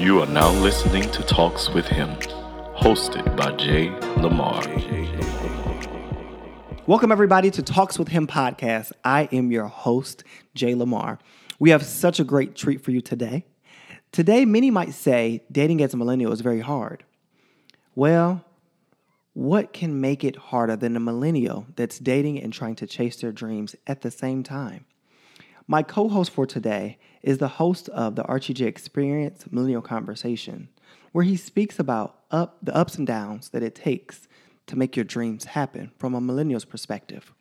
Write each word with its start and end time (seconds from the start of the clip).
You 0.00 0.22
are 0.22 0.26
now 0.26 0.50
listening 0.50 1.02
to 1.10 1.22
Talks 1.22 1.68
with 1.68 1.84
Him, 1.84 2.08
hosted 2.74 3.36
by 3.36 3.54
Jay 3.56 3.90
Lamar. 4.16 4.64
Welcome, 6.86 7.12
everybody, 7.12 7.50
to 7.50 7.62
Talks 7.62 7.98
with 7.98 8.08
Him 8.08 8.26
podcast. 8.26 8.92
I 9.04 9.28
am 9.30 9.52
your 9.52 9.66
host, 9.66 10.24
Jay 10.54 10.74
Lamar. 10.74 11.18
We 11.58 11.68
have 11.68 11.84
such 11.84 12.18
a 12.18 12.24
great 12.24 12.54
treat 12.54 12.80
for 12.80 12.92
you 12.92 13.02
today. 13.02 13.44
Today, 14.10 14.46
many 14.46 14.70
might 14.70 14.94
say 14.94 15.42
dating 15.52 15.82
as 15.82 15.92
a 15.92 15.98
millennial 15.98 16.32
is 16.32 16.40
very 16.40 16.60
hard. 16.60 17.04
Well, 17.94 18.42
what 19.34 19.74
can 19.74 20.00
make 20.00 20.24
it 20.24 20.34
harder 20.34 20.76
than 20.76 20.96
a 20.96 21.00
millennial 21.00 21.66
that's 21.76 21.98
dating 21.98 22.40
and 22.40 22.54
trying 22.54 22.76
to 22.76 22.86
chase 22.86 23.16
their 23.16 23.32
dreams 23.32 23.76
at 23.86 24.00
the 24.00 24.10
same 24.10 24.44
time? 24.44 24.86
My 25.66 25.82
co 25.82 26.08
host 26.08 26.30
for 26.30 26.46
today 26.46 26.96
is 27.22 27.38
the 27.38 27.48
host 27.48 27.88
of 27.90 28.16
the 28.16 28.24
Archie 28.24 28.54
J 28.54 28.66
Experience 28.66 29.44
Millennial 29.50 29.82
Conversation, 29.82 30.68
where 31.12 31.24
he 31.24 31.36
speaks 31.36 31.78
about 31.78 32.16
up, 32.30 32.58
the 32.62 32.74
ups 32.74 32.96
and 32.96 33.06
downs 33.06 33.50
that 33.50 33.62
it 33.62 33.74
takes 33.74 34.26
to 34.66 34.76
make 34.76 34.96
your 34.96 35.04
dreams 35.04 35.44
happen 35.46 35.90
from 35.98 36.14
a 36.14 36.20
millennial's 36.20 36.64
perspective. 36.64 37.32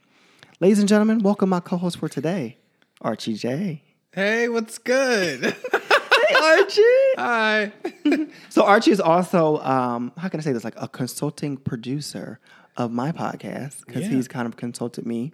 Ladies 0.60 0.80
and 0.80 0.88
gentlemen, 0.90 1.20
welcome 1.20 1.50
my 1.50 1.60
co 1.60 1.78
host 1.78 1.98
for 1.98 2.10
today, 2.10 2.58
Archie 3.02 3.36
J. 3.36 3.84
Hey, 4.12 4.50
what's 4.50 4.78
good? 4.80 5.44
Hey, 5.44 6.36
Archie. 6.36 6.82
Hi. 7.18 7.72
So 8.50 8.64
Archie 8.64 8.92
is 8.92 9.00
also, 9.00 9.60
um, 9.60 10.12
how 10.18 10.28
can 10.30 10.40
I 10.40 10.44
say 10.44 10.52
this, 10.52 10.64
like 10.64 10.74
a 10.78 10.88
consulting 10.88 11.56
producer 11.58 12.40
of 12.76 12.92
my 12.92 13.12
podcast 13.12 13.86
because 13.86 14.04
Yeah. 14.04 14.10
he's 14.10 14.28
kind 14.28 14.48
of 14.48 14.58
consulted 14.58 15.06
me 15.06 15.32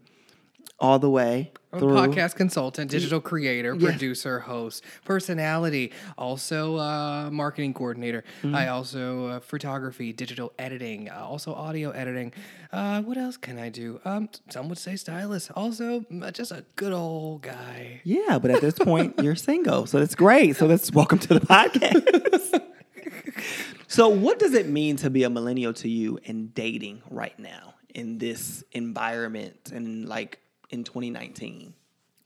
all 0.79 0.99
the 0.99 1.09
way 1.09 1.51
I'm 1.71 1.77
a 1.77 1.79
through. 1.79 1.95
podcast 1.95 2.35
consultant, 2.35 2.91
digital 2.91 3.21
creator, 3.21 3.75
producer, 3.75 4.39
host, 4.39 4.83
personality, 5.03 5.93
also 6.17 6.77
uh, 6.77 7.29
marketing 7.31 7.73
coordinator. 7.73 8.23
Mm-hmm. 8.43 8.55
I 8.55 8.67
also 8.69 9.27
uh, 9.27 9.39
photography, 9.39 10.13
digital 10.13 10.53
editing, 10.59 11.09
uh, 11.09 11.25
also 11.25 11.53
audio 11.53 11.91
editing. 11.91 12.33
Uh, 12.71 13.01
what 13.01 13.17
else 13.17 13.37
can 13.37 13.57
I 13.57 13.69
do? 13.69 13.99
Um, 14.05 14.29
some 14.49 14.69
would 14.69 14.77
say 14.77 14.95
stylist. 14.95 15.51
Also, 15.55 16.01
mm, 16.01 16.31
just 16.33 16.51
a 16.51 16.65
good 16.75 16.93
old 16.93 17.41
guy. 17.41 18.01
Yeah, 18.03 18.39
but 18.39 18.51
at 18.51 18.61
this 18.61 18.77
point, 18.77 19.15
you're 19.21 19.35
single, 19.35 19.85
so 19.85 19.99
that's 19.99 20.15
great. 20.15 20.55
So 20.57 20.67
that's 20.67 20.91
welcome 20.91 21.19
to 21.19 21.33
the 21.33 21.41
podcast. 21.41 22.61
so, 23.87 24.09
what 24.09 24.39
does 24.39 24.53
it 24.53 24.67
mean 24.67 24.97
to 24.97 25.09
be 25.09 25.23
a 25.23 25.29
millennial 25.29 25.73
to 25.73 25.89
you 25.89 26.19
in 26.23 26.49
dating 26.49 27.01
right 27.09 27.37
now 27.39 27.75
in 27.93 28.17
this 28.17 28.63
environment 28.73 29.71
and 29.73 30.07
like 30.07 30.39
in 30.69 30.83
2019 30.83 31.73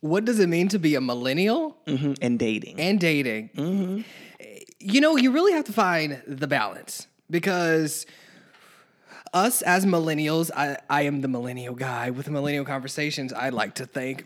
What 0.01 0.23
does 0.25 0.39
it 0.39 0.47
mean 0.47 0.67
to 0.69 0.79
be 0.79 0.95
a 0.95 1.01
millennial? 1.01 1.77
Mhm, 1.85 2.17
and 2.21 2.39
dating? 2.39 2.79
and 2.79 2.99
dating, 2.99 3.49
you 4.79 5.01
know, 5.01 5.17
you 5.17 5.31
really 5.31 5.51
have 5.53 5.65
to 5.65 5.73
find 5.73 6.21
the 6.25 6.47
balance 6.47 7.07
because 7.29 8.05
us 9.33 9.61
as 9.61 9.85
millennials, 9.85 10.49
I, 10.55 10.77
I 10.89 11.03
am 11.03 11.21
the 11.21 11.27
millennial 11.27 11.75
guy 11.75 12.09
with 12.09 12.29
millennial 12.29 12.65
conversations, 12.65 13.31
I'd 13.33 13.53
like 13.53 13.75
to 13.75 13.85
think. 13.85 14.23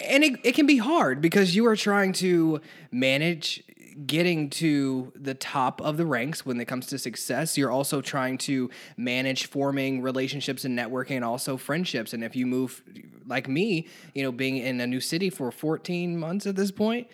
And 0.00 0.24
it, 0.24 0.40
it 0.42 0.54
can 0.54 0.66
be 0.66 0.78
hard 0.78 1.20
because 1.20 1.54
you 1.54 1.66
are 1.66 1.76
trying 1.76 2.12
to 2.14 2.60
manage 2.90 3.62
getting 4.04 4.50
to 4.50 5.12
the 5.16 5.34
top 5.34 5.80
of 5.80 5.96
the 5.96 6.04
ranks 6.04 6.44
when 6.44 6.60
it 6.60 6.66
comes 6.66 6.86
to 6.86 6.98
success. 6.98 7.56
You're 7.56 7.70
also 7.70 8.00
trying 8.02 8.38
to 8.38 8.68
manage 8.96 9.46
forming 9.46 10.02
relationships 10.02 10.64
and 10.64 10.78
networking 10.78 11.16
and 11.16 11.24
also 11.24 11.56
friendships. 11.56 12.12
And 12.12 12.22
if 12.22 12.36
you 12.36 12.46
move 12.46 12.82
like 13.26 13.48
me, 13.48 13.88
you 14.14 14.22
know, 14.22 14.32
being 14.32 14.58
in 14.58 14.80
a 14.80 14.86
new 14.86 15.00
city 15.00 15.30
for 15.30 15.50
14 15.50 16.18
months 16.18 16.46
at 16.46 16.56
this 16.56 16.70
point, 16.70 17.08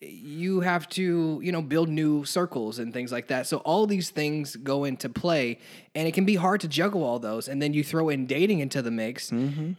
you 0.00 0.60
have 0.60 0.88
to 0.88 1.40
you 1.42 1.50
know 1.50 1.60
build 1.60 1.88
new 1.88 2.24
circles 2.24 2.78
and 2.78 2.92
things 2.92 3.10
like 3.10 3.26
that 3.26 3.48
so 3.48 3.56
all 3.58 3.84
these 3.84 4.10
things 4.10 4.54
go 4.54 4.84
into 4.84 5.08
play 5.08 5.58
and 5.96 6.06
it 6.06 6.14
can 6.14 6.24
be 6.24 6.36
hard 6.36 6.60
to 6.60 6.68
juggle 6.68 7.02
all 7.02 7.18
those 7.18 7.48
and 7.48 7.60
then 7.60 7.74
you 7.74 7.82
throw 7.82 8.08
in 8.08 8.24
dating 8.24 8.60
into 8.60 8.80
the 8.80 8.92
mix 8.92 9.32
mm-hmm. 9.32 9.72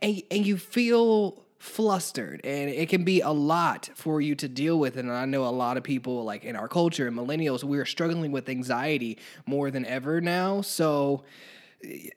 and, 0.00 0.22
and 0.30 0.46
you 0.46 0.56
feel 0.56 1.44
flustered 1.60 2.40
and 2.42 2.68
it 2.70 2.88
can 2.88 3.04
be 3.04 3.20
a 3.20 3.30
lot 3.30 3.90
for 3.94 4.20
you 4.20 4.34
to 4.34 4.48
deal 4.48 4.78
with 4.78 4.96
and 4.96 5.12
i 5.12 5.24
know 5.24 5.44
a 5.44 5.50
lot 5.50 5.76
of 5.76 5.82
people 5.82 6.24
like 6.24 6.42
in 6.42 6.56
our 6.56 6.66
culture 6.66 7.06
and 7.06 7.16
millennials 7.16 7.62
we're 7.62 7.84
struggling 7.84 8.32
with 8.32 8.48
anxiety 8.48 9.18
more 9.46 9.70
than 9.70 9.84
ever 9.84 10.20
now 10.22 10.62
so 10.62 11.22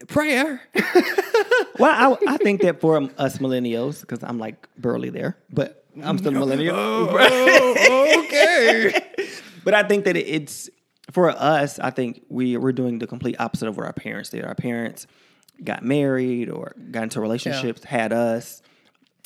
prayer 0.08 0.62
well, 1.80 2.18
I, 2.28 2.34
I 2.34 2.38
think 2.38 2.62
that 2.62 2.82
for 2.82 3.10
us 3.18 3.38
millennials, 3.38 4.02
because 4.02 4.24
I'm 4.24 4.38
like 4.38 4.68
barely 4.78 5.10
there, 5.10 5.38
but 5.52 5.86
I'm 6.02 6.18
still 6.18 6.36
a 6.36 6.40
millennial. 6.40 6.76
oh, 6.78 8.24
okay 8.26 9.00
But 9.64 9.74
I 9.74 9.84
think 9.84 10.04
that 10.06 10.18
it's 10.18 10.70
for 11.12 11.30
us. 11.30 11.80
I 11.80 11.90
think 11.90 12.24
we 12.28 12.58
we're 12.58 12.74
doing 12.74 13.00
the 13.00 13.08
complete 13.08 13.38
opposite 13.40 13.70
of 13.70 13.78
what 13.78 13.86
our 13.86 13.94
parents 13.94 14.30
did. 14.30 14.44
Our 14.44 14.56
parents 14.56 15.08
got 15.64 15.84
married 15.84 16.50
or 16.50 16.76
got 16.92 17.04
into 17.04 17.22
relationships, 17.22 17.82
had 17.86 18.12
us, 18.12 18.62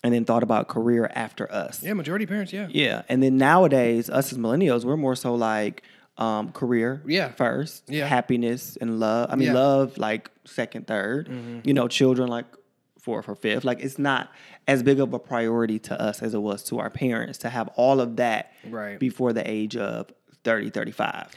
and 0.08 0.16
then 0.16 0.24
thought 0.26 0.42
about 0.44 0.68
career 0.70 1.12
after 1.14 1.46
us. 1.52 1.84
yeah 1.84 1.94
majority 1.94 2.24
of 2.24 2.30
parents 2.30 2.52
yeah 2.54 2.68
Yeah, 2.70 3.02
and 3.10 3.22
then 3.22 3.36
nowadays, 3.38 4.10
us 4.10 4.32
as 4.32 4.38
millennials, 4.38 4.86
we're 4.86 4.96
more 5.08 5.16
so 5.16 5.36
like 5.36 5.84
um, 6.18 6.52
career 6.52 7.02
Yeah. 7.06 7.30
first, 7.34 7.84
Yeah. 7.88 8.08
happiness 8.08 8.78
and 8.82 9.00
love. 9.00 9.30
I 9.32 9.36
mean, 9.36 9.50
Yeah. 9.50 9.54
love 9.66 9.98
like 10.00 10.32
second, 10.46 10.88
3rd 10.88 11.30
You 11.68 11.74
know, 11.78 11.88
children 11.88 12.28
like 12.38 12.46
fourth 13.06 13.30
or 13.30 13.36
fifth. 13.36 13.64
Like 13.64 13.80
it's 13.82 14.00
not 14.00 14.24
as 14.68 14.82
big 14.82 15.00
of 15.00 15.14
a 15.14 15.20
priority 15.20 15.78
to 15.90 15.94
us 16.08 16.24
as 16.24 16.34
it 16.34 16.42
was 16.50 16.64
to 16.70 16.80
our 16.80 16.90
parents 16.90 17.38
to 17.40 17.50
have 17.50 17.68
all 17.76 18.00
of 18.02 18.16
that 18.16 18.52
Right. 18.68 18.98
before 19.00 19.32
the 19.34 19.46
age 19.58 19.76
of 19.78 20.12
30, 20.44 20.70
35. 20.72 21.28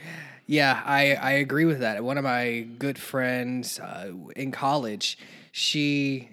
Yeah, 0.46 0.80
I, 0.84 1.14
I 1.14 1.32
agree 1.44 1.64
with 1.66 1.80
that. 1.80 2.02
One 2.02 2.16
of 2.18 2.24
my 2.24 2.66
good 2.78 2.98
friends 2.98 3.78
uh, 3.80 4.12
in 4.34 4.50
college, 4.50 5.18
she 5.52 6.30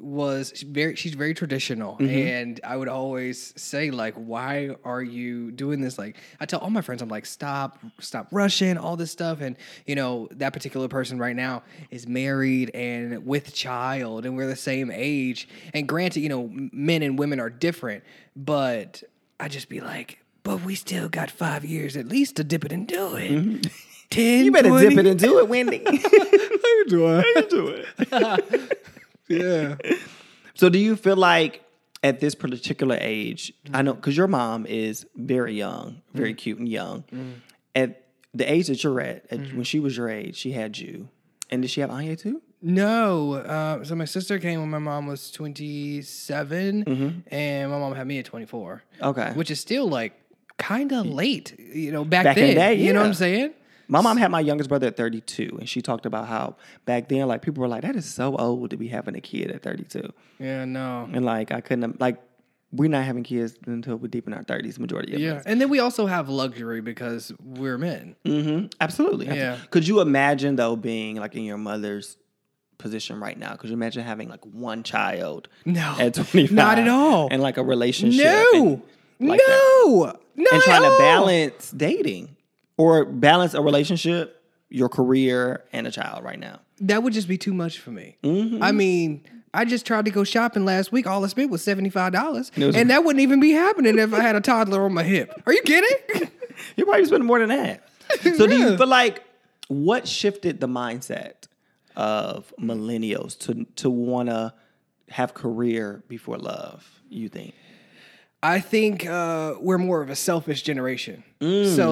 was 0.00 0.62
very 0.62 0.96
she's 0.96 1.14
very 1.14 1.34
traditional 1.34 1.94
mm-hmm. 1.94 2.08
and 2.08 2.60
I 2.64 2.76
would 2.76 2.88
always 2.88 3.52
say 3.60 3.90
like 3.90 4.14
why 4.14 4.76
are 4.84 5.02
you 5.02 5.50
doing 5.52 5.80
this 5.80 5.98
like 5.98 6.16
I 6.40 6.46
tell 6.46 6.60
all 6.60 6.70
my 6.70 6.80
friends 6.80 7.02
I'm 7.02 7.08
like 7.08 7.26
stop 7.26 7.78
stop 7.98 8.28
rushing 8.32 8.78
all 8.78 8.96
this 8.96 9.10
stuff 9.10 9.40
and 9.40 9.56
you 9.86 9.94
know 9.94 10.28
that 10.32 10.52
particular 10.52 10.88
person 10.88 11.18
right 11.18 11.36
now 11.36 11.62
is 11.90 12.06
married 12.06 12.70
and 12.74 13.26
with 13.26 13.54
child 13.54 14.24
and 14.24 14.36
we're 14.36 14.46
the 14.46 14.56
same 14.56 14.90
age 14.90 15.48
and 15.74 15.86
granted 15.86 16.20
you 16.20 16.28
know 16.28 16.50
men 16.72 17.02
and 17.02 17.18
women 17.18 17.40
are 17.40 17.50
different 17.50 18.02
but 18.34 19.02
I 19.38 19.48
just 19.48 19.68
be 19.68 19.80
like 19.80 20.18
but 20.42 20.64
we 20.64 20.74
still 20.74 21.08
got 21.08 21.30
5 21.30 21.64
years 21.64 21.96
at 21.96 22.06
least 22.06 22.36
to 22.36 22.44
dip 22.44 22.64
it 22.64 22.72
and 22.72 22.86
do 22.86 23.16
it 23.16 23.30
mm-hmm. 23.30 23.68
10 24.10 24.44
You 24.44 24.52
better 24.52 24.68
20. 24.70 24.88
dip 24.88 24.98
it 24.98 25.06
and 25.06 25.20
do 25.20 25.38
it, 25.38 25.48
Wendy. 25.48 25.84
How 25.84 25.92
you 25.92 26.84
doing? 26.88 27.20
How 27.20 27.40
you 27.40 27.48
do 27.48 27.84
it. 28.08 28.86
yeah. 29.30 29.76
So, 30.54 30.68
do 30.68 30.78
you 30.78 30.94
feel 30.94 31.16
like 31.16 31.64
at 32.02 32.20
this 32.20 32.34
particular 32.34 32.98
age, 33.00 33.52
I 33.72 33.80
know 33.82 33.94
because 33.94 34.16
your 34.16 34.28
mom 34.28 34.66
is 34.66 35.06
very 35.14 35.54
young, 35.54 36.02
very 36.12 36.34
mm. 36.34 36.36
cute 36.36 36.58
and 36.58 36.68
young. 36.68 37.04
Mm. 37.12 37.34
At 37.74 38.04
the 38.34 38.50
age 38.50 38.66
that 38.66 38.82
you're 38.84 39.00
at, 39.00 39.26
at 39.30 39.38
mm. 39.38 39.54
when 39.54 39.64
she 39.64 39.80
was 39.80 39.96
your 39.96 40.10
age, 40.10 40.36
she 40.36 40.52
had 40.52 40.76
you. 40.78 41.08
And 41.50 41.62
did 41.62 41.70
she 41.70 41.80
have 41.80 41.90
Anya 41.90 42.16
too? 42.16 42.42
No. 42.62 43.34
Uh, 43.34 43.84
so 43.84 43.94
my 43.94 44.04
sister 44.04 44.38
came 44.38 44.60
when 44.60 44.70
my 44.70 44.78
mom 44.78 45.06
was 45.06 45.30
27, 45.30 46.84
mm-hmm. 46.84 47.34
and 47.34 47.70
my 47.70 47.78
mom 47.78 47.94
had 47.94 48.06
me 48.06 48.18
at 48.18 48.26
24. 48.26 48.82
Okay. 49.02 49.32
Which 49.32 49.50
is 49.50 49.60
still 49.60 49.88
like 49.88 50.12
kind 50.58 50.92
of 50.92 51.06
late, 51.06 51.58
you 51.58 51.90
know, 51.90 52.04
back, 52.04 52.24
Back 52.24 52.36
in 52.36 52.42
then. 52.42 52.48
the 52.50 52.60
day, 52.60 52.74
You 52.74 52.92
know 52.92 53.00
what. 53.00 53.06
I'm 53.06 53.14
saying? 53.14 53.54
My 53.90 54.00
mom 54.00 54.16
had 54.16 54.30
my 54.30 54.40
youngest 54.40 54.68
brother 54.68 54.86
at 54.86 54.96
32, 54.96 55.56
and 55.58 55.68
she 55.68 55.82
talked 55.82 56.06
about 56.06 56.28
how 56.28 56.56
back 56.86 57.08
then, 57.08 57.26
like 57.28 57.42
people 57.42 57.60
were 57.60 57.68
like, 57.68 57.82
"That 57.82 57.96
is 57.96 58.06
so 58.06 58.36
old 58.36 58.70
to 58.70 58.76
be 58.76 58.88
having 58.88 59.16
a 59.16 59.20
kid 59.20 59.50
at 59.50 59.62
32," 59.62 60.12
Yeah, 60.38 60.64
no. 60.64 61.08
and 61.12 61.24
like 61.24 61.50
I 61.52 61.60
couldn't 61.60 62.00
like 62.00 62.16
we're 62.72 62.88
not 62.88 63.02
having 63.04 63.24
kids 63.24 63.56
until 63.66 63.96
we're 63.96 64.06
deep 64.06 64.28
in 64.28 64.32
our 64.32 64.44
30s, 64.44 64.78
majority 64.78 65.12
of 65.14 65.20
Yeah. 65.20 65.32
us. 65.34 65.42
And 65.44 65.60
then 65.60 65.68
we 65.70 65.80
also 65.80 66.06
have 66.06 66.28
luxury 66.28 66.80
because 66.80 67.32
we're 67.42 67.76
men. 67.78 68.14
Mm-hmm. 68.24 68.66
Absolutely. 68.80 69.26
Yeah. 69.26 69.58
Could 69.70 69.88
you 69.88 70.00
imagine 70.00 70.54
though 70.54 70.76
being 70.76 71.16
like 71.16 71.34
in 71.34 71.42
your 71.42 71.58
mother's 71.58 72.16
position 72.78 73.18
right 73.18 73.36
now? 73.36 73.56
Could 73.56 73.70
you 73.70 73.74
imagine 73.74 74.04
having 74.04 74.28
like 74.28 74.46
one 74.46 74.84
child 74.84 75.48
No. 75.64 75.96
at 75.98 76.14
25? 76.30 76.52
Not 76.52 76.78
at 76.78 76.86
all. 76.86 77.26
And 77.32 77.42
like 77.42 77.56
a 77.56 77.64
relationship? 77.64 78.24
No. 78.24 78.80
and 79.18 79.28
like 79.28 79.40
that? 79.40 79.48
no. 79.48 80.12
No. 80.36 80.46
and 80.52 80.58
at 80.60 80.62
trying 80.62 80.82
to 80.82 80.96
balance 80.96 81.72
dating 81.72 82.36
or 82.80 83.04
balance 83.04 83.52
a 83.52 83.60
relationship, 83.60 84.42
your 84.70 84.88
career, 84.88 85.64
and 85.70 85.86
a 85.86 85.90
child 85.90 86.24
right 86.24 86.38
now. 86.38 86.60
That 86.80 87.02
would 87.02 87.12
just 87.12 87.28
be 87.28 87.36
too 87.36 87.52
much 87.52 87.78
for 87.78 87.90
me. 87.90 88.16
Mm-hmm. 88.24 88.62
I 88.62 88.72
mean, 88.72 89.22
I 89.52 89.66
just 89.66 89.84
tried 89.84 90.06
to 90.06 90.10
go 90.10 90.24
shopping 90.24 90.64
last 90.64 90.90
week. 90.90 91.06
All 91.06 91.22
I 91.22 91.28
spent 91.28 91.50
was 91.50 91.62
seventy 91.62 91.90
five 91.90 92.12
dollars, 92.12 92.50
and 92.56 92.88
that 92.88 93.04
wouldn't 93.04 93.20
even 93.20 93.38
be 93.38 93.50
happening 93.50 93.98
if 93.98 94.14
I 94.14 94.20
had 94.20 94.34
a 94.34 94.40
toddler 94.40 94.84
on 94.84 94.94
my 94.94 95.02
hip. 95.02 95.42
Are 95.46 95.52
you 95.52 95.62
kidding? 95.62 96.30
You 96.76 96.84
probably 96.84 97.06
spend 97.06 97.24
more 97.24 97.38
than 97.38 97.48
that. 97.48 97.88
So 98.36 98.46
do 98.46 98.54
you 98.54 98.76
feel 98.76 98.86
like 98.86 99.22
what 99.68 100.06
shifted 100.06 100.60
the 100.60 100.68
mindset 100.68 101.46
of 101.96 102.52
millennials 102.60 103.38
to 103.46 103.64
to 103.76 103.88
want 103.88 104.28
to 104.28 104.52
have 105.08 105.32
career 105.32 106.02
before 106.06 106.36
love? 106.36 107.00
You 107.08 107.30
think? 107.30 107.54
I 108.42 108.60
think 108.60 109.04
uh, 109.06 109.54
we're 109.60 109.76
more 109.76 110.00
of 110.00 110.08
a 110.08 110.16
selfish 110.16 110.62
generation. 110.62 111.24
So 111.42 111.46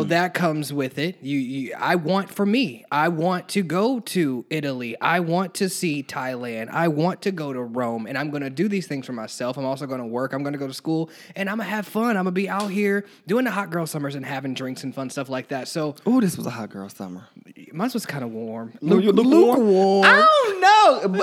Mm. 0.04 0.08
that 0.08 0.34
comes 0.34 0.72
with 0.74 0.98
it. 0.98 1.16
You, 1.22 1.38
you, 1.38 1.74
I 1.78 1.94
want 1.96 2.28
for 2.30 2.44
me. 2.44 2.84
I 2.90 3.08
want 3.08 3.48
to 3.50 3.62
go 3.62 4.00
to 4.00 4.44
Italy. 4.50 4.94
I 5.00 5.20
want 5.20 5.54
to 5.54 5.70
see 5.70 6.02
Thailand. 6.02 6.68
I 6.70 6.88
want 6.88 7.22
to 7.22 7.30
go 7.32 7.54
to 7.54 7.62
Rome, 7.62 8.06
and 8.06 8.18
I'm 8.18 8.28
going 8.30 8.42
to 8.42 8.50
do 8.50 8.68
these 8.68 8.86
things 8.86 9.06
for 9.06 9.14
myself. 9.14 9.56
I'm 9.56 9.64
also 9.64 9.86
going 9.86 10.00
to 10.00 10.06
work. 10.06 10.34
I'm 10.34 10.42
going 10.42 10.52
to 10.52 10.58
go 10.58 10.66
to 10.66 10.74
school, 10.74 11.08
and 11.34 11.48
I'm 11.48 11.56
gonna 11.58 11.68
have 11.70 11.86
fun. 11.86 12.10
I'm 12.18 12.24
gonna 12.24 12.32
be 12.32 12.48
out 12.48 12.70
here 12.70 13.06
doing 13.26 13.44
the 13.46 13.50
hot 13.50 13.70
girl 13.70 13.86
summers 13.86 14.14
and 14.16 14.24
having 14.24 14.52
drinks 14.52 14.84
and 14.84 14.94
fun 14.94 15.08
stuff 15.08 15.30
like 15.30 15.48
that. 15.48 15.66
So 15.68 15.94
Oh, 16.04 16.20
this 16.20 16.36
was 16.36 16.46
a 16.46 16.50
hot 16.50 16.68
girl 16.68 16.88
summer. 16.90 17.26
mine 17.72 17.90
was 17.94 18.04
kind 18.04 18.24
of 18.24 18.30
warm. 18.30 18.74
Lu- 18.82 19.00
Luke- 19.00 19.16
lukewarm? 19.16 19.60
lukewarm. 19.60 20.04
I 20.06 20.26
don't 20.44 20.60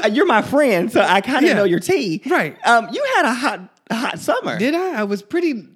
know. 0.01 0.07
You're 0.07 0.25
my 0.25 0.41
friend, 0.41 0.91
so 0.91 1.01
I 1.01 1.21
kind 1.21 1.43
of 1.45 1.49
Yeah. 1.49 1.53
know 1.57 1.63
your 1.63 1.79
tea. 1.79 2.21
Right. 2.27 2.57
Um, 2.65 2.87
you 2.91 3.05
had 3.17 3.25
a 3.25 3.33
hot, 3.35 3.69
hot 3.91 4.19
summer. 4.19 4.57
Did 4.57 4.73
I? 4.75 5.01
I 5.01 5.03
was 5.03 5.21
pretty 5.21 5.67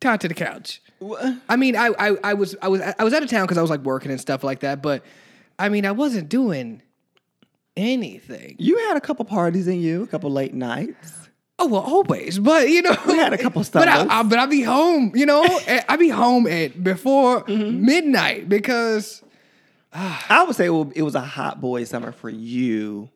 tied 0.00 0.20
to 0.22 0.28
the 0.28 0.34
couch. 0.34 0.80
Wha- 1.00 1.36
I 1.48 1.56
mean, 1.56 1.76
I, 1.76 1.88
I, 1.98 2.16
I 2.24 2.34
was 2.34 2.56
I 2.62 2.68
was 2.68 2.80
I 2.80 3.04
was 3.04 3.12
out 3.14 3.22
of 3.22 3.30
town 3.30 3.44
because 3.44 3.58
I 3.58 3.62
was 3.62 3.70
like 3.70 3.80
working 3.82 4.10
and 4.10 4.20
stuff 4.20 4.42
like 4.44 4.60
that. 4.60 4.82
But 4.82 5.04
I 5.58 5.68
mean, 5.68 5.86
I 5.86 5.92
wasn't 5.92 6.28
doing 6.28 6.82
anything. 7.76 8.56
You 8.58 8.76
had 8.88 8.96
a 8.96 9.00
couple 9.00 9.24
parties 9.24 9.68
in 9.68 9.80
you, 9.80 10.02
a 10.02 10.06
couple 10.06 10.30
late 10.30 10.54
nights. 10.54 11.28
Oh 11.60 11.66
well, 11.66 11.82
always. 11.82 12.38
But 12.38 12.68
you 12.68 12.82
know, 12.82 12.96
We 13.06 13.16
had 13.16 13.32
a 13.32 13.38
couple 13.38 13.62
stuff. 13.64 13.82
But 13.84 13.88
I. 13.88 14.20
I, 14.20 14.22
but 14.22 14.38
I 14.38 14.46
be 14.46 14.62
home. 14.62 15.12
You 15.14 15.26
know, 15.26 15.42
I 15.88 15.96
be 15.96 16.08
home 16.08 16.46
at 16.46 16.82
before 16.82 17.44
Mm-hmm. 17.44 17.84
midnight 17.84 18.48
because 18.48 19.22
I 19.92 20.44
would 20.46 20.54
say 20.56 20.66
it 20.66 21.02
was 21.02 21.14
a 21.14 21.20
hot 21.20 21.60
boy 21.60 21.84
summer 21.84 22.12
for 22.12 22.28
you 22.30 23.08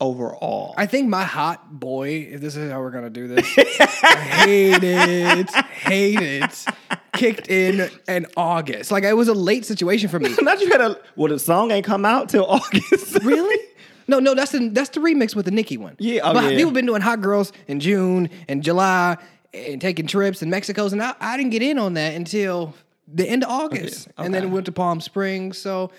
overall. 0.00 0.74
I 0.76 0.86
think 0.86 1.08
my 1.08 1.24
hot 1.24 1.78
boy. 1.78 2.28
If 2.30 2.40
this 2.40 2.56
is 2.56 2.70
how 2.70 2.80
we're 2.80 2.90
gonna 2.90 3.10
do 3.10 3.28
this, 3.28 3.46
hate 3.46 4.82
it. 4.82 5.50
Hate 5.50 6.20
it. 6.20 6.66
Kicked 7.12 7.48
in 7.48 7.90
in 8.06 8.26
August. 8.36 8.90
Like 8.90 9.04
it 9.04 9.14
was 9.14 9.28
a 9.28 9.34
late 9.34 9.64
situation 9.64 10.08
for 10.08 10.18
me. 10.20 10.34
Not 10.40 10.60
you 10.60 10.70
had 10.70 10.80
a 10.80 11.00
well, 11.16 11.32
the 11.32 11.38
song 11.38 11.70
ain't 11.70 11.86
come 11.86 12.04
out 12.04 12.28
till 12.28 12.46
August. 12.48 13.22
Really? 13.22 13.64
No, 14.06 14.20
no, 14.20 14.34
that's 14.34 14.52
the 14.52 14.68
that's 14.68 14.90
the 14.90 15.00
remix 15.00 15.34
with 15.34 15.44
the 15.44 15.50
Nicki 15.50 15.76
one. 15.76 15.96
Yeah, 15.98 16.20
oh, 16.24 16.32
but 16.32 16.44
yeah. 16.44 16.56
people 16.56 16.72
been 16.72 16.86
doing 16.86 17.02
hot 17.02 17.20
girls 17.20 17.52
in 17.66 17.80
June 17.80 18.30
and 18.48 18.62
July 18.62 19.18
and 19.52 19.80
taking 19.80 20.06
trips 20.06 20.42
in 20.42 20.50
Mexico's, 20.50 20.92
and 20.92 21.02
I, 21.02 21.14
I 21.20 21.36
didn't 21.36 21.50
get 21.50 21.62
in 21.62 21.78
on 21.78 21.94
that 21.94 22.14
until 22.14 22.74
the 23.06 23.28
end 23.28 23.44
of 23.44 23.50
August, 23.50 24.08
oh, 24.16 24.24
and 24.24 24.32
then 24.32 24.44
it 24.44 24.46
went 24.48 24.66
to 24.66 24.72
Palm 24.72 25.00
Springs. 25.00 25.58
So 25.58 25.90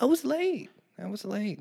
I 0.00 0.06
was 0.06 0.24
late. 0.24 0.70
I 1.02 1.06
was 1.06 1.24
late. 1.24 1.60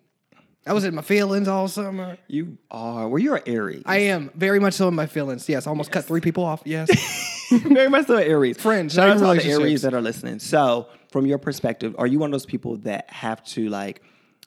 I 0.66 0.74
was 0.74 0.84
in 0.84 0.94
my 0.94 1.02
feelings 1.02 1.48
all 1.48 1.68
summer. 1.68 2.18
you 2.28 2.58
are. 2.70 3.08
Well, 3.10 3.20
you're 3.20 3.38
an 3.38 3.44
Aries. 3.48 3.84
I 3.86 3.98
am 3.98 4.30
very 4.36 4.60
much 4.60 4.76
so 4.76 4.88
in 4.88 4.94
my 4.96 5.08
feelings. 5.08 5.50
Yes, 5.50 5.66
almost 5.66 5.92
cut 5.92 6.06
three 6.06 6.22
people 6.22 6.44
off. 6.44 6.62
Yes. 6.66 6.90
Very 7.52 7.90
much 7.90 8.08
so 8.08 8.16
an 8.18 8.24
Aries. 8.24 8.58
Friends, 8.62 8.94
Shout 8.94 9.10
out 9.10 9.18
to 9.20 9.26
all 9.26 9.36
the. 9.36 9.44
Aries 9.44 9.82
that 9.82 9.94
are 9.94 10.00
listening. 10.02 10.40
So, 10.40 10.88
from 11.12 11.26
your 11.26 11.38
perspective, 11.38 11.96
are 11.98 12.08
you 12.08 12.18
one 12.20 12.30
of 12.30 12.32
those 12.32 12.46
people 12.46 12.78
that 12.78 13.10
have 13.10 13.44
to 13.46 13.68
like 13.70 14.02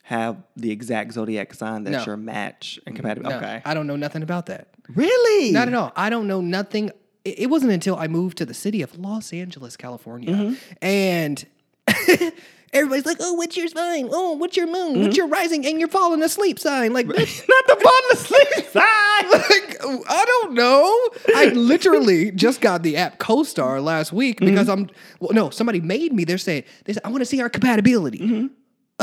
have 0.05 0.37
the 0.57 0.71
exact 0.71 1.13
zodiac 1.13 1.53
sign 1.53 1.85
that's 1.85 2.07
No. 2.07 2.13
your 2.13 2.17
match 2.17 2.79
and 2.87 2.95
compatible? 2.97 3.29
No, 3.31 3.37
okay. 3.37 3.61
I 3.65 3.75
don't 3.75 3.87
know 3.87 3.97
nothing 3.97 4.23
about 4.23 4.47
that. 4.47 4.69
really? 4.95 5.51
Not 5.53 5.69
at 5.69 5.75
all. 5.75 5.93
I 5.97 6.09
don't 6.11 6.27
know 6.27 6.41
nothing. 6.41 6.91
It 7.25 7.41
it 7.41 7.47
wasn't 7.51 7.73
until 7.73 7.97
I 7.97 8.07
moved 8.07 8.39
to 8.39 8.47
the 8.47 8.55
city 8.55 8.81
of 8.83 8.97
Los 8.99 9.33
Angeles, 9.35 9.77
California, 9.77 10.31
Mm-hmm. 10.33 10.55
and 10.81 11.45
everybody's 12.73 13.07
like, 13.07 13.19
"Oh, 13.21 13.35
what's 13.35 13.57
your 13.57 13.69
sign? 13.69 14.09
Oh, 14.13 14.33
what's 14.33 14.57
your 14.57 14.67
moon? 14.67 14.95
Mm-hmm. 14.95 15.03
What's 15.05 15.17
your 15.17 15.29
rising 15.29 15.65
and 15.67 15.79
your 15.79 15.89
falling 15.89 16.23
asleep 16.23 16.59
sign?" 16.59 16.93
Like, 16.93 17.07
Not 17.09 17.17
the 17.17 17.79
falling 17.83 18.13
asleep 18.13 18.67
sign. 18.73 19.31
like, 19.31 20.05
I 20.09 20.25
don't 20.27 20.55
know. 20.55 21.09
I 21.37 21.47
literally 21.55 22.31
just 22.31 22.61
got 22.61 22.83
the 22.83 22.97
app 22.97 23.19
CoStar 23.19 23.83
last 23.83 24.13
week 24.13 24.41
Mm-hmm. 24.41 24.51
because 24.51 24.69
I'm. 24.69 24.89
Well, 25.21 25.33
no, 25.33 25.51
somebody 25.51 25.81
made 25.81 26.13
me. 26.13 26.25
They're 26.25 26.39
saying 26.39 26.65
they 26.85 26.93
said 26.95 27.03
I 27.05 27.09
want 27.09 27.21
to 27.21 27.27
see 27.27 27.41
our 27.41 27.49
compatibility. 27.51 28.19
Mm-hmm. 28.19 28.47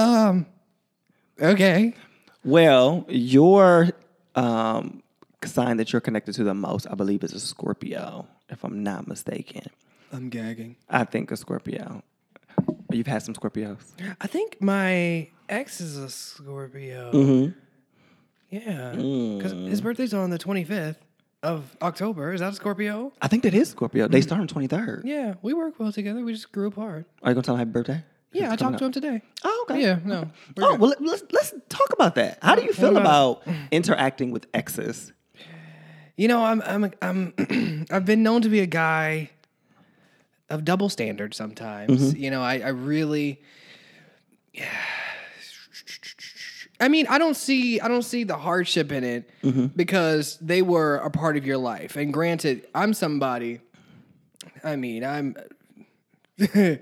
Um. 0.02 0.46
Okay. 1.42 1.94
well, 2.44 3.06
your 3.10 3.90
um, 4.36 5.02
sign 5.44 5.78
that 5.78 5.92
you're 5.92 6.02
connected 6.02 6.34
to 6.36 6.44
the 6.44 6.54
most, 6.54 6.86
I 6.90 6.94
believe, 6.94 7.24
is 7.24 7.34
a 7.34 7.40
Scorpio, 7.40 8.28
if 8.50 8.64
I'm 8.64 8.84
not 8.84 9.08
mistaken. 9.08 9.64
I'm 10.14 10.30
gagging. 10.30 10.76
I 10.90 11.04
think 11.04 11.32
a 11.32 11.38
Scorpio. 11.38 12.04
You've 12.98 13.08
had 13.08 13.24
some 13.24 13.34
Scorpios. 13.34 13.80
I 14.20 14.28
think 14.28 14.62
my 14.62 15.30
ex 15.50 15.82
is 15.82 15.98
a 15.98 16.10
Scorpio. 16.10 17.12
Mm-hmm. 17.12 17.58
Yeah, 18.50 18.92
because 18.92 19.52
his 19.70 19.80
birthday's 19.82 20.14
on 20.14 20.30
the 20.30 20.38
25th 20.40 20.98
of 21.42 21.76
October. 21.82 22.34
Is 22.34 22.42
that 22.42 22.52
a 22.52 22.56
Scorpio? 22.56 23.14
I 23.22 23.28
think 23.28 23.44
that 23.44 23.54
is 23.54 23.70
Scorpio. 23.70 24.08
They 24.08 24.22
start 24.22 24.42
on 24.42 24.48
23rd. 24.48 25.02
Yeah, 25.06 25.36
we 25.42 25.54
work 25.54 25.80
well 25.80 25.92
together. 25.92 26.24
We 26.24 26.34
just 26.34 26.52
grew 26.52 26.68
apart. 26.68 27.06
Are 27.24 27.32
you 27.32 27.36
gonna 27.36 27.44
tell 27.44 27.56
him 27.56 27.60
happy 27.60 27.72
birthday? 27.72 28.04
Yeah, 28.34 28.50
I 28.50 28.54
It's 28.54 28.62
talked 28.62 28.78
to 28.78 28.86
him 28.86 28.92
today. 28.92 29.22
Oh, 29.44 29.66
okay. 29.70 29.82
Yeah, 29.82 30.00
no. 30.06 30.30
Oh 30.60 30.72
good. 30.72 30.80
well, 30.80 30.90
let- 30.90 31.02
let's 31.02 31.24
let's 31.32 31.54
talk 31.70 31.92
about 31.94 32.16
that. 32.16 32.40
How 32.42 32.56
do 32.56 32.64
you 32.64 32.74
feel 32.74 32.96
about 32.98 33.44
about 33.46 33.56
interacting 33.72 34.32
with 34.32 34.48
exes? 34.54 35.12
You 36.18 36.28
know, 36.28 36.44
I'm 36.44 36.62
I'm 36.62 36.92
I'm 37.02 37.86
I've 37.92 38.06
been 38.06 38.22
known 38.24 38.42
to 38.42 38.50
be 38.50 38.60
a 38.60 38.66
guy 38.66 39.30
of 40.52 40.66
double 40.66 40.90
standards 40.90 41.38
sometimes. 41.38 42.14
Mm-hmm. 42.14 42.22
You 42.22 42.32
know, 42.32 42.42
I, 42.44 42.60
I 42.60 42.70
really 42.70 43.42
I 46.80 46.88
mean, 46.88 47.06
I 47.08 47.18
don't 47.18 47.36
see 47.36 47.80
I 47.80 47.88
don't 47.88 48.04
see 48.04 48.24
the 48.24 48.38
hardship 48.38 48.92
in 48.92 49.04
it 49.04 49.30
mm-hmm. 49.44 49.68
because 49.68 50.38
they 50.42 50.62
were 50.62 50.98
a 50.98 51.10
part 51.12 51.38
of 51.38 51.46
your 51.46 51.58
life. 51.58 51.96
And 51.96 52.12
granted, 52.12 52.68
I'm 52.74 52.94
somebody 52.94 53.62
I 54.64 54.76
mean, 54.76 55.04
I'm 55.04 55.36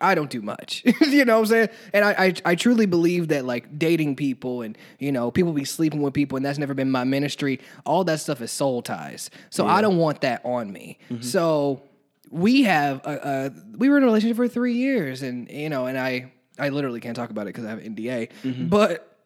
I 0.00 0.16
don't 0.16 0.30
do 0.30 0.42
much. 0.42 0.82
you 1.00 1.24
know 1.24 1.34
what 1.34 1.40
I'm 1.42 1.46
saying? 1.46 1.68
And 1.92 2.04
I, 2.04 2.10
I 2.24 2.34
I 2.44 2.54
truly 2.54 2.86
believe 2.86 3.28
that 3.28 3.44
like 3.44 3.78
dating 3.78 4.16
people 4.16 4.62
and 4.62 4.76
you 4.98 5.12
know, 5.12 5.30
people 5.30 5.52
be 5.52 5.64
sleeping 5.64 6.00
with 6.00 6.14
people 6.14 6.36
and 6.36 6.44
that's 6.44 6.58
never 6.58 6.74
been 6.74 6.90
my 6.90 7.04
ministry. 7.04 7.60
All 7.84 8.04
that 8.04 8.20
stuff 8.20 8.40
is 8.40 8.50
soul 8.50 8.82
ties. 8.82 9.30
So 9.50 9.66
I 9.66 9.82
don't 9.82 9.98
want 9.98 10.22
that 10.22 10.40
on 10.44 10.72
me. 10.72 10.98
Mm-hmm. 11.10 11.22
So 11.22 11.82
we 12.30 12.64
have 12.64 13.00
uh, 13.06 13.10
uh 13.10 13.50
we 13.76 13.88
were 13.88 13.96
in 13.96 14.02
a 14.02 14.06
relationship 14.06 14.36
for 14.36 14.48
3 14.48 14.74
years 14.74 15.22
and 15.22 15.48
you 15.50 15.68
know, 15.68 15.86
and 15.86 15.98
I 15.98 16.32
I 16.58 16.70
literally 16.70 17.00
can't 17.00 17.16
talk 17.16 17.30
about 17.30 17.46
it 17.46 17.52
cuz 17.52 17.64
I 17.64 17.70
have 17.70 17.78
an 17.78 17.94
NDA. 17.94 18.68
But 18.68 19.16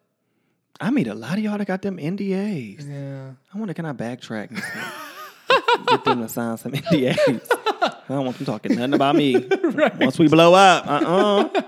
I 0.79 0.89
meet 0.89 1.07
a 1.07 1.13
lot 1.13 1.33
of 1.33 1.39
y'all 1.43 1.57
that 1.57 1.67
got 1.67 1.81
them 1.81 1.97
NDAs. 1.97 2.87
yeah. 2.89 3.31
I 3.53 3.57
wonder 3.57 3.73
can 3.73 3.85
I 3.85 3.93
backtrack 3.93 4.49
and 4.49 4.61
get 5.87 6.03
them 6.03 6.21
to 6.21 6.29
sign 6.29 6.57
some 6.57 6.71
NDAs? 6.71 7.47
I 7.81 8.13
don't 8.15 8.25
want 8.25 8.37
them 8.37 8.45
talking 8.45 8.75
nothing 8.75 8.93
about 8.93 9.15
me. 9.15 9.35
Once 9.99 10.17
we 10.19 10.27
blow 10.27 10.53
up, 10.53 10.87
uh 10.87 11.49
uh 11.55 11.61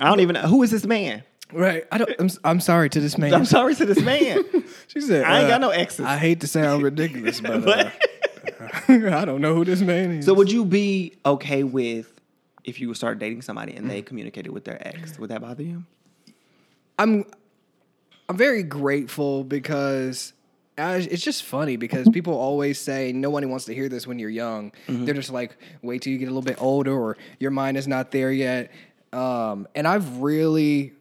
I 0.00 0.08
don't 0.08 0.20
even 0.20 0.34
know 0.34 0.42
who 0.42 0.62
is 0.62 0.70
this 0.70 0.84
man. 0.86 1.22
Right. 1.52 1.84
I 1.92 1.98
don't 1.98 2.10
I'm, 2.18 2.30
I'm 2.44 2.60
sorry 2.60 2.90
to 2.90 3.00
this 3.00 3.16
man. 3.18 3.32
I'm 3.34 3.44
sorry 3.44 3.74
to 3.76 3.86
this 3.86 4.00
man. 4.00 4.44
She 4.88 5.00
said, 5.02 5.24
I 5.24 5.40
ain't 5.40 5.46
uh, 5.46 5.48
got 5.48 5.60
no 5.60 5.70
exes. 5.70 6.06
I 6.06 6.16
hate 6.16 6.40
to 6.40 6.46
sound 6.46 6.82
ridiculous, 6.82 7.40
but 7.40 7.68
uh, 7.68 7.90
I 8.88 9.24
don't 9.24 9.40
know 9.40 9.54
who 9.54 9.64
this 9.64 9.80
man 9.80 10.12
is. 10.12 10.26
So 10.26 10.34
would 10.34 10.50
you 10.50 10.64
be 10.64 11.14
okay 11.24 11.62
with 11.62 12.12
if 12.64 12.80
you 12.80 12.92
start 12.94 13.18
dating 13.18 13.42
somebody 13.42 13.74
and 13.74 13.90
they 13.90 14.02
communicated 14.02 14.50
with 14.50 14.64
their 14.64 14.86
ex? 14.86 15.18
Would 15.18 15.30
that 15.30 15.40
bother 15.40 15.62
you? 15.62 15.84
I'm 16.98 17.24
I'm 18.28 18.36
very 18.36 18.62
grateful 18.62 19.44
because 19.44 20.32
I, 20.78 20.96
it's 20.96 21.22
just 21.22 21.44
funny 21.44 21.76
because 21.76 22.08
people 22.08 22.34
always 22.34 22.78
say 22.78 23.12
nobody 23.12 23.46
wants 23.46 23.64
to 23.66 23.74
hear 23.74 23.88
this 23.88 24.06
when 24.06 24.18
you're 24.18 24.30
young. 24.30 24.72
They're 24.88 25.14
just 25.14 25.30
like, 25.30 25.56
wait 25.82 26.02
till 26.02 26.12
you 26.12 26.18
get 26.18 26.26
a 26.26 26.32
little 26.32 26.42
bit 26.42 26.60
older 26.60 26.92
or 26.92 27.16
your 27.38 27.50
mind 27.50 27.76
is 27.76 27.86
not 27.88 28.10
there 28.10 28.32
yet. 28.32 28.70
Um, 29.12 29.66
and 29.74 29.86
I've 29.88 30.18
really 30.18 30.92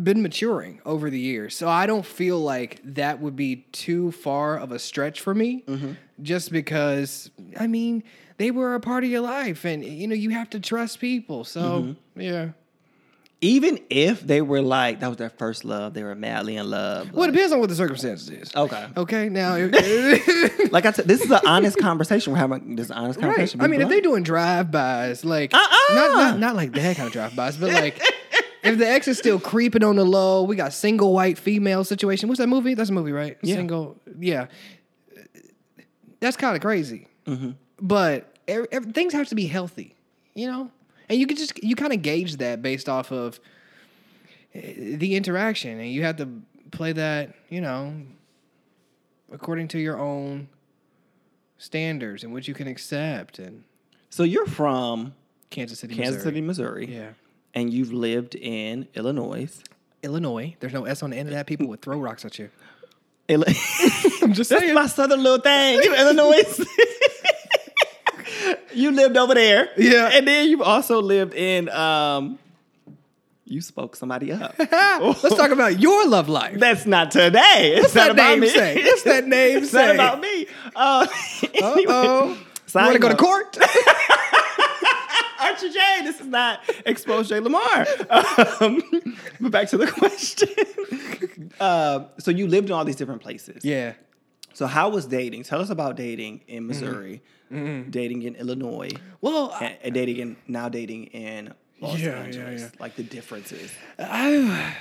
been 0.00 0.22
maturing 0.22 0.80
over 0.84 1.10
the 1.10 1.18
years, 1.18 1.56
so 1.56 1.68
I 1.68 1.86
don't 1.86 2.06
feel 2.06 2.38
like 2.38 2.80
that 2.84 3.20
would 3.20 3.36
be 3.36 3.66
too 3.72 4.12
far 4.12 4.56
of 4.58 4.72
a 4.72 4.78
stretch 4.78 5.20
for 5.20 5.34
me. 5.34 5.62
Mm-hmm. 5.66 5.92
Just 6.22 6.52
because, 6.52 7.30
I 7.58 7.66
mean, 7.66 8.02
they 8.36 8.50
were 8.50 8.74
a 8.74 8.80
part 8.80 9.04
of 9.04 9.10
your 9.10 9.20
life, 9.20 9.64
and 9.64 9.84
you 9.84 10.06
know 10.06 10.14
you 10.14 10.30
have 10.30 10.50
to 10.50 10.60
trust 10.60 11.00
people. 11.00 11.44
So 11.44 11.60
mm-hmm. 11.60 12.20
yeah. 12.20 12.48
Even 13.42 13.78
if 13.88 14.20
they 14.20 14.42
were 14.42 14.60
like 14.60 15.00
that 15.00 15.08
was 15.08 15.16
their 15.16 15.30
first 15.30 15.64
love, 15.64 15.94
they 15.94 16.02
were 16.02 16.14
madly 16.14 16.56
in 16.56 16.68
love. 16.68 17.10
Well, 17.10 17.26
it 17.26 17.32
depends 17.32 17.52
on 17.54 17.60
what 17.60 17.70
the 17.70 17.74
circumstances 17.74 18.28
is. 18.28 18.54
Okay. 18.54 18.86
Okay. 18.98 19.28
Now, 19.30 19.56
if, 19.58 20.72
like 20.72 20.84
I 20.84 20.92
said, 20.92 21.08
this 21.08 21.22
is 21.22 21.30
an 21.30 21.40
honest 21.46 21.78
conversation. 21.78 22.34
We're 22.34 22.38
having 22.38 22.76
this 22.76 22.90
honest 22.90 23.18
right. 23.18 23.28
conversation. 23.28 23.62
I 23.62 23.64
Be 23.64 23.70
mean, 23.70 23.80
if 23.80 23.88
blunt. 23.88 24.02
they 24.02 24.06
doing 24.06 24.22
drive-bys, 24.24 25.24
like 25.24 25.54
Uh-uh. 25.54 25.94
not, 25.94 26.16
not 26.16 26.38
not 26.38 26.54
like 26.54 26.72
that 26.72 26.96
kind 26.96 27.06
of 27.06 27.14
drive-bys, 27.14 27.56
but 27.56 27.72
like 27.72 27.98
if 28.62 28.78
the 28.78 28.88
ex 28.88 29.08
is 29.08 29.18
still 29.18 29.40
creeping 29.40 29.82
on 29.82 29.96
the 29.96 30.04
low, 30.04 30.42
we 30.42 30.56
got 30.56 30.72
single 30.72 31.12
white 31.12 31.38
female 31.38 31.84
situation. 31.84 32.28
What's 32.28 32.38
that 32.40 32.48
movie? 32.48 32.74
That's 32.74 32.90
a 32.90 32.92
movie, 32.92 33.12
right? 33.12 33.38
Yeah. 33.42 33.56
Single. 33.56 33.96
Yeah. 34.18 34.46
That's 36.20 36.36
kind 36.36 36.54
of 36.54 36.62
crazy. 36.62 37.08
Mm-hmm. 37.26 37.52
But 37.80 38.36
every, 38.46 38.68
every, 38.70 38.92
things 38.92 39.12
have 39.14 39.28
to 39.28 39.34
be 39.34 39.46
healthy, 39.46 39.94
you 40.34 40.46
know. 40.46 40.70
And 41.08 41.18
you 41.18 41.26
can 41.26 41.36
just 41.36 41.62
you 41.62 41.74
kind 41.74 41.92
of 41.92 42.02
gauge 42.02 42.36
that 42.36 42.62
based 42.62 42.88
off 42.88 43.10
of 43.10 43.40
eh, 44.54 44.96
the 44.96 45.16
interaction, 45.16 45.80
and 45.80 45.90
you 45.90 46.02
have 46.02 46.16
to 46.18 46.28
play 46.70 46.92
that, 46.92 47.34
you 47.48 47.60
know, 47.60 47.94
according 49.32 49.68
to 49.68 49.78
your 49.78 49.98
own 49.98 50.48
standards 51.58 52.24
and 52.24 52.32
what 52.32 52.48
you 52.48 52.54
can 52.54 52.66
accept 52.66 53.38
and 53.38 53.64
So 54.08 54.22
you're 54.22 54.46
from 54.46 55.14
Kansas 55.50 55.78
City, 55.78 55.94
Kansas 55.94 56.16
Missouri. 56.16 56.30
City, 56.30 56.40
Missouri. 56.40 56.94
Yeah. 56.94 57.10
And 57.54 57.72
you've 57.72 57.92
lived 57.92 58.34
in 58.34 58.88
Illinois. 58.94 59.48
Illinois. 60.02 60.56
There's 60.60 60.72
no 60.72 60.84
S 60.84 61.02
on 61.02 61.10
the 61.10 61.16
end 61.18 61.28
of 61.28 61.34
that. 61.34 61.46
People 61.46 61.66
would 61.68 61.82
throw 61.82 61.98
rocks 61.98 62.24
at 62.24 62.38
you. 62.38 62.50
I'm 63.30 64.32
just 64.32 64.50
That's 64.50 64.72
my 64.72 64.86
southern 64.86 65.22
little 65.22 65.40
thing, 65.40 65.80
Illinois. 65.84 66.42
you 68.74 68.90
lived 68.90 69.16
over 69.16 69.34
there. 69.34 69.68
Yeah. 69.76 70.10
And 70.12 70.26
then 70.26 70.48
you've 70.48 70.62
also 70.62 71.00
lived 71.00 71.34
in 71.34 71.68
um 71.68 72.38
you 73.44 73.60
spoke 73.60 73.96
somebody 73.96 74.32
up. 74.32 74.54
Let's 74.58 75.34
talk 75.36 75.50
about 75.50 75.80
your 75.80 76.06
love 76.08 76.28
life. 76.28 76.58
That's 76.58 76.86
not 76.86 77.10
today. 77.10 77.74
It's 77.74 77.82
What's 77.82 77.94
not 77.96 78.02
that 78.04 78.10
about 78.12 78.30
name 78.30 78.40
me. 78.40 78.48
say? 78.48 78.82
What's 78.84 79.02
that 79.04 79.26
name 79.26 79.58
It's 79.58 79.70
say? 79.70 79.86
not 79.86 79.94
about 79.94 80.20
me. 80.20 80.46
Uh, 80.76 81.06
anyway, 81.54 81.84
Oh, 81.88 82.28
you 82.28 82.36
side 82.66 82.84
want 82.84 82.92
to 82.94 82.98
go 83.00 83.08
to 83.08 83.16
court? 83.16 83.56
Archie 85.62 85.72
J, 85.78 85.80
this 86.04 86.20
is 86.20 86.26
not 86.26 86.60
expose 86.86 87.28
Jay 87.28 87.40
Lamar. 87.40 87.86
Um, 88.60 88.82
but 89.40 89.50
back 89.52 89.68
to 89.70 89.76
the 89.76 89.86
question. 89.86 90.48
uh, 91.60 92.04
so 92.18 92.30
you 92.30 92.46
lived 92.46 92.68
in 92.68 92.72
all 92.72 92.84
these 92.84 92.96
different 92.96 93.22
places. 93.22 93.64
yeah. 93.64 93.94
So 94.52 94.66
how 94.66 94.88
was 94.88 95.06
dating? 95.06 95.44
Tell 95.44 95.60
us 95.60 95.70
about 95.70 95.96
dating 95.96 96.40
in 96.48 96.66
Missouri, 96.66 97.22
dating 97.50 98.22
in 98.22 98.34
Illinois, 98.34 98.90
Well, 99.20 99.54
and, 99.60 99.76
and 99.82 99.94
dating 99.94 100.16
in 100.18 100.36
now 100.48 100.68
dating 100.68 101.04
in 101.06 101.54
Los 101.80 101.98
Yeah, 102.00 102.08
yeah, 102.08 102.22
Angeles. 102.24 102.60
yeah. 102.62 102.68
Like 102.80 102.96
the 102.96 103.04
differences. 103.04 103.70
I 103.98 104.74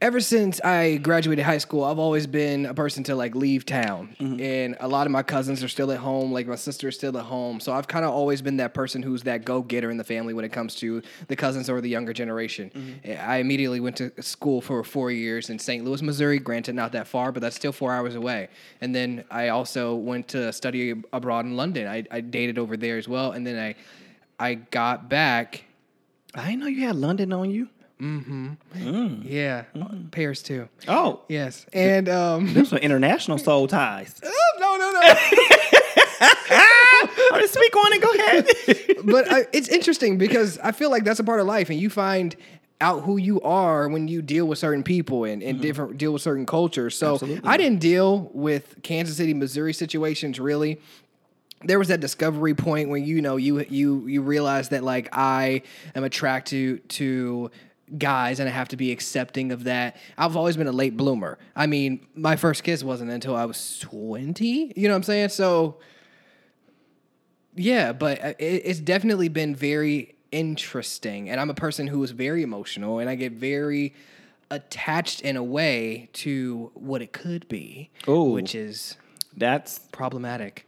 ever 0.00 0.20
since 0.20 0.60
I 0.62 0.96
graduated 0.96 1.44
high 1.44 1.58
school, 1.58 1.84
I've 1.84 1.98
always 1.98 2.26
been 2.26 2.66
a 2.66 2.74
person 2.74 3.04
to 3.04 3.14
like 3.14 3.34
leave 3.34 3.66
town, 3.66 4.16
mm-hmm. 4.18 4.40
and 4.40 4.76
a 4.80 4.88
lot 4.88 5.06
of 5.06 5.12
my 5.12 5.22
cousins 5.22 5.62
are 5.62 5.68
still 5.68 5.92
at 5.92 5.98
home. 5.98 6.32
Like 6.32 6.46
my 6.46 6.54
sister 6.54 6.88
is 6.88 6.96
still 6.96 7.16
at 7.18 7.24
home, 7.24 7.60
so 7.60 7.72
I've 7.72 7.86
kind 7.86 8.04
of 8.04 8.12
always 8.12 8.40
been 8.40 8.56
that 8.58 8.74
person 8.74 9.02
who's 9.02 9.22
that 9.24 9.44
go 9.44 9.62
getter 9.62 9.90
in 9.90 9.96
the 9.96 10.04
family 10.04 10.34
when 10.34 10.44
it 10.44 10.50
comes 10.50 10.74
to 10.76 11.02
the 11.28 11.36
cousins 11.36 11.68
or 11.68 11.80
the 11.80 11.88
younger 11.88 12.12
generation. 12.12 12.70
Mm-hmm. 12.74 13.10
Eh, 13.10 13.16
I 13.16 13.36
immediately 13.38 13.80
went 13.80 13.96
to 13.96 14.10
school 14.22 14.60
for 14.60 14.82
four 14.84 15.10
years 15.10 15.50
in 15.50 15.58
St. 15.58 15.84
Louis, 15.84 16.02
Missouri. 16.02 16.38
Granted, 16.38 16.74
not 16.74 16.92
that 16.92 17.06
far, 17.06 17.32
but 17.32 17.40
that's 17.40 17.56
still 17.56 17.72
four 17.72 17.92
hours 17.92 18.14
away. 18.14 18.48
And 18.80 18.94
then 18.94 19.24
I 19.30 19.48
also 19.48 19.94
went 19.94 20.28
to 20.28 20.52
study 20.52 20.94
abroad 21.12 21.44
in 21.44 21.56
London. 21.56 21.86
I, 21.86 22.04
I 22.10 22.20
dated 22.20 22.58
over 22.58 22.76
there 22.76 22.96
as 22.96 23.08
well, 23.08 23.32
and 23.32 23.46
then 23.46 23.58
I 23.58 23.74
I 24.38 24.54
got 24.54 25.10
back. 25.10 25.64
I 26.34 26.46
didn't 26.46 26.60
know 26.60 26.68
you 26.68 26.86
had 26.86 26.96
London 26.96 27.32
on 27.32 27.50
you. 27.50 27.68
Mm-hmm. 28.00 28.52
Mm. 28.74 29.22
Yeah, 29.24 29.64
mm. 29.74 30.10
Paris 30.10 30.42
too. 30.42 30.68
Oh, 30.88 31.20
Yes, 31.28 31.66
and 31.72 32.08
um, 32.08 32.54
there's 32.54 32.70
some 32.70 32.78
international 32.78 33.38
soul 33.38 33.66
ties. 33.66 34.20
Oh, 34.62 34.76
no, 34.76 34.76
no, 34.76 34.90
no. 34.90 35.00
oh, 36.50 37.38
just 37.40 37.54
speak 37.54 37.74
on 37.76 37.92
it. 37.92 38.02
Go 38.02 38.12
ahead. 38.12 38.46
but 39.04 39.32
I, 39.32 39.46
it's 39.52 39.68
interesting 39.68 40.18
because 40.18 40.58
I 40.58 40.72
feel 40.72 40.90
like 40.90 41.04
that's 41.04 41.18
a 41.20 41.24
part 41.24 41.40
of 41.40 41.46
life, 41.46 41.70
and 41.70 41.80
you 41.80 41.88
find 41.88 42.36
out 42.80 43.02
who 43.04 43.16
you 43.16 43.40
are 43.42 43.88
when 43.88 44.08
you 44.08 44.22
deal 44.22 44.46
with 44.46 44.58
certain 44.58 44.82
people 44.82 45.24
and, 45.24 45.42
and 45.42 45.54
mm-hmm. 45.54 45.62
different 45.62 45.98
deal 45.98 46.12
with 46.12 46.22
certain 46.22 46.46
cultures. 46.46 46.96
So 46.96 47.14
Absolutely. 47.14 47.48
I 47.48 47.56
didn't 47.56 47.80
deal 47.80 48.30
with 48.32 48.76
Kansas 48.82 49.16
City, 49.16 49.34
Missouri 49.34 49.72
situations 49.72 50.40
really. 50.40 50.80
There 51.62 51.78
was 51.78 51.88
that 51.88 52.00
discovery 52.00 52.54
point 52.54 52.88
when 52.88 53.04
you 53.04 53.20
know 53.20 53.36
you 53.36 53.60
you 53.68 54.06
you 54.06 54.22
realize 54.22 54.70
that 54.70 54.82
like 54.82 55.10
I 55.12 55.62
am 55.94 56.04
attracted 56.04 56.88
to 56.90 57.50
guys 57.98 58.40
and 58.40 58.48
I 58.48 58.52
have 58.52 58.68
to 58.68 58.76
be 58.76 58.92
accepting 58.92 59.52
of 59.52 59.64
that. 59.64 59.96
I've 60.16 60.36
always 60.36 60.56
been 60.56 60.66
a 60.66 60.72
late 60.72 60.96
bloomer. 60.96 61.38
I 61.56 61.66
mean, 61.66 62.06
my 62.14 62.36
first 62.36 62.62
kiss 62.62 62.84
wasn't 62.84 63.10
until 63.10 63.34
I 63.36 63.44
was 63.44 63.78
20, 63.80 64.74
you 64.76 64.88
know 64.88 64.94
what 64.94 64.96
I'm 64.96 65.02
saying? 65.02 65.28
So 65.30 65.78
yeah, 67.56 67.92
but 67.92 68.22
uh, 68.24 68.28
it, 68.38 68.62
it's 68.64 68.80
definitely 68.80 69.28
been 69.28 69.54
very 69.54 70.14
interesting. 70.32 71.28
And 71.28 71.40
I'm 71.40 71.50
a 71.50 71.54
person 71.54 71.86
who 71.86 72.02
is 72.02 72.12
very 72.12 72.42
emotional 72.42 72.98
and 73.00 73.10
I 73.10 73.14
get 73.16 73.32
very 73.32 73.94
attached 74.50 75.20
in 75.22 75.36
a 75.36 75.44
way 75.44 76.08
to 76.12 76.70
what 76.74 77.02
it 77.02 77.12
could 77.12 77.48
be, 77.48 77.90
Ooh. 78.08 78.24
which 78.32 78.54
is 78.54 78.96
That's 79.36 79.78
problematic. 79.92 80.66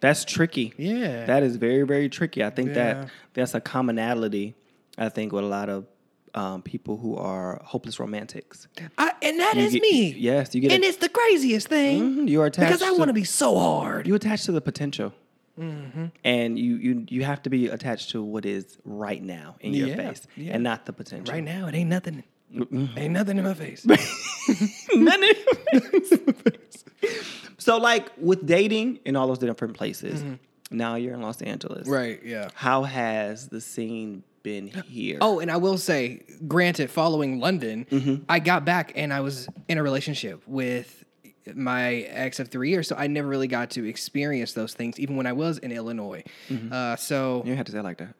that's 0.00 0.24
tricky. 0.24 0.72
Yeah. 0.76 1.24
That 1.26 1.42
is 1.42 1.56
very, 1.56 1.82
very 1.84 2.08
tricky. 2.08 2.44
I 2.44 2.50
think 2.50 2.68
Yeah. 2.70 2.74
that 2.74 3.08
that's 3.34 3.54
a 3.54 3.60
commonality, 3.60 4.54
I 4.98 5.08
think, 5.08 5.32
with 5.32 5.44
a 5.44 5.48
lot 5.48 5.68
of 5.68 5.86
um, 6.34 6.62
people 6.62 6.96
who 6.96 7.16
are 7.16 7.60
hopeless 7.64 7.98
romantics. 8.00 8.66
I, 8.98 9.12
and 9.22 9.38
that 9.40 9.54
You 9.56 9.62
is 9.62 9.72
get- 9.74 9.82
me. 9.82 10.12
Yes, 10.14 10.54
you 10.54 10.60
get 10.60 10.72
And 10.72 10.82
a- 10.82 10.86
it's 10.88 10.96
the 10.98 11.08
craziest 11.08 11.68
thing 11.68 12.00
Mhm, 12.26 12.28
you 12.28 12.40
are 12.42 12.46
attached 12.46 12.68
because 12.72 12.82
I 12.82 12.90
want 12.92 13.08
to 13.08 13.12
be 13.14 13.24
so 13.24 13.56
hard. 13.58 14.06
you 14.06 14.14
attach 14.14 14.44
to 14.44 14.52
the 14.52 14.60
potential. 14.60 15.12
Mm-hmm. 15.58 16.06
And 16.24 16.58
you, 16.58 16.76
you 16.76 17.06
you 17.08 17.22
have 17.22 17.40
to 17.44 17.50
be 17.50 17.68
attached 17.68 18.10
to 18.10 18.20
what 18.22 18.44
is 18.44 18.76
right 18.84 19.22
now 19.22 19.54
in 19.60 19.72
your 19.72 19.86
Yeah, 19.88 19.96
face 19.96 20.26
yeah. 20.36 20.52
and 20.54 20.64
not 20.64 20.84
the 20.86 20.92
potential. 20.92 21.32
Right 21.32 21.44
now, 21.44 21.68
it 21.68 21.74
ain't 21.76 21.88
nothing. 21.90 22.24
Ain't 22.96 23.12
nothing 23.12 23.38
in 23.38 23.44
my 23.44 23.54
face. 23.54 23.86
None 24.94 25.22
of- 25.24 26.54
so 27.58 27.78
like 27.78 28.10
with 28.18 28.44
dating 28.46 28.98
in 29.04 29.16
all 29.16 29.26
those 29.28 29.38
different 29.38 29.74
places, 29.76 30.24
now 30.70 30.96
you're 30.96 31.14
in 31.14 31.22
Los 31.22 31.40
Angeles. 31.42 31.82
Mm-hmm. 31.82 31.92
right, 31.92 32.20
yeah. 32.24 32.48
How 32.54 32.82
has 32.82 33.48
the 33.48 33.60
scene 33.60 34.22
been 34.44 34.68
here? 34.68 35.18
Oh, 35.20 35.40
and 35.40 35.50
I 35.50 35.56
will 35.56 35.76
say, 35.78 36.22
granted, 36.46 36.88
following 36.90 37.40
London, 37.40 37.86
Mm-hmm. 37.90 38.22
I 38.28 38.38
got 38.38 38.64
back 38.64 38.92
and 38.94 39.12
I 39.12 39.20
was 39.20 39.48
in 39.68 39.78
a 39.78 39.82
relationship 39.82 40.42
with 40.46 41.04
my 41.54 41.94
ex 41.94 42.38
of 42.38 42.48
three 42.48 42.70
years, 42.70 42.86
so 42.86 42.94
I 42.96 43.08
never 43.08 43.26
really 43.26 43.48
got 43.48 43.70
to 43.70 43.84
experience 43.84 44.52
those 44.52 44.72
things, 44.74 45.00
even 45.00 45.16
when 45.16 45.26
I 45.26 45.32
was 45.32 45.58
in 45.58 45.72
Illinois. 45.72 46.22
Mm-hmm. 46.48 46.72
Uh, 46.72 46.94
so 46.96 47.42
you 47.44 47.56
have 47.56 47.66
to 47.66 47.72
say 47.72 47.80
like 47.80 47.98
that. 47.98 48.14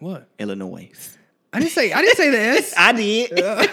what? 0.00 0.28
Illinois. 0.40 0.90
I 1.52 1.60
didn't 1.60 1.70
say 1.72 1.92
I 1.92 2.02
didn't 2.02 2.16
say 2.16 2.30
this. 2.30 2.74
I 2.78 2.92
did. 2.92 3.70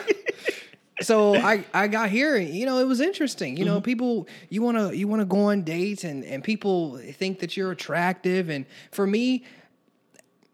so 1.01 1.35
I, 1.35 1.65
I 1.73 1.87
got 1.87 2.09
here 2.11 2.35
and 2.37 2.47
you 2.49 2.65
know 2.65 2.77
it 2.79 2.85
was 2.87 3.01
interesting 3.01 3.57
you 3.57 3.65
know 3.65 3.77
Mm-hmm. 3.77 3.83
people 3.83 4.27
you 4.49 4.61
want 4.61 4.77
to 4.77 4.95
you 4.95 5.07
want 5.07 5.21
to 5.21 5.25
go 5.25 5.45
on 5.45 5.63
dates 5.63 6.03
and 6.03 6.23
and 6.23 6.43
people 6.43 6.97
think 6.97 7.39
that 7.39 7.57
you're 7.57 7.71
attractive 7.71 8.47
and 8.49 8.65
for 8.91 9.05
me 9.07 9.43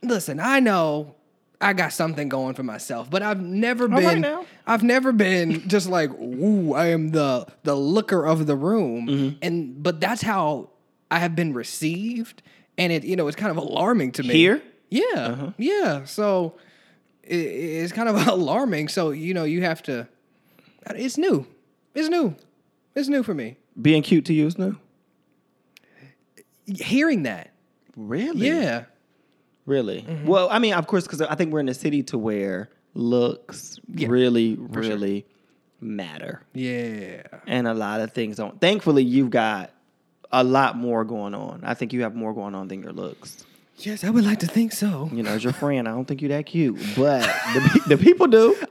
listen 0.01 0.39
i 0.39 0.59
know 0.61 1.13
i 1.61 1.73
got 1.73 1.91
something 1.93 2.29
going 2.29 2.53
for 2.53 2.63
myself 2.63 3.09
but 3.09 3.21
i've 3.21 3.41
never 3.41 3.87
right 3.87 3.99
been 4.13 4.21
now. 4.21 4.45
i've 4.67 4.83
never 4.83 5.11
been 5.11 5.67
just 5.67 5.87
like 5.89 6.09
ooh 6.19 6.73
i 6.73 6.87
am 6.87 7.09
the 7.09 7.45
the 7.63 7.75
looker 7.75 8.25
of 8.25 8.45
the 8.47 8.55
room 8.55 9.07
Mm-hmm. 9.07 9.37
and 9.41 9.81
but 9.83 9.99
that's 9.99 10.21
how 10.21 10.69
i 11.11 11.19
have 11.19 11.35
been 11.35 11.53
received 11.53 12.41
and 12.77 12.91
it 12.93 13.03
you 13.03 13.15
know 13.15 13.27
it's 13.27 13.35
kind 13.37 13.51
of 13.51 13.57
alarming 13.57 14.11
to 14.13 14.23
me 14.23 14.33
Here? 14.33 14.61
yeah 14.89 15.03
Uh-huh. 15.15 15.51
yeah 15.57 16.05
so 16.05 16.55
it, 17.23 17.35
it's 17.35 17.91
kind 17.93 18.07
of 18.09 18.27
alarming 18.37 18.87
so 18.87 19.11
you 19.11 19.33
know 19.33 19.43
you 19.43 19.61
have 19.63 19.83
to 19.83 20.07
it's 20.95 21.17
new. 21.19 21.45
It's 21.93 22.09
new. 22.09 22.35
It's 22.95 23.09
new 23.09 23.21
for 23.21 23.35
me. 23.35 23.57
Being 23.79 24.01
cute 24.01 24.25
to 24.25 24.33
you 24.33 24.47
is 24.47 24.57
new. 24.57 24.75
Hearing 26.65 27.23
that. 27.23 27.51
Really? 27.95 28.47
Yeah. 28.47 28.85
Really? 29.69 30.01
Mm-hmm. 30.01 30.25
Well, 30.25 30.49
I 30.49 30.57
mean, 30.57 30.73
of 30.73 30.87
course, 30.87 31.03
because 31.03 31.21
I 31.21 31.35
think 31.35 31.53
we're 31.53 31.59
in 31.59 31.69
a 31.69 31.73
city 31.75 32.01
to 32.03 32.17
where 32.17 32.69
looks 32.95 33.79
really, 33.93 34.55
really 34.59 35.25
matter, 35.79 36.41
Yeah. 36.53 37.21
and 37.45 37.67
a 37.67 37.73
lot 37.75 38.01
of 38.01 38.11
things 38.13 38.37
don't. 38.37 38.59
Thankfully, 38.59 39.03
you've 39.03 39.29
got 39.29 39.71
a 40.31 40.43
lot 40.43 40.75
more 40.75 41.05
going 41.05 41.35
on. 41.35 41.61
I 41.63 41.75
think 41.75 41.93
you 41.93 42.01
have 42.01 42.15
more 42.15 42.33
going 42.33 42.55
on 42.55 42.67
than 42.67 42.81
your 42.81 42.93
looks. 42.93 43.45
Yes, 43.77 44.03
I 44.03 44.09
would 44.09 44.25
like 44.25 44.39
to 44.39 44.47
think 44.47 44.71
so. 44.73 45.07
You 45.13 45.21
know, 45.23 45.29
as 45.29 45.43
your 45.43 45.53
friend, 45.53 45.87
I 45.87 45.91
don't 45.91 46.05
think 46.05 46.21
you're 46.21 46.29
that 46.29 46.47
cute, 46.47 46.75
but 46.97 47.21
the, 47.53 47.81
the 47.89 47.97
people 47.97 48.25
do. 48.27 48.55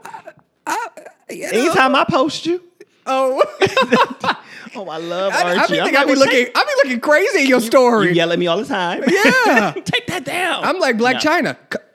You 1.30 1.42
know? 1.42 1.48
Anytime 1.58 1.94
I 1.94 2.04
post 2.04 2.46
you, 2.46 2.62
Oh, 3.10 3.42
oh, 4.76 4.88
I 4.88 4.98
love 4.98 5.32
I, 5.32 5.54
I 5.54 5.56
Archie. 5.58 5.74
think 5.76 5.96
I 5.96 5.98
like, 6.00 6.06
be 6.06 6.12
well, 6.12 6.18
looking. 6.20 6.44
take- 6.46 6.52
I 6.56 6.64
be 6.64 6.70
looking 6.84 7.00
crazy 7.00 7.40
in 7.42 7.46
your 7.48 7.60
story. 7.60 8.08
You 8.08 8.12
story. 8.12 8.16
yell 8.16 8.32
at 8.32 8.38
me 8.38 8.46
all 8.46 8.58
the 8.58 8.66
time. 8.66 9.02
Yeah. 9.06 9.72
take 9.84 10.06
that 10.08 10.24
down. 10.24 10.62
I'm 10.64 10.78
like 10.78 10.98
Black 10.98 11.14
No. 11.14 11.20
China. 11.20 11.54
Cut, 11.70 11.94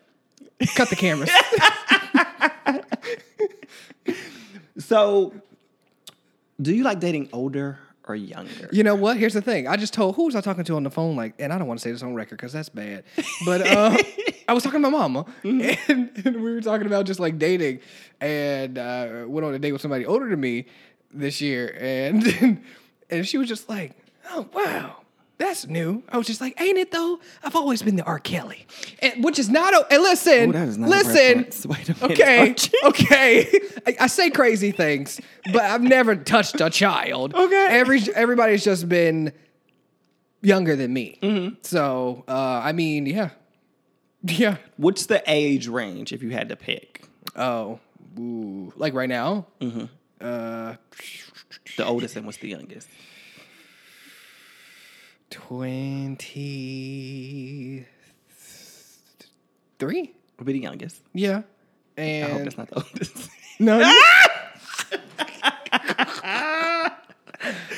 cut 0.75 0.89
the 0.89 0.95
cameras. 0.95 1.29
So, 4.79 5.33
do 6.61 6.73
you 6.73 6.83
like 6.83 6.99
dating 6.99 7.29
older 7.31 7.77
or 8.07 8.15
younger? 8.15 8.69
You 8.71 8.83
know 8.83 8.95
what? 8.95 9.17
Here's 9.17 9.33
the 9.35 9.41
thing. 9.41 9.67
I 9.67 9.75
just 9.75 9.93
told 9.93 10.15
who 10.15 10.25
was 10.25 10.35
I 10.35 10.41
talking 10.41 10.63
to 10.63 10.75
on 10.75 10.83
the 10.83 10.89
phone? 10.89 11.15
Like, 11.15 11.35
and 11.39 11.53
I 11.53 11.59
don't 11.59 11.67
want 11.67 11.79
to 11.79 11.83
say 11.83 11.91
this 11.91 12.01
on 12.01 12.15
record 12.15 12.37
because 12.37 12.53
that's 12.53 12.69
bad. 12.69 13.03
But 13.45 13.67
uh, 13.67 13.95
I 14.47 14.53
was 14.53 14.63
talking 14.63 14.81
to 14.81 14.89
my 14.89 14.97
mama, 14.97 15.25
Mm-hmm. 15.43 15.91
and, 15.91 16.25
and 16.25 16.35
we 16.43 16.53
were 16.53 16.61
talking 16.61 16.87
about 16.87 17.05
just 17.05 17.19
like 17.19 17.37
dating, 17.37 17.81
and 18.19 18.77
uh, 18.79 19.25
went 19.27 19.45
on 19.45 19.53
a 19.53 19.59
date 19.59 19.73
with 19.73 19.81
somebody 19.81 20.05
older 20.07 20.27
than 20.27 20.39
me 20.39 20.65
this 21.13 21.41
year, 21.41 21.75
and 21.79 22.61
and 23.09 23.27
she 23.27 23.37
was 23.37 23.47
just 23.47 23.69
like, 23.69 23.91
"Oh 24.29 24.47
wow." 24.53 24.97
That's 25.39 25.67
new. 25.67 26.03
I 26.07 26.17
was 26.17 26.27
just 26.27 26.39
like, 26.39 26.61
ain't 26.61 26.77
it 26.77 26.91
though? 26.91 27.19
I've 27.43 27.55
always 27.55 27.81
been 27.81 27.95
the 27.95 28.03
R. 28.03 28.19
Kelly, 28.19 28.65
and, 28.99 29.23
which 29.23 29.39
is 29.39 29.49
not. 29.49 29.73
A, 29.73 29.85
and 29.91 30.01
listen, 30.01 30.51
that 30.51 30.67
is 30.67 30.77
not 30.77 30.89
listen. 30.89 31.69
Wait 31.69 31.89
a 31.89 31.93
minute, 31.95 32.03
okay, 32.03 32.55
okay. 32.85 33.59
I, 33.85 33.95
I 34.01 34.07
say 34.07 34.29
crazy 34.29 34.71
things, 34.71 35.19
but 35.51 35.63
I've 35.63 35.81
never 35.81 36.15
touched 36.15 36.61
a 36.61 36.69
child. 36.69 37.33
Okay. 37.33 37.67
Every 37.71 38.01
everybody's 38.13 38.63
just 38.63 38.87
been 38.87 39.33
younger 40.41 40.75
than 40.75 40.93
me. 40.93 41.57
So 41.63 42.23
uh, 42.27 42.61
I 42.63 42.71
mean, 42.71 43.07
yeah, 43.07 43.31
yeah. 44.23 44.57
What's 44.77 45.07
the 45.07 45.23
age 45.27 45.67
range 45.67 46.13
if 46.13 46.21
you 46.21 46.29
had 46.29 46.49
to 46.49 46.55
pick? 46.55 47.05
Oh, 47.35 47.79
ooh. 48.19 48.71
like 48.77 48.93
right 48.93 49.09
now. 49.09 49.47
Mm-hmm. 49.59 49.85
Uh, 50.23 50.75
The 51.77 51.85
oldest 51.85 52.15
and 52.15 52.25
what's 52.25 52.37
the 52.39 52.47
youngest? 52.49 52.87
twenty 56.53 57.85
three. 59.79 60.13
Would 60.37 60.45
be 60.45 60.53
the 60.53 60.59
youngest. 60.59 61.01
Yeah, 61.13 61.41
And 61.97 62.25
I 62.25 62.29
hope 62.29 62.37
and 62.37 62.45
that's 62.47 62.57
not 62.57 62.69
the 62.69 62.75
oldest. 62.77 63.29
no. 63.59 63.79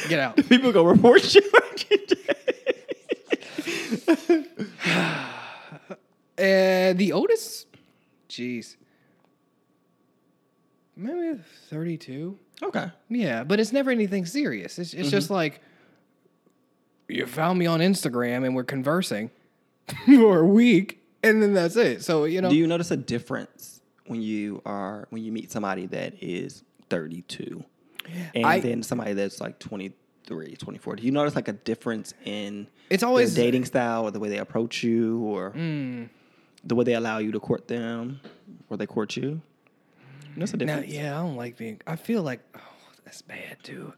Get 0.09 0.19
out. 0.19 0.35
People 0.47 0.71
go 0.71 0.83
report 0.85 1.33
you. 1.33 1.41
Uh, 6.37 6.91
the 6.93 7.11
oldest, 7.13 7.65
jeez, 8.27 8.75
maybe 10.95 11.39
thirty-two. 11.69 12.37
okay. 12.63 12.91
Yeah, 13.09 13.43
but 13.43 13.59
it's 13.59 13.71
never 13.73 13.91
anything 13.91 14.25
serious. 14.25 14.79
It's, 14.79 14.93
it's 14.93 15.09
just 15.09 15.25
Mm-hmm. 15.27 15.33
like 15.35 15.61
you 17.07 17.25
found 17.25 17.59
me 17.59 17.65
on 17.65 17.79
Instagram 17.81 18.45
and 18.45 18.55
we're 18.55 18.63
conversing 18.63 19.29
for 20.05 20.39
a 20.39 20.45
week, 20.47 21.03
and 21.23 21.41
then 21.41 21.53
that's 21.53 21.75
it. 21.75 22.03
So 22.03 22.23
you 22.25 22.41
know, 22.41 22.49
Do 22.49 22.55
you 22.55 22.67
notice 22.67 22.91
a 22.91 22.97
difference 22.97 23.81
when 24.07 24.21
you 24.21 24.61
are 24.65 25.07
when 25.09 25.23
you 25.23 25.31
meet 25.31 25.51
somebody 25.51 25.85
that 25.87 26.13
is 26.21 26.63
32 26.89 27.63
and 28.33 28.45
I- 28.45 28.59
then 28.59 28.83
somebody 28.83 29.13
that's 29.13 29.39
like 29.41 29.59
23, 29.59 30.55
24? 30.55 30.95
Do 30.97 31.03
you 31.03 31.11
notice 31.11 31.35
like 31.35 31.47
a 31.47 31.53
difference 31.53 32.13
in 32.23 32.67
It's 32.89 33.01
their 33.01 33.09
always- 33.09 33.35
dating 33.35 33.65
style 33.65 34.03
or 34.03 34.11
the 34.11 34.19
way 34.19 34.29
they 34.29 34.37
approach 34.39 34.83
you 34.83 35.19
or 35.23 35.51
Mm. 35.51 36.09
the 36.63 36.75
way 36.75 36.83
they 36.83 36.93
allow 36.95 37.17
you 37.19 37.31
to 37.31 37.39
court 37.39 37.67
them 37.67 38.19
or 38.69 38.77
they 38.77 38.85
court 38.87 39.15
you? 39.17 39.41
That's 40.37 40.53
a 40.53 40.57
now, 40.57 40.79
yeah, 40.85 41.17
I 41.19 41.23
don't 41.23 41.35
like 41.35 41.57
being. 41.57 41.81
I 41.87 41.95
feel 41.95 42.21
like 42.23 42.39
oh, 42.55 42.59
that's 43.03 43.21
bad 43.21 43.57
too. 43.63 43.93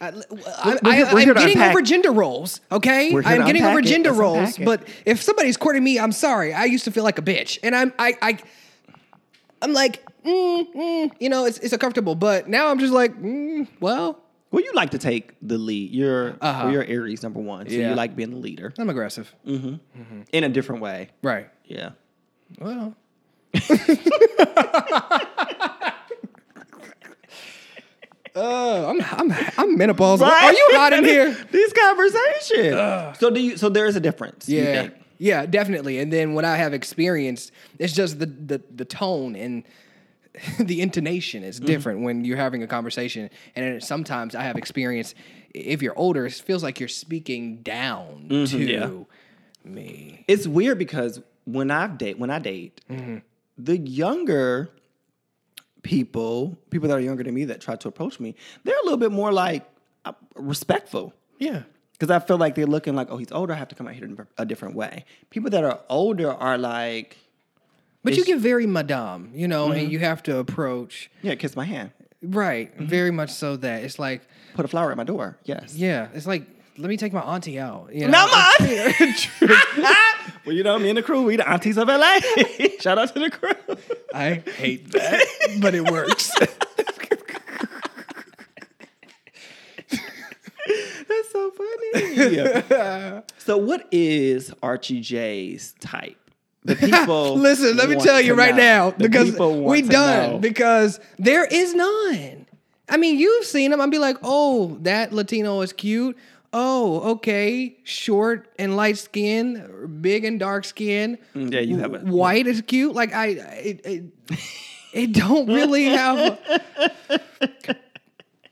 I, 0.00 0.08
I, 0.08 0.12
we're, 0.12 0.78
we're 0.82 0.90
I, 0.90 0.94
here 1.24 1.34
to 1.34 1.40
getting 1.40 1.60
over 1.62 1.80
gender 1.80 2.10
roles, 2.12 2.60
okay? 2.72 3.14
I'm 3.14 3.46
getting 3.46 3.62
over 3.62 3.78
unpack 3.78 3.84
it. 3.84 3.88
gender 3.88 4.12
roles, 4.12 4.58
but 4.58 4.86
if 5.06 5.22
somebody's 5.22 5.56
courting 5.56 5.84
me, 5.84 5.98
I'm 6.00 6.12
sorry. 6.12 6.52
I 6.52 6.64
used 6.64 6.84
to 6.84 6.90
feel 6.90 7.04
like 7.04 7.18
a 7.18 7.22
bitch, 7.22 7.58
and 7.62 7.74
I'm 7.76 7.92
I 7.98 8.14
I 8.20 8.38
I'm 9.62 9.72
like, 9.72 10.04
mm, 10.24 10.74
mm, 10.74 11.10
you 11.20 11.28
know, 11.28 11.44
it's 11.46 11.58
it's 11.58 11.72
uncomfortable. 11.72 12.14
But 12.16 12.48
now 12.48 12.68
I'm 12.68 12.78
just 12.80 12.92
like, 12.92 13.14
mm, 13.20 13.68
well, 13.80 14.18
Well, 14.50 14.62
you 14.64 14.72
like 14.74 14.90
to 14.90 14.98
take 14.98 15.34
the 15.42 15.58
lead. 15.58 15.90
You're 15.92 16.36
Uh-huh. 16.40 16.64
well, 16.64 16.72
you're 16.72 16.84
Aries 16.84 17.22
number 17.22 17.40
one, 17.40 17.68
so 17.68 17.74
Yeah. 17.74 17.90
you 17.90 17.94
like 17.94 18.14
being 18.16 18.30
the 18.30 18.36
leader 18.38 18.72
I'm 18.78 18.90
aggressive, 18.90 19.32
in 19.44 19.80
a 20.44 20.48
different 20.48 20.82
way. 20.82 21.10
right? 21.22 21.48
Yeah. 21.66 21.90
Well. 22.60 22.94
Oh, 28.36 28.88
I'm 28.90 29.00
I'm 29.02 29.32
I'm 29.56 29.78
menopause. 29.78 30.20
Are 30.20 30.52
you 30.52 30.68
hot 30.72 30.92
in 30.92 31.04
here? 31.04 31.32
These 31.52 31.72
conversations. 31.72 33.18
So 33.18 33.30
do 33.30 33.40
you? 33.40 33.56
So 33.56 33.68
there 33.68 33.86
is 33.86 33.96
a 33.96 34.00
difference. 34.00 34.48
you 34.48 34.60
Yeah, 34.62 34.82
think? 34.82 34.94
yeah, 35.18 35.46
definitely. 35.46 35.98
And 36.00 36.12
then 36.12 36.34
what 36.34 36.44
I 36.44 36.56
have 36.56 36.74
experienced, 36.74 37.52
it's 37.78 37.92
just 37.92 38.18
the 38.18 38.26
the 38.26 38.60
the 38.74 38.84
tone 38.84 39.36
and 39.36 39.62
the 40.58 40.80
intonation 40.80 41.44
is 41.44 41.56
mm-hmm. 41.56 41.66
different 41.66 42.00
when 42.00 42.24
you're 42.24 42.36
having 42.36 42.62
a 42.62 42.66
conversation. 42.66 43.30
And 43.54 43.82
sometimes 43.82 44.34
I 44.34 44.42
have 44.42 44.56
experienced 44.56 45.14
if 45.54 45.80
you're 45.80 45.96
older, 45.96 46.26
it 46.26 46.32
feels 46.32 46.64
like 46.64 46.80
you're 46.80 46.88
speaking 46.88 47.58
down 47.62 48.26
mm-hmm, 48.28 48.56
to 48.56 48.64
yeah. 48.64 48.90
me. 49.64 50.24
It's 50.26 50.48
weird 50.48 50.78
because 50.78 51.20
when 51.44 51.70
I 51.70 51.86
date, 51.86 52.18
when 52.18 52.30
I 52.30 52.40
date, 52.40 52.80
Mm-hmm. 52.90 53.18
the 53.58 53.78
younger 53.78 54.70
people, 55.84 56.58
people 56.70 56.88
that 56.88 56.96
are 56.96 57.00
younger 57.00 57.22
than 57.22 57.34
me 57.34 57.44
that 57.44 57.60
try 57.60 57.76
to 57.76 57.86
approach 57.86 58.18
me, 58.18 58.34
they're 58.64 58.74
a 58.74 58.84
little 58.84 58.98
bit 58.98 59.12
more 59.12 59.32
like 59.32 59.64
uh, 60.04 60.12
respectful. 60.34 61.14
Yeah. 61.38 61.62
Because 61.92 62.10
I 62.10 62.18
feel 62.18 62.38
like 62.38 62.56
they're 62.56 62.66
looking 62.66 62.96
like, 62.96 63.08
oh, 63.10 63.18
he's 63.18 63.30
older. 63.30 63.52
I 63.52 63.56
have 63.56 63.68
to 63.68 63.76
come 63.76 63.86
out 63.86 63.94
here 63.94 64.04
in 64.04 64.26
a 64.36 64.44
different 64.44 64.74
way. 64.74 65.04
People 65.30 65.50
that 65.50 65.62
are 65.62 65.78
older 65.88 66.32
are 66.32 66.58
like, 66.58 67.18
But 68.02 68.16
you 68.16 68.24
get 68.24 68.40
very 68.40 68.66
madame, 68.66 69.30
you 69.32 69.46
know, 69.46 69.70
and 69.70 69.92
you 69.92 70.00
have 70.00 70.20
to 70.24 70.38
approach 70.38 71.08
yeah, 71.22 71.36
kiss 71.36 71.54
my 71.54 71.64
hand, 71.64 71.92
right, 72.20 72.76
very 72.76 73.12
much 73.12 73.30
so 73.30 73.56
that 73.58 73.84
it's 73.84 74.00
like, 74.00 74.22
put 74.54 74.64
a 74.64 74.68
flower 74.68 74.90
at 74.90 74.96
my 74.96 75.04
door. 75.04 75.38
Yes. 75.44 75.76
yeah, 75.76 76.08
it's 76.14 76.26
like 76.26 76.44
let 76.76 76.88
me 76.88 76.96
take 76.96 77.12
my 77.12 77.20
auntie 77.20 77.60
out. 77.60 77.94
You 77.94 78.06
know? 78.06 78.12
Not 78.12 78.30
my 78.30 78.94
auntie. 79.00 79.28
Well, 80.46 80.54
you 80.54 80.62
know, 80.62 80.78
me 80.78 80.88
and 80.90 80.98
the 80.98 81.02
crew, 81.02 81.22
we 81.24 81.36
the 81.36 81.48
aunties 81.48 81.76
of 81.78 81.88
LA. 81.88 82.18
Shout 82.80 82.98
out 82.98 83.12
to 83.14 83.20
the 83.20 83.30
crew. 83.30 83.76
I 84.14 84.34
hate 84.56 84.90
that, 84.92 85.24
but 85.60 85.74
it 85.74 85.90
works. 85.90 86.30
That's 90.66 91.30
so 91.30 91.50
funny. 91.50 93.22
so, 93.38 93.56
what 93.58 93.86
is 93.92 94.52
Archie 94.62 95.00
J's 95.00 95.74
type? 95.80 96.16
The 96.64 96.76
people. 96.80 97.36
Listen, 97.36 97.76
let 97.76 97.90
me 97.90 97.96
tell 97.96 98.20
you 98.20 98.34
right 98.34 98.54
know. 98.54 98.62
now 98.62 98.90
The 98.92 99.08
because 99.08 99.38
we 99.38 99.82
done 99.82 100.32
know. 100.32 100.38
because 100.38 100.98
there 101.18 101.44
is 101.44 101.74
none. 101.74 102.46
I 102.88 102.96
mean, 102.96 103.18
you've 103.18 103.44
seen 103.44 103.70
them. 103.70 103.80
I'd 103.80 103.90
be 103.90 103.98
like, 103.98 104.16
oh, 104.22 104.78
that 104.82 105.12
Latino 105.12 105.60
is 105.60 105.72
cute. 105.72 106.16
Oh, 106.56 107.00
okay, 107.14 107.76
short 107.82 108.48
and 108.60 108.76
light 108.76 108.96
skin, 108.96 109.98
big 110.00 110.24
and 110.24 110.38
dark 110.38 110.64
skin. 110.64 111.18
Mm, 111.34 111.52
yeah, 111.52 111.58
you 111.58 111.78
have 111.78 111.94
a- 111.94 111.98
white 111.98 112.46
is 112.46 112.62
cute. 112.62 112.94
Like 112.94 113.12
I, 113.12 113.26
it, 113.26 113.80
it, 113.84 114.04
it 114.92 115.12
don't 115.12 115.48
really 115.48 115.86
have 115.86 116.38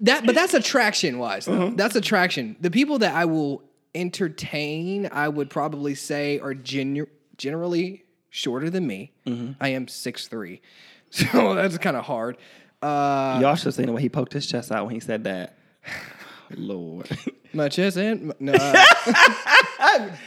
that, 0.01 0.27
but 0.27 0.35
that's 0.35 0.53
attraction 0.53 1.21
wise. 1.21 1.47
Mm-hmm. 1.47 1.77
That's 1.77 1.95
attraction. 1.95 2.57
The 2.61 2.73
people 2.73 2.99
that 2.99 3.15
I 3.15 3.25
will 3.25 3.63
entertain, 3.95 5.09
I 5.13 5.29
would 5.29 5.49
probably 5.49 5.95
say 5.95 6.41
are 6.41 6.55
genu- 6.55 7.07
generally 7.39 8.05
shorter 8.31 8.69
than 8.69 8.85
me. 8.85 9.13
Mm-hmm. 9.29 9.53
I 9.61 9.69
am 9.69 9.87
six 9.87 10.27
three, 10.27 10.61
so 11.11 11.55
that's 11.55 11.79
kind 11.79 11.97
of 11.97 12.05
hard. 12.05 12.37
Uh, 12.83 13.39
Y'all 13.41 13.55
should 13.55 13.67
have 13.67 13.75
seen 13.75 13.87
the 13.87 13.93
way 13.93 14.03
he 14.03 14.09
poked 14.09 14.33
his 14.33 14.45
chest 14.45 14.73
out 14.73 14.87
when 14.87 14.95
he 14.95 14.99
said 15.01 15.23
that. 15.23 15.57
Lord. 16.57 17.09
my 17.53 17.69
chest 17.69 17.97
and 17.97 18.33
no, 18.41 18.53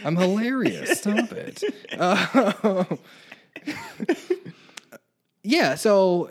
I'm 0.04 0.16
hilarious. 0.16 1.00
Stop 1.00 1.32
it. 1.32 1.64
Uh, 1.98 2.86
yeah. 5.44 5.76
So 5.76 6.30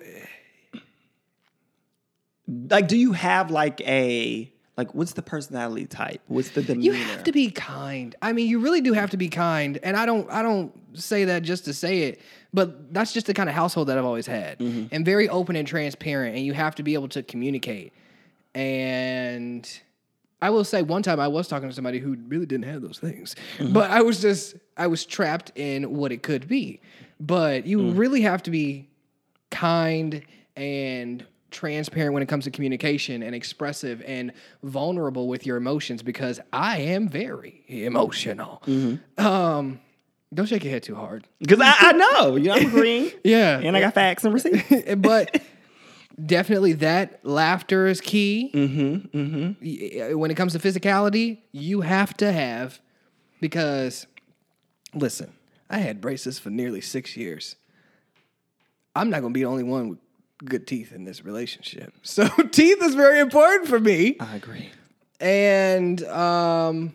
like, 2.49 2.89
do 2.89 2.97
you 2.97 3.13
have 3.13 3.51
like 3.51 3.81
a 3.83 4.51
like? 4.77 4.95
What's 4.95 5.13
the 5.15 5.23
personality 5.23 5.87
type? 5.87 6.21
What's 6.27 6.51
the 6.51 6.63
demeanor? 6.63 6.85
You 6.85 6.93
have 6.93 7.25
to 7.25 7.33
be 7.33 7.51
kind. 7.51 8.15
I 8.21 8.33
mean, 8.33 8.49
you 8.49 8.61
really 8.61 8.81
do 8.81 8.93
have 8.93 9.11
to 9.11 9.17
be 9.17 9.29
kind. 9.29 9.79
And 9.83 9.97
I 9.97 10.07
don't 10.07 10.31
I 10.31 10.43
don't 10.43 10.73
say 10.99 11.25
that 11.25 11.43
just 11.43 11.65
to 11.65 11.75
say 11.75 12.03
it, 12.03 12.21
but 12.53 12.93
that's 12.93 13.13
just 13.13 13.27
the 13.27 13.35
kind 13.35 13.49
of 13.49 13.55
household 13.55 13.89
that 13.89 13.99
I've 13.99 14.05
always 14.05 14.27
had. 14.27 14.61
And 14.61 15.05
very 15.05 15.29
open 15.29 15.57
and 15.57 15.67
transparent 15.67 16.37
and 16.37 16.45
you 16.45 16.53
have 16.53 16.75
to 16.77 16.83
be 16.83 16.95
able 16.95 17.09
to 17.09 17.23
communicate. 17.23 17.93
And 18.55 19.69
I 20.45 20.51
will 20.51 20.63
say 20.63 20.83
one 20.83 21.03
time 21.03 21.21
I 21.21 21.29
was 21.29 21.49
talking 21.49 21.71
to 21.71 21.75
somebody 21.75 21.99
who 21.99 22.19
really 22.29 22.45
didn't 22.45 22.67
have 22.67 22.83
those 22.83 22.99
things. 22.99 23.35
Mm-hmm. 23.57 23.73
But 23.73 23.91
I 23.91 24.03
was 24.03 24.21
just 24.21 24.57
I 24.77 24.89
was 24.89 25.07
trapped 25.07 25.53
in 25.55 25.97
what 25.97 26.13
it 26.13 26.23
could 26.23 26.47
be. 26.47 26.83
But 27.19 27.67
you 27.67 27.79
mm. 27.79 27.97
really 27.97 28.21
have 28.21 28.43
to 28.43 28.51
be 28.51 28.91
kind 29.51 30.23
and 30.55 31.25
transparent 31.51 32.13
when 32.13 32.23
it 32.23 32.29
comes 32.29 32.45
to 32.45 32.51
communication 32.51 33.23
and 33.23 33.35
expressive 33.35 34.03
and 34.05 34.33
vulnerable 34.63 35.29
with 35.29 35.47
your 35.47 35.57
emotions 35.57 36.03
because 36.03 36.41
I 36.53 36.79
am 36.81 37.09
very 37.09 37.65
emotional. 37.67 38.63
Mm-hmm. 38.67 39.27
Um, 39.27 39.81
don't 40.35 40.45
shake 40.45 40.65
your 40.65 40.75
head 40.75 40.83
too 40.83 40.95
hard. 40.95 41.27
Because 41.39 41.61
I, 41.63 41.75
I 41.79 41.93
know. 41.93 42.37
You 42.37 42.49
know, 42.49 42.55
I'm 42.55 42.69
green. 42.79 43.11
Yeah. 43.25 43.61
And 43.61 43.75
I 43.75 43.81
got 43.81 43.95
facts 43.95 44.25
and 44.25 44.35
receipts. 44.35 44.95
but 44.99 45.41
definitely 46.23 46.75
that 46.75 47.25
laughter 47.25 47.87
is 47.87 48.01
key. 48.01 48.51
Mm-hmm, 48.53 49.19
mm-hmm. 49.19 50.19
When 50.19 50.31
it 50.31 50.37
comes 50.37 50.53
to 50.53 50.59
physicality, 50.59 51.39
you 51.53 51.81
have 51.83 52.17
to 52.19 52.31
have 52.33 52.81
because 53.41 54.07
listen, 54.95 55.33
I 55.69 55.79
had 55.79 56.01
braces 56.01 56.39
for 56.39 56.51
nearly 56.51 56.81
six 56.81 57.17
years. 57.17 57.57
I'm 58.95 59.11
not 59.11 59.23
gonna 59.23 59.33
be 59.33 59.41
the 59.41 59.47
only 59.47 59.65
one 59.65 59.89
with 59.91 59.99
good 60.45 60.67
teeth 60.67 60.93
in 60.93 61.05
this 61.05 61.25
relationship. 61.25 61.93
So 62.03 62.29
teeth 62.29 62.83
is 62.83 62.95
very 62.95 63.21
important 63.21 63.69
for 63.69 63.81
me. 63.81 64.17
I 64.21 64.37
agree. 64.37 64.71
And 65.21 66.03
um 66.05 66.93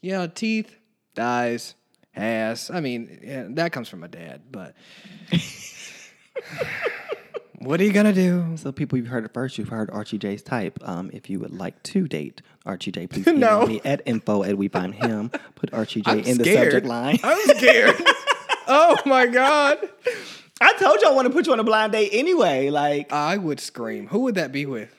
yeah, 0.00 0.26
teeth, 0.28 0.74
thighs, 1.14 1.74
ass. 2.14 2.70
I 2.70 2.80
mean, 2.80 3.20
yeah, 3.22 3.46
that 3.50 3.72
comes 3.72 3.88
from 3.88 4.00
my 4.00 4.06
dad, 4.06 4.42
but 4.50 4.74
What 7.60 7.80
are 7.80 7.84
you 7.84 7.92
gonna 7.92 8.12
do? 8.12 8.56
So, 8.56 8.70
people, 8.70 8.98
you've 8.98 9.08
heard 9.08 9.24
it 9.24 9.34
first. 9.34 9.58
You've 9.58 9.68
heard 9.68 9.90
Archie 9.90 10.16
J's 10.18 10.42
type. 10.42 10.78
Um, 10.82 11.10
if 11.12 11.28
you 11.28 11.40
would 11.40 11.52
like 11.52 11.82
to 11.84 12.06
date 12.06 12.40
Archie 12.64 12.92
J, 12.92 13.06
please 13.08 13.26
email 13.28 13.60
No. 13.62 13.66
me 13.66 13.80
at 13.84 14.00
info 14.06 14.44
at 14.44 14.56
we 14.56 14.68
find 14.68 14.94
him. 14.94 15.30
Put 15.56 15.74
Archie 15.74 16.02
J 16.02 16.10
I'm 16.12 16.18
in 16.20 16.38
the 16.38 16.44
scared. 16.44 16.66
subject 16.72 16.86
line. 16.86 17.18
I'm 17.24 17.56
scared. 17.56 17.96
oh 18.68 18.96
my 19.06 19.26
god. 19.26 19.78
I 20.60 20.72
told 20.74 21.00
you 21.00 21.08
I 21.08 21.12
want 21.12 21.26
to 21.26 21.32
put 21.32 21.46
you 21.46 21.52
on 21.52 21.58
a 21.60 21.64
blind 21.64 21.92
date 21.92 22.10
anyway. 22.12 22.70
Like, 22.70 23.12
I 23.12 23.36
would 23.36 23.58
scream. 23.60 24.06
Who 24.08 24.20
would 24.20 24.36
that 24.36 24.52
be 24.52 24.64
with? 24.66 24.94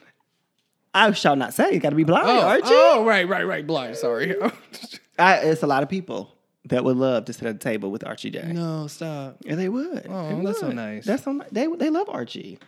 I 0.92 1.12
shall 1.12 1.36
not 1.36 1.54
say. 1.54 1.72
You 1.72 1.80
got 1.80 1.90
to 1.90 1.96
be 1.96 2.04
blind, 2.04 2.26
Oh, 2.28 2.40
Archie. 2.40 2.62
oh, 2.66 3.04
right, 3.06 3.26
right, 3.28 3.46
right. 3.46 3.66
Blind. 3.66 3.96
Sorry. 3.96 4.34
I, 5.18 5.36
it's 5.36 5.62
a 5.62 5.66
lot 5.66 5.82
of 5.82 5.88
people 5.88 6.34
that 6.70 6.82
would 6.84 6.96
love 6.96 7.26
to 7.26 7.32
sit 7.32 7.44
at 7.46 7.60
the 7.60 7.62
table 7.62 7.90
with 7.90 8.04
Archie 8.06 8.30
J. 8.30 8.50
no, 8.52 8.86
stop. 8.88 9.36
Yeah, 9.44 9.54
they 9.56 9.68
would. 9.68 10.06
Oh, 10.08 10.36
They 10.38 10.44
that's 10.44 10.60
so 10.60 10.70
nice. 10.72 11.04
That's 11.04 11.22
so 11.24 11.32
nice. 11.32 11.48
They 11.52 11.66
they 11.66 11.90
love 11.90 12.08
Archie. 12.08 12.58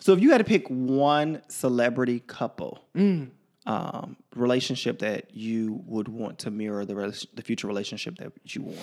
So 0.00 0.12
if 0.14 0.20
you 0.20 0.30
had 0.30 0.38
to 0.38 0.44
pick 0.44 0.66
one 0.68 1.42
celebrity 1.48 2.20
couple 2.20 2.84
Mm. 2.96 3.30
um, 3.66 4.16
relationship 4.34 4.98
that 5.00 5.34
you 5.34 5.82
would 5.86 6.08
want 6.08 6.38
to 6.40 6.50
mirror 6.50 6.84
the 6.84 6.94
rela- 6.94 7.26
the 7.34 7.42
future 7.42 7.66
relationship 7.68 8.16
that 8.18 8.32
you 8.44 8.62
want, 8.62 8.78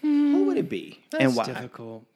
who 0.00 0.44
would 0.46 0.56
it 0.58 0.68
be 0.68 1.00
That's 1.10 1.24
and 1.24 1.36
why? 1.36 1.44
difficult. 1.44 2.06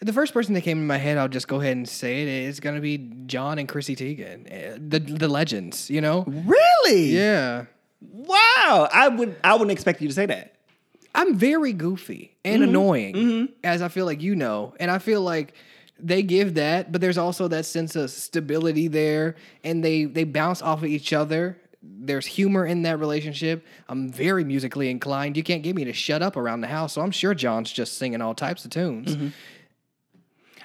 The 0.00 0.12
first 0.12 0.34
person 0.34 0.52
that 0.54 0.60
came 0.62 0.78
in 0.78 0.86
my 0.86 0.98
head, 0.98 1.16
I'll 1.16 1.28
just 1.28 1.48
go 1.48 1.58
ahead 1.60 1.74
and 1.76 1.88
say. 1.88 2.44
It's 2.44 2.60
gonna 2.60 2.80
be 2.82 2.98
John 3.26 3.58
and 3.58 3.66
Chrissy 3.68 3.96
Teigen, 3.96 4.46
Eh, 4.50 4.76
the 4.78 4.98
the 5.00 5.28
legends. 5.28 5.88
You 5.90 6.00
know? 6.02 6.24
Really? 6.26 7.06
Yeah. 7.06 7.64
Wow. 8.00 8.88
I 8.92 9.08
would 9.08 9.36
I 9.44 9.52
wouldn't 9.54 9.70
expect 9.72 10.00
you 10.02 10.08
to 10.08 10.14
say 10.14 10.26
that. 10.26 10.55
I'm 11.16 11.34
very 11.34 11.72
goofy 11.72 12.36
and 12.44 12.60
mm-hmm. 12.60 12.68
annoying, 12.68 13.14
mm-hmm. 13.14 13.52
as 13.64 13.80
I 13.80 13.88
feel 13.88 14.04
like 14.04 14.20
you 14.20 14.36
know, 14.36 14.74
and 14.78 14.90
I 14.90 14.98
feel 14.98 15.22
like 15.22 15.54
they 15.98 16.22
give 16.22 16.54
that, 16.54 16.92
but 16.92 17.00
there's 17.00 17.16
also 17.16 17.48
that 17.48 17.64
sense 17.64 17.96
of 17.96 18.10
stability 18.10 18.86
there, 18.86 19.34
and 19.64 19.82
they 19.82 20.04
they 20.04 20.24
bounce 20.24 20.60
off 20.60 20.80
of 20.80 20.84
each 20.84 21.12
other. 21.12 21.58
There's 21.82 22.26
humor 22.26 22.66
in 22.66 22.82
that 22.82 22.98
relationship. 22.98 23.64
I'm 23.88 24.12
very 24.12 24.44
musically 24.44 24.90
inclined. 24.90 25.36
You 25.36 25.42
can't 25.42 25.62
get 25.62 25.74
me 25.74 25.84
to 25.84 25.92
shut 25.92 26.20
up 26.20 26.36
around 26.36 26.60
the 26.60 26.66
house, 26.66 26.92
so 26.92 27.00
I'm 27.00 27.10
sure 27.10 27.34
John's 27.34 27.72
just 27.72 27.96
singing 27.96 28.20
all 28.20 28.34
types 28.34 28.64
of 28.64 28.70
tunes. 28.70 29.16
Mm-hmm. 29.16 29.28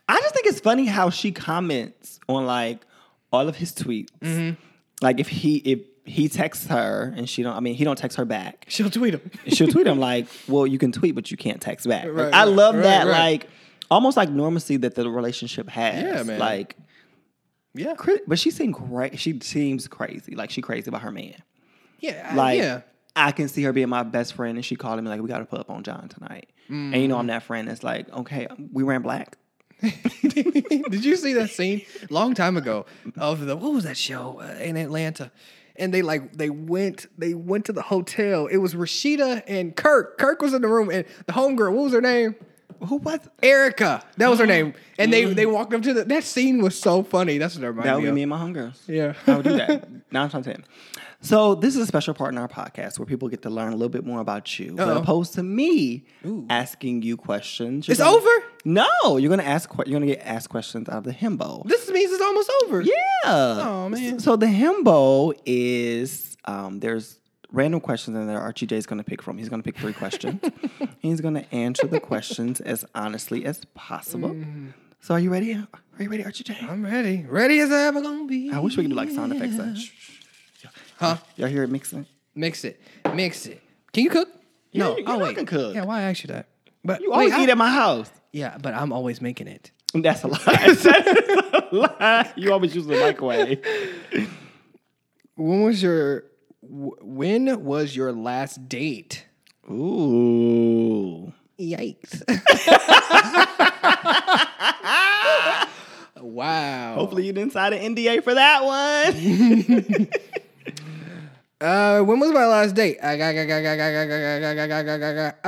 I 0.09 0.19
just 0.19 0.35
think 0.35 0.47
it's 0.47 0.59
funny 0.59 0.85
how 0.85 1.09
she 1.09 1.31
comments 1.31 2.19
on 2.27 2.45
like 2.45 2.85
all 3.31 3.47
of 3.47 3.55
his 3.55 3.71
tweets. 3.71 4.09
Mm-hmm. 4.19 4.59
Like 5.01 5.21
if 5.21 5.29
he 5.29 5.57
if 5.57 5.79
he 6.05 6.27
texts 6.29 6.67
her 6.67 7.13
and 7.15 7.29
she 7.29 7.43
don't, 7.43 7.55
I 7.55 7.59
mean 7.59 7.75
he 7.75 7.83
don't 7.83 7.97
text 7.97 8.17
her 8.17 8.25
back. 8.25 8.65
She'll 8.69 8.89
tweet 8.89 9.13
him. 9.13 9.31
she'll 9.47 9.67
tweet 9.67 9.87
him 9.87 9.99
like, 10.09 10.27
"Well, 10.47 10.65
you 10.65 10.77
can 10.77 10.91
tweet, 10.91 11.15
but 11.15 11.29
you 11.31 11.37
can't 11.37 11.61
text 11.61 11.87
back." 11.87 12.05
Like, 12.05 12.13
Right, 12.13 12.33
I 12.33 12.43
love 12.45 12.75
right, 12.75 12.83
that, 12.83 13.07
right. 13.07 13.19
like 13.41 13.49
almost 13.89 14.17
like 14.17 14.29
normacy 14.29 14.79
that 14.81 14.95
the 14.95 15.09
relationship 15.09 15.69
has. 15.69 16.03
Yeah, 16.03 16.23
man. 16.23 16.39
Like, 16.39 16.75
yeah, 17.73 17.93
but 18.27 18.39
she 18.39 18.51
seems 18.51 18.75
crazy. 18.75 19.17
She 19.17 19.39
seems 19.41 19.87
crazy. 19.87 20.35
Like 20.35 20.49
she 20.49 20.61
crazy 20.61 20.89
about 20.89 21.01
her 21.03 21.11
man. 21.11 21.35
yeah, 21.99 22.33
Like, 22.35 22.57
yeah. 22.59 22.81
I 23.15 23.31
can 23.31 23.47
see 23.49 23.63
her 23.63 23.73
being 23.73 23.89
my 23.89 24.03
best 24.03 24.33
friend, 24.33 24.57
and 24.57 24.65
she 24.65 24.75
calling 24.75 25.03
me 25.03 25.09
like, 25.09 25.21
"We 25.21 25.27
got 25.29 25.39
to 25.39 25.45
pull 25.45 25.59
up 25.59 25.69
on 25.69 25.83
John 25.83 26.07
tonight." 26.09 26.49
And 26.69 26.95
you 26.95 27.07
know, 27.09 27.17
I'm 27.17 27.27
that 27.27 27.43
friend 27.43 27.67
that's 27.67 27.83
like, 27.83 28.09
"Okay, 28.11 28.47
we 28.71 28.83
ran 28.83 29.01
black." 29.01 29.37
Did 30.21 31.03
you 31.03 31.15
see 31.15 31.33
that 31.33 31.49
scene 31.49 31.81
long 32.09 32.33
time 32.33 32.55
ago 32.57 32.85
of 33.17 33.41
the 33.45 33.55
what 33.57 33.73
was 33.73 33.83
that 33.83 33.97
show 33.97 34.39
uh, 34.41 34.57
in 34.61 34.77
Atlanta? 34.77 35.31
And 35.75 35.93
they 35.93 36.01
like 36.01 36.33
they 36.33 36.49
went 36.49 37.07
they 37.17 37.33
went 37.33 37.65
to 37.65 37.73
the 37.73 37.81
hotel. 37.81 38.47
It 38.47 38.57
was 38.57 38.73
Rasheeda 38.73 39.43
and 39.47 39.75
Kirk. 39.75 40.17
Kirk 40.17 40.41
was 40.41 40.53
in 40.53 40.61
the 40.61 40.67
room 40.67 40.89
and 40.89 41.05
the 41.25 41.33
homegirl. 41.33 41.73
What 41.73 41.83
was 41.83 41.93
her 41.93 42.01
name? 42.01 42.35
Who 42.87 42.97
was? 42.97 43.19
Erica. 43.43 44.03
That 44.17 44.29
was 44.29 44.39
her 44.39 44.45
oh. 44.45 44.47
name. 44.47 44.73
And 44.97 45.13
they 45.13 45.23
mm. 45.23 45.35
they 45.35 45.45
walked 45.45 45.73
up 45.73 45.81
to 45.83 45.93
the. 45.93 46.03
That 46.05 46.23
scene 46.23 46.61
was 46.61 46.77
so 46.77 47.03
funny. 47.03 47.37
That's 47.37 47.55
what 47.55 47.67
reminded 47.67 47.89
That 47.89 47.95
would 47.97 48.05
be 48.05 48.11
me 48.11 48.23
and 48.23 48.29
my 48.29 48.39
homegirls. 48.39 48.87
Yeah. 48.87 49.13
I 49.27 49.35
would 49.35 49.43
do 49.43 49.57
that. 49.57 49.87
Nine 50.11 50.29
times 50.29 50.45
ten. 50.45 50.63
So 51.23 51.53
this 51.55 51.75
is 51.75 51.83
a 51.83 51.85
special 51.85 52.13
part 52.15 52.31
in 52.33 52.39
our 52.39 52.47
podcast 52.47 52.97
where 52.97 53.05
people 53.05 53.29
get 53.29 53.43
to 53.43 53.49
learn 53.49 53.69
a 53.73 53.75
little 53.75 53.89
bit 53.89 54.05
more 54.05 54.19
about 54.21 54.57
you, 54.59 54.73
but 54.73 54.87
Uh-oh. 54.87 54.97
opposed 55.01 55.33
to 55.35 55.43
me 55.43 56.03
asking 56.49 57.03
you 57.03 57.15
questions. 57.15 57.87
It's 57.87 57.99
gonna- 57.99 58.15
over. 58.17 58.29
No, 58.65 59.17
you're 59.17 59.29
gonna 59.29 59.43
ask. 59.43 59.69
You're 59.85 59.99
gonna 59.99 60.07
get 60.07 60.21
asked 60.25 60.49
questions 60.49 60.89
out 60.89 60.97
of 60.99 61.03
the 61.03 61.13
himbo. 61.13 61.63
This 61.67 61.89
means 61.89 62.11
it's 62.11 62.21
almost 62.23 62.51
over. 62.65 62.81
Yeah. 62.81 62.93
Oh, 63.25 63.89
man. 63.89 64.19
So 64.19 64.35
the 64.35 64.47
himbo 64.47 65.33
is 65.45 66.37
um, 66.45 66.79
there's 66.79 67.19
random 67.51 67.81
questions 67.81 68.17
in 68.17 68.25
there. 68.27 68.39
Archie 68.39 68.65
J 68.65 68.77
is 68.77 68.85
gonna 68.87 69.03
pick 69.03 69.21
from. 69.21 69.37
He's 69.37 69.49
gonna 69.49 69.63
pick 69.63 69.77
three 69.77 69.93
questions. 69.93 70.41
He's 70.99 71.21
gonna 71.21 71.45
answer 71.51 71.85
the 71.87 71.99
questions 71.99 72.61
as 72.61 72.83
honestly 72.95 73.45
as 73.45 73.63
possible. 73.75 74.29
Mm. 74.31 74.73
So 75.01 75.13
are 75.15 75.19
you 75.19 75.31
ready? 75.31 75.53
Are 75.53 76.03
you 76.03 76.09
ready, 76.09 76.23
Archie 76.25 76.43
J? 76.43 76.57
I'm 76.61 76.83
ready. 76.83 77.25
Ready 77.27 77.59
as 77.59 77.71
I 77.71 77.83
ever 77.87 78.01
gonna 78.01 78.25
be. 78.25 78.51
I 78.51 78.59
wish 78.59 78.75
we 78.77 78.83
could 78.83 78.89
do 78.89 78.95
like 78.95 79.09
sound 79.11 79.33
effects. 79.33 79.57
Like, 79.57 79.75
shh, 79.75 79.91
shh. 79.97 80.11
Huh? 81.01 81.17
Y'all 81.35 81.47
hear 81.49 81.63
it 81.63 81.71
mixing? 81.71 82.05
Mix 82.35 82.63
it. 82.63 82.79
Mix 83.15 83.47
it. 83.47 83.59
Can 83.91 84.03
you 84.03 84.11
cook? 84.11 84.27
Yeah, 84.71 84.83
no. 84.83 84.97
you- 84.97 85.03
oh 85.07 85.19
I 85.19 85.23
wait. 85.23 85.35
can 85.35 85.47
cook. 85.47 85.73
Yeah. 85.73 85.83
Why 85.83 85.99
I 85.99 86.01
asked 86.03 86.23
you 86.23 86.27
that? 86.27 86.45
But 86.85 87.01
You 87.01 87.09
wait, 87.09 87.15
always 87.15 87.33
I- 87.33 87.41
eat 87.43 87.49
at 87.49 87.57
my 87.57 87.71
house. 87.71 88.09
Yeah, 88.31 88.57
but 88.61 88.75
I'm 88.75 88.93
always 88.93 89.19
making 89.19 89.47
it. 89.47 89.71
That's 89.95 90.23
a 90.23 90.27
lie. 90.27 90.37
That's 90.45 90.85
a 90.85 91.67
lie. 91.71 92.31
You 92.35 92.53
always 92.53 92.75
use 92.75 92.85
the 92.85 92.97
microwave. 92.99 93.65
When 95.35 95.63
was 95.63 95.81
your 95.81 96.25
wh- 96.61 97.01
when 97.03 97.63
was 97.63 97.95
your 97.95 98.11
last 98.13 98.69
date? 98.69 99.25
Ooh. 99.69 101.33
Yikes. 101.59 102.21
wow. 106.21 106.95
Hopefully 106.95 107.25
you 107.25 107.33
didn't 107.33 107.53
sign 107.53 107.73
an 107.73 107.95
NDA 107.95 108.23
for 108.23 108.33
that 108.33 108.63
one. 108.63 110.07
Uh, 111.61 112.01
when 112.01 112.19
was 112.19 112.31
my 112.31 112.45
last 112.47 112.73
date? 112.73 112.97
I 113.03 113.15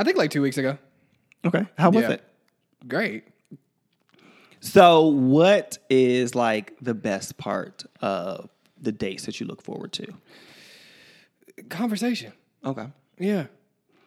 think 0.04 0.16
like 0.16 0.30
two 0.30 0.42
weeks 0.42 0.56
ago. 0.56 0.78
Okay, 1.44 1.66
how 1.76 1.90
was 1.90 2.04
yeah. 2.04 2.10
it? 2.12 2.22
Great. 2.86 3.24
So, 4.60 5.08
what 5.08 5.76
is 5.90 6.34
like 6.34 6.72
the 6.80 6.94
best 6.94 7.36
part 7.36 7.84
of 8.00 8.48
the 8.80 8.92
dates 8.92 9.26
that 9.26 9.40
you 9.40 9.46
look 9.46 9.60
forward 9.60 9.92
to? 9.94 10.06
Conversation. 11.68 12.32
Okay. 12.64 12.86
Yeah, 13.18 13.46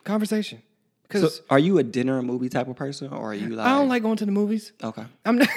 conversation. 0.04 0.64
Cause 1.10 1.36
so 1.36 1.44
are 1.50 1.60
you 1.60 1.78
a 1.78 1.84
dinner 1.84 2.18
and 2.18 2.28
movie 2.28 2.50
type 2.50 2.68
of 2.68 2.76
person, 2.76 3.10
or 3.14 3.32
are 3.32 3.34
you 3.34 3.50
like? 3.50 3.68
I 3.68 3.78
don't 3.78 3.88
like 3.88 4.04
going 4.04 4.18
to 4.18 4.26
the 4.26 4.32
movies. 4.32 4.74
Okay, 4.84 5.06
I'm 5.26 5.38
not. 5.38 5.50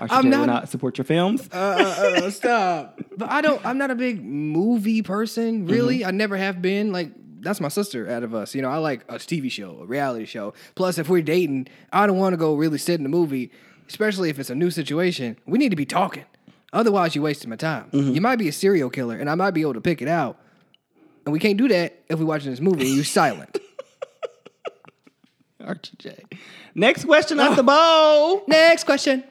Archie 0.00 0.14
I'm 0.14 0.30
not- 0.30 0.46
not 0.46 0.68
support 0.68 0.98
your 0.98 1.04
films? 1.04 1.48
uh, 1.52 1.56
uh, 1.56 2.20
uh, 2.26 2.30
stop. 2.30 3.00
But 3.16 3.30
I 3.30 3.40
don't. 3.42 3.64
I'm 3.66 3.76
not 3.76 3.90
a 3.90 3.94
big 3.94 4.24
movie 4.24 5.02
person. 5.02 5.66
Really, 5.66 6.04
I 6.04 6.10
never 6.10 6.36
have 6.38 6.62
been. 6.62 6.90
Like 6.92 7.10
that's 7.40 7.60
my 7.60 7.68
sister 7.68 8.08
out 8.08 8.22
of 8.22 8.34
us. 8.34 8.54
You 8.54 8.62
know, 8.62 8.70
I 8.70 8.78
like 8.78 9.02
a 9.08 9.14
TV 9.16 9.50
show, 9.50 9.78
a 9.82 9.86
reality 9.86 10.24
show. 10.24 10.54
Plus, 10.74 10.96
if 10.98 11.08
we're 11.08 11.22
dating, 11.22 11.68
I 11.92 12.06
don't 12.06 12.18
want 12.18 12.32
to 12.32 12.36
go 12.38 12.54
really 12.54 12.78
sit 12.78 12.94
in 12.94 13.02
the 13.02 13.08
movie, 13.10 13.50
especially 13.88 14.30
if 14.30 14.38
it's 14.38 14.48
a 14.50 14.54
new 14.54 14.70
situation. 14.70 15.36
We 15.46 15.58
need 15.58 15.68
to 15.70 15.76
be 15.76 15.84
talking. 15.86 16.24
Otherwise, 16.72 17.14
you're 17.14 17.24
wasting 17.24 17.50
my 17.50 17.56
time. 17.56 17.88
You 17.92 18.20
might 18.20 18.36
be 18.36 18.48
a 18.48 18.52
serial 18.52 18.90
killer, 18.90 19.16
and 19.18 19.28
I 19.28 19.34
might 19.34 19.50
be 19.52 19.60
able 19.62 19.74
to 19.74 19.80
pick 19.80 20.00
it 20.00 20.08
out. 20.08 20.38
And 21.26 21.32
we 21.32 21.38
can't 21.38 21.58
do 21.58 21.68
that 21.68 22.00
if 22.08 22.18
we're 22.18 22.24
watching 22.24 22.50
this 22.50 22.60
movie 22.60 22.86
and 22.86 22.94
you're 22.94 23.04
silent. 23.04 23.58
Archie 25.64 25.96
J. 25.98 26.24
Next 26.74 27.04
question 27.04 27.38
off 27.40 27.56
the 27.56 27.62
bow. 27.62 28.42
Next 28.46 28.84
question. 28.84 29.24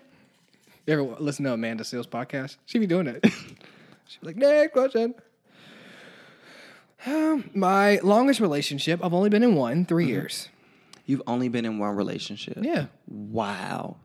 You 0.89 0.93
ever 0.93 1.15
listen 1.19 1.45
to 1.45 1.54
Amanda 1.54 1.84
Seales 1.84 2.08
podcast? 2.08 2.58
She 2.65 2.80
be 2.80 2.88
doing 2.88 3.06
it. 3.06 3.23
She 4.08 4.17
be 4.21 4.25
like, 4.25 4.38
next 4.38 4.73
question. 4.73 5.13
Um, 7.06 7.47
my 7.54 7.99
longest 8.02 8.39
relationship, 8.39 9.06
I've 9.06 9.13
only 9.13 9.30
been 9.30 9.43
in 9.43 9.54
one, 9.54 9.86
3 9.86 10.08
years. 10.08 10.49
You've 11.06 11.21
only 11.28 11.47
been 11.47 11.63
in 11.63 11.78
one 11.78 11.95
relationship. 11.95 12.58
Yeah. 12.60 12.88
Wow. 13.06 13.97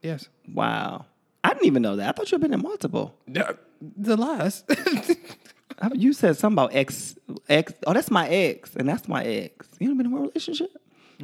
Yes. 0.00 0.30
Wow. 0.50 1.04
I 1.42 1.50
didn't 1.50 1.66
even 1.66 1.82
know 1.82 1.96
that. 1.96 2.08
I 2.08 2.12
thought 2.12 2.32
you'd 2.32 2.40
been 2.40 2.54
in 2.54 2.62
multiple. 2.62 3.14
The 3.26 4.16
last. 4.16 4.64
You 5.92 6.14
said 6.14 6.38
something 6.38 6.54
about 6.54 6.74
ex, 6.74 7.18
ex. 7.48 7.74
Oh, 7.86 7.92
that's 7.92 8.10
my 8.10 8.26
ex, 8.28 8.74
and 8.76 8.88
that's 8.88 9.06
my 9.06 9.22
ex. 9.24 9.68
You 9.80 9.88
ever 9.88 9.96
been 9.96 10.06
in 10.06 10.12
one 10.12 10.22
relationship? 10.22 10.70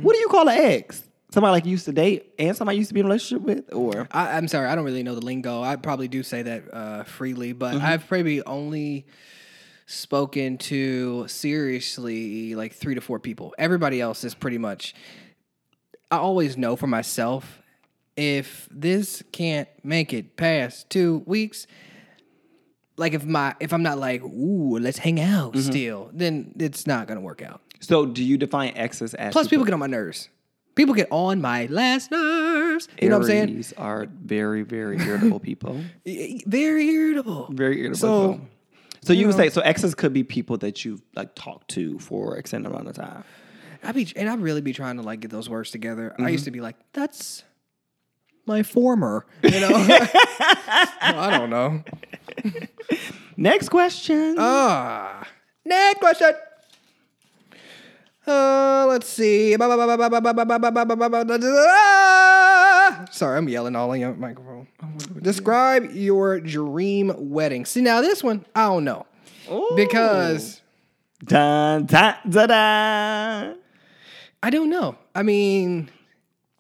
What 0.02 0.12
do 0.12 0.18
you 0.18 0.28
call 0.28 0.48
an 0.48 0.58
ex? 0.58 1.04
Somebody 1.32 1.52
like 1.52 1.64
you 1.64 1.70
used 1.72 1.84
to 1.84 1.92
date 1.92 2.32
and 2.38 2.56
somebody 2.56 2.76
you 2.76 2.80
used 2.80 2.90
to 2.90 2.94
be 2.94 3.00
in 3.00 3.06
a 3.06 3.08
relationship 3.08 3.46
with, 3.46 3.72
or 3.72 4.08
I, 4.10 4.36
I'm 4.36 4.48
sorry, 4.48 4.68
I 4.68 4.74
don't 4.74 4.84
really 4.84 5.02
know 5.04 5.14
the 5.14 5.24
lingo. 5.24 5.62
I 5.62 5.76
probably 5.76 6.08
do 6.08 6.22
say 6.22 6.42
that 6.42 6.74
uh, 6.74 7.04
freely, 7.04 7.52
but 7.52 7.76
I've 7.76 8.06
probably 8.08 8.42
only 8.42 9.06
spoken 9.86 10.58
to 10.58 11.26
seriously 11.28 12.54
like 12.54 12.72
three 12.72 12.94
to 12.94 13.00
four 13.00 13.18
people. 13.18 13.54
Everybody 13.58 14.00
else 14.00 14.24
is 14.24 14.34
pretty 14.34 14.58
much. 14.58 14.94
I 16.10 16.16
always 16.16 16.56
know 16.56 16.74
for 16.74 16.88
myself 16.88 17.60
if 18.16 18.68
this 18.70 19.22
can't 19.32 19.68
make 19.84 20.12
it 20.12 20.36
past 20.36 20.90
two 20.90 21.22
weeks. 21.26 21.66
Like 22.96 23.14
if 23.14 23.24
my 23.24 23.54
if 23.60 23.72
I'm 23.72 23.82
not 23.82 23.98
like 23.98 24.22
ooh 24.22 24.78
let's 24.78 24.98
hang 24.98 25.20
out 25.20 25.56
still, 25.56 26.10
then 26.12 26.54
it's 26.58 26.86
not 26.86 27.06
gonna 27.06 27.20
work 27.20 27.40
out. 27.40 27.60
so? 27.80 28.04
Do 28.04 28.22
you 28.22 28.36
define 28.36 28.72
exes 28.76 29.14
as 29.14 29.32
Plus, 29.32 29.48
people 29.48 29.64
get 29.64 29.72
on 29.72 29.80
my 29.80 29.86
nerves. 29.86 30.28
People 30.74 30.94
get 30.94 31.08
on 31.10 31.40
my 31.40 31.66
last 31.66 32.10
nerves. 32.10 32.88
You 33.02 33.08
know 33.08 33.16
what 33.18 33.22
I'm 33.24 33.28
saying? 33.28 33.46
These 33.48 33.72
are 33.74 34.06
very, 34.22 34.62
very 34.62 34.98
irritable 34.98 35.40
people. 35.40 35.80
Very 36.46 36.88
irritable. 36.88 37.48
Very 37.52 37.80
irritable. 37.80 37.96
So. 37.98 38.40
So 39.02 39.14
you, 39.14 39.26
would 39.26 39.36
know. 39.36 39.44
say 39.44 39.48
so 39.50 39.62
exes 39.62 39.94
could 39.94 40.12
be 40.12 40.24
people 40.24 40.58
that 40.58 40.84
you've 40.84 41.00
like 41.16 41.34
talked 41.34 41.68
to 41.70 41.98
for 41.98 42.36
extended 42.36 42.70
amount 42.70 42.88
of 42.88 42.94
time. 42.96 43.24
I 43.82 43.92
be 43.92 44.12
and 44.14 44.28
I 44.28 44.34
really 44.34 44.60
be 44.60 44.74
trying 44.74 44.96
to 44.98 45.02
like 45.02 45.20
get 45.20 45.30
those 45.30 45.48
words 45.48 45.70
together. 45.70 46.12
I 46.18 46.20
Mm-hmm. 46.22 46.28
used 46.32 46.44
to 46.44 46.50
be 46.50 46.60
like, 46.60 46.76
that's 46.92 47.42
my 48.46 48.62
former. 48.62 49.24
You 49.42 49.58
know, 49.60 49.70
I 49.72 51.28
don't 51.38 51.48
know. 51.50 51.82
Next 53.38 53.70
question. 53.70 54.36
Ah, 54.38 55.26
next 55.64 55.98
question. 56.00 56.32
Uh, 58.30 58.86
let's 58.88 59.08
see. 59.08 59.54
Sorry, 63.12 63.36
I'm 63.38 63.48
yelling 63.48 63.76
all 63.76 63.92
in 63.92 64.00
your 64.00 64.14
microphone. 64.14 64.66
Describe 65.20 65.90
your 65.94 66.40
dream 66.40 67.12
wedding. 67.16 67.64
See, 67.64 67.80
now 67.80 68.00
this 68.00 68.22
one, 68.22 68.44
I 68.54 68.66
don't 68.66 68.84
know. 68.84 69.06
Because 69.74 70.60
dun, 71.24 71.86
dun, 71.86 72.14
dun, 72.28 72.48
dun. 72.48 73.56
I 74.42 74.50
don't 74.50 74.70
know. 74.70 74.96
I 75.14 75.22
mean, 75.22 75.90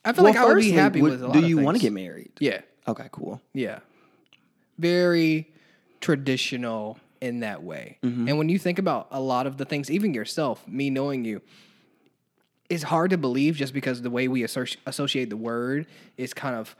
I 0.04 0.12
feel 0.12 0.24
like 0.24 0.36
I 0.36 0.44
would 0.44 0.56
be 0.56 0.62
firstly, 0.62 0.72
happy 0.76 1.02
would- 1.02 1.12
with 1.12 1.22
a 1.22 1.26
lot 1.26 1.32
Do 1.34 1.38
of 1.40 1.48
you 1.48 1.56
want 1.58 1.76
to 1.76 1.80
things. 1.80 1.82
get 1.82 1.92
married? 1.92 2.32
Yeah. 2.40 2.60
Okay, 2.88 3.08
cool. 3.12 3.40
Yeah. 3.54 3.78
Very 4.78 5.48
traditional 6.00 6.98
in 7.20 7.40
that 7.40 7.62
way. 7.62 7.98
Mm-hmm. 8.02 8.28
And 8.28 8.38
when 8.38 8.48
you 8.48 8.58
think 8.58 8.78
about 8.78 9.08
a 9.10 9.20
lot 9.20 9.46
of 9.46 9.56
the 9.56 9.64
things, 9.64 9.90
even 9.90 10.14
yourself, 10.14 10.66
me 10.66 10.90
knowing 10.90 11.24
you, 11.24 11.42
it's 12.68 12.84
hard 12.84 13.10
to 13.10 13.18
believe 13.18 13.56
just 13.56 13.74
because 13.74 14.00
the 14.02 14.10
way 14.10 14.28
we 14.28 14.44
associate 14.44 15.28
the 15.28 15.36
word 15.36 15.86
is 16.16 16.32
kind 16.32 16.54
of 16.54 16.76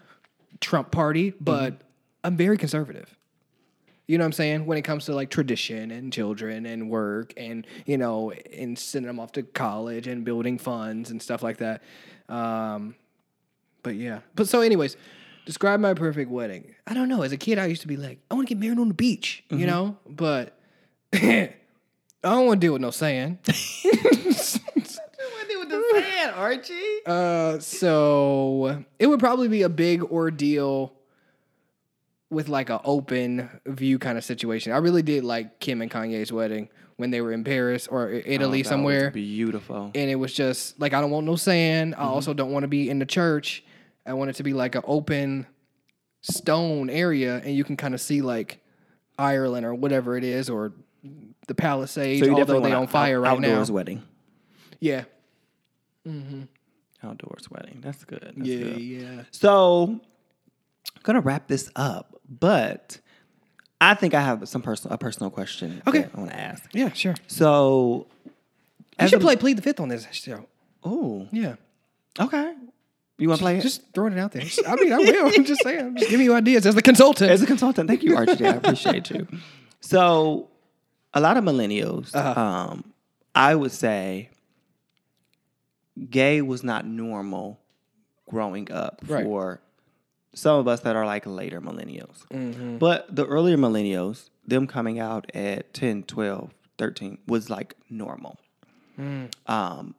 Trump 0.60 0.90
party, 0.90 1.34
but 1.40 1.72
Mm-hmm. 1.72 1.84
I'm 2.22 2.36
very 2.36 2.58
conservative. 2.58 3.16
You 4.06 4.18
know 4.18 4.24
what 4.24 4.26
I'm 4.26 4.32
saying? 4.32 4.66
When 4.66 4.76
it 4.76 4.82
comes 4.82 5.06
to 5.06 5.14
like 5.14 5.30
tradition 5.30 5.90
and 5.90 6.12
children 6.12 6.66
and 6.66 6.90
work 6.90 7.32
and, 7.36 7.66
you 7.86 7.96
know, 7.96 8.32
and 8.32 8.78
sending 8.78 9.06
them 9.06 9.20
off 9.20 9.32
to 9.32 9.42
college 9.42 10.06
and 10.06 10.24
building 10.24 10.58
funds 10.58 11.10
and 11.10 11.22
stuff 11.22 11.42
like 11.42 11.58
that. 11.58 11.82
Um, 12.28 12.94
but 13.82 13.94
yeah. 13.94 14.20
But 14.34 14.48
so, 14.48 14.60
anyways, 14.60 14.96
describe 15.46 15.80
my 15.80 15.94
perfect 15.94 16.30
wedding. 16.30 16.74
I 16.86 16.94
don't 16.94 17.08
know. 17.08 17.22
As 17.22 17.32
a 17.32 17.36
kid, 17.36 17.58
I 17.58 17.66
used 17.66 17.82
to 17.82 17.88
be 17.88 17.96
like, 17.96 18.18
I 18.30 18.34
want 18.34 18.48
to 18.48 18.54
get 18.54 18.60
married 18.60 18.78
on 18.78 18.88
the 18.88 18.94
beach, 18.94 19.44
you 19.50 19.66
know? 19.66 19.96
But 20.08 20.58
I 21.12 21.50
don't 22.22 22.46
want 22.46 22.60
to 22.60 22.66
deal 22.66 22.72
with 22.72 22.82
no 22.82 22.90
sand. 22.90 23.38
Archie. 26.34 26.74
Uh, 27.06 27.58
so 27.58 28.84
it 28.98 29.06
would 29.06 29.20
probably 29.20 29.48
be 29.48 29.62
a 29.62 29.68
big 29.68 30.02
ordeal 30.04 30.92
with 32.30 32.48
like 32.48 32.70
a 32.70 32.80
open 32.84 33.48
view 33.66 33.98
kind 33.98 34.16
of 34.16 34.24
situation. 34.24 34.72
I 34.72 34.78
really 34.78 35.02
did 35.02 35.24
like 35.24 35.60
Kim 35.60 35.82
and 35.82 35.90
Kanye's 35.90 36.32
wedding 36.32 36.68
when 36.96 37.10
they 37.10 37.20
were 37.20 37.32
in 37.32 37.44
Paris 37.44 37.88
or 37.88 38.10
Italy 38.10 38.62
somewhere. 38.62 39.10
Beautiful. 39.10 39.90
and 39.94 40.10
it 40.10 40.16
was 40.16 40.32
just 40.32 40.78
like 40.80 40.94
I 40.94 41.00
don't 41.00 41.10
want 41.10 41.26
no 41.26 41.36
sand. 41.36 41.94
I 41.96 42.04
also 42.04 42.32
don't 42.32 42.52
want 42.52 42.62
to 42.64 42.68
be 42.68 42.88
in 42.88 42.98
the 42.98 43.06
church. 43.06 43.64
I 44.10 44.14
want 44.14 44.30
it 44.30 44.36
to 44.36 44.42
be 44.42 44.52
like 44.52 44.74
an 44.74 44.82
open 44.84 45.46
stone 46.22 46.90
area, 46.90 47.36
and 47.44 47.54
you 47.54 47.64
can 47.64 47.76
kind 47.76 47.94
of 47.94 48.00
see 48.00 48.20
like 48.22 48.58
Ireland 49.18 49.64
or 49.64 49.74
whatever 49.74 50.16
it 50.16 50.24
is, 50.24 50.50
or 50.50 50.72
the 51.46 51.54
Palisades. 51.54 52.20
So 52.20 52.26
you 52.26 52.32
although 52.32 52.44
definitely 52.44 52.70
they 52.70 52.76
want 52.76 52.88
on 52.88 52.92
fire 52.92 53.24
out- 53.24 53.32
right 53.32 53.40
now. 53.40 53.48
outdoors 53.50 53.70
wedding. 53.70 54.02
Yeah, 54.80 55.04
mm-hmm. 56.06 56.42
Outdoors 57.02 57.50
wedding. 57.50 57.80
That's 57.82 58.04
good. 58.04 58.20
That's 58.36 58.48
yeah, 58.48 58.58
good. 58.64 58.78
yeah. 58.80 59.22
So, 59.30 60.00
I'm 60.96 61.02
gonna 61.02 61.20
wrap 61.20 61.46
this 61.48 61.70
up, 61.76 62.20
but 62.28 62.98
I 63.80 63.94
think 63.94 64.12
I 64.14 64.20
have 64.20 64.48
some 64.48 64.60
personal 64.62 64.94
a 64.94 64.98
personal 64.98 65.30
question. 65.30 65.82
Okay. 65.86 66.00
that 66.02 66.10
I 66.14 66.18
want 66.18 66.30
to 66.32 66.38
ask. 66.40 66.64
Yeah, 66.74 66.92
sure. 66.92 67.14
So, 67.26 68.06
You 69.00 69.08
should 69.08 69.20
a- 69.20 69.24
play 69.24 69.36
plead 69.36 69.56
the 69.56 69.62
fifth 69.62 69.80
on 69.80 69.88
this 69.88 70.06
show. 70.12 70.46
Oh, 70.82 71.28
Yeah, 71.30 71.56
okay. 72.18 72.54
You 73.20 73.28
want 73.28 73.38
to 73.38 73.44
play 73.44 73.58
it? 73.58 73.62
just 73.62 73.82
throwing 73.94 74.14
it 74.14 74.18
out 74.18 74.32
there. 74.32 74.42
I 74.66 74.74
mean, 74.76 74.92
I 74.92 74.98
will. 74.98 75.26
I'm 75.34 75.44
just 75.44 75.62
saying. 75.62 75.80
I'm 75.86 75.96
just 75.96 76.10
giving 76.10 76.24
you 76.24 76.34
ideas 76.34 76.66
as 76.66 76.74
the 76.74 76.82
consultant. 76.82 77.30
As 77.30 77.42
a 77.42 77.46
consultant, 77.46 77.88
thank 77.88 78.02
you, 78.02 78.16
Archie. 78.16 78.46
I 78.46 78.54
appreciate 78.54 79.10
you. 79.10 79.26
So, 79.82 80.48
a 81.14 81.20
lot 81.20 81.36
of 81.38 81.44
millennials, 81.44 82.14
Uh-huh. 82.14 82.38
um, 82.40 82.92
I 83.34 83.54
would 83.54 83.72
say, 83.72 84.28
gay 86.10 86.42
was 86.42 86.62
not 86.62 86.86
normal 86.86 87.58
growing 88.28 88.70
up 88.70 89.00
Right. 89.06 89.24
for 89.24 89.60
some 90.34 90.58
of 90.58 90.68
us 90.68 90.80
that 90.80 90.96
are 90.96 91.06
like 91.06 91.26
later 91.26 91.60
millennials. 91.60 92.26
Mm-hmm. 92.30 92.78
But 92.78 93.14
the 93.14 93.26
earlier 93.26 93.56
millennials, 93.56 94.30
them 94.46 94.66
coming 94.66 94.98
out 94.98 95.30
at 95.34 95.72
10, 95.74 96.04
12, 96.04 96.50
13, 96.78 97.18
was 97.26 97.50
like 97.50 97.74
normal. 97.88 98.38
Mm. 98.98 99.30
Um, 99.46 99.94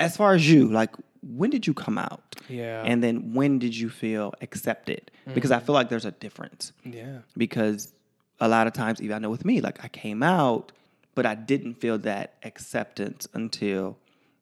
as 0.00 0.16
far 0.16 0.34
as 0.34 0.50
you, 0.50 0.66
like, 0.66 0.90
when 1.22 1.50
did 1.50 1.66
you 1.66 1.74
come 1.74 1.98
out? 1.98 2.36
Yeah. 2.48 2.82
And 2.84 3.02
then 3.02 3.34
when 3.34 3.58
did 3.58 3.76
you 3.76 3.90
feel 3.90 4.34
accepted? 4.40 5.10
Because 5.34 5.50
I 5.50 5.60
mm. 5.60 5.66
feel 5.66 5.74
like 5.74 5.88
there's 5.88 6.04
a 6.04 6.10
difference 6.12 6.72
yeah. 6.84 7.18
because 7.36 7.92
a 8.40 8.48
lot 8.48 8.66
of 8.66 8.72
times, 8.72 9.00
even 9.02 9.16
I 9.16 9.18
know 9.18 9.30
with 9.30 9.44
me, 9.44 9.60
like 9.60 9.84
I 9.84 9.88
came 9.88 10.22
out, 10.22 10.72
but 11.14 11.26
I 11.26 11.34
didn't 11.34 11.74
feel 11.74 11.98
that 11.98 12.34
acceptance 12.42 13.28
until 13.34 13.98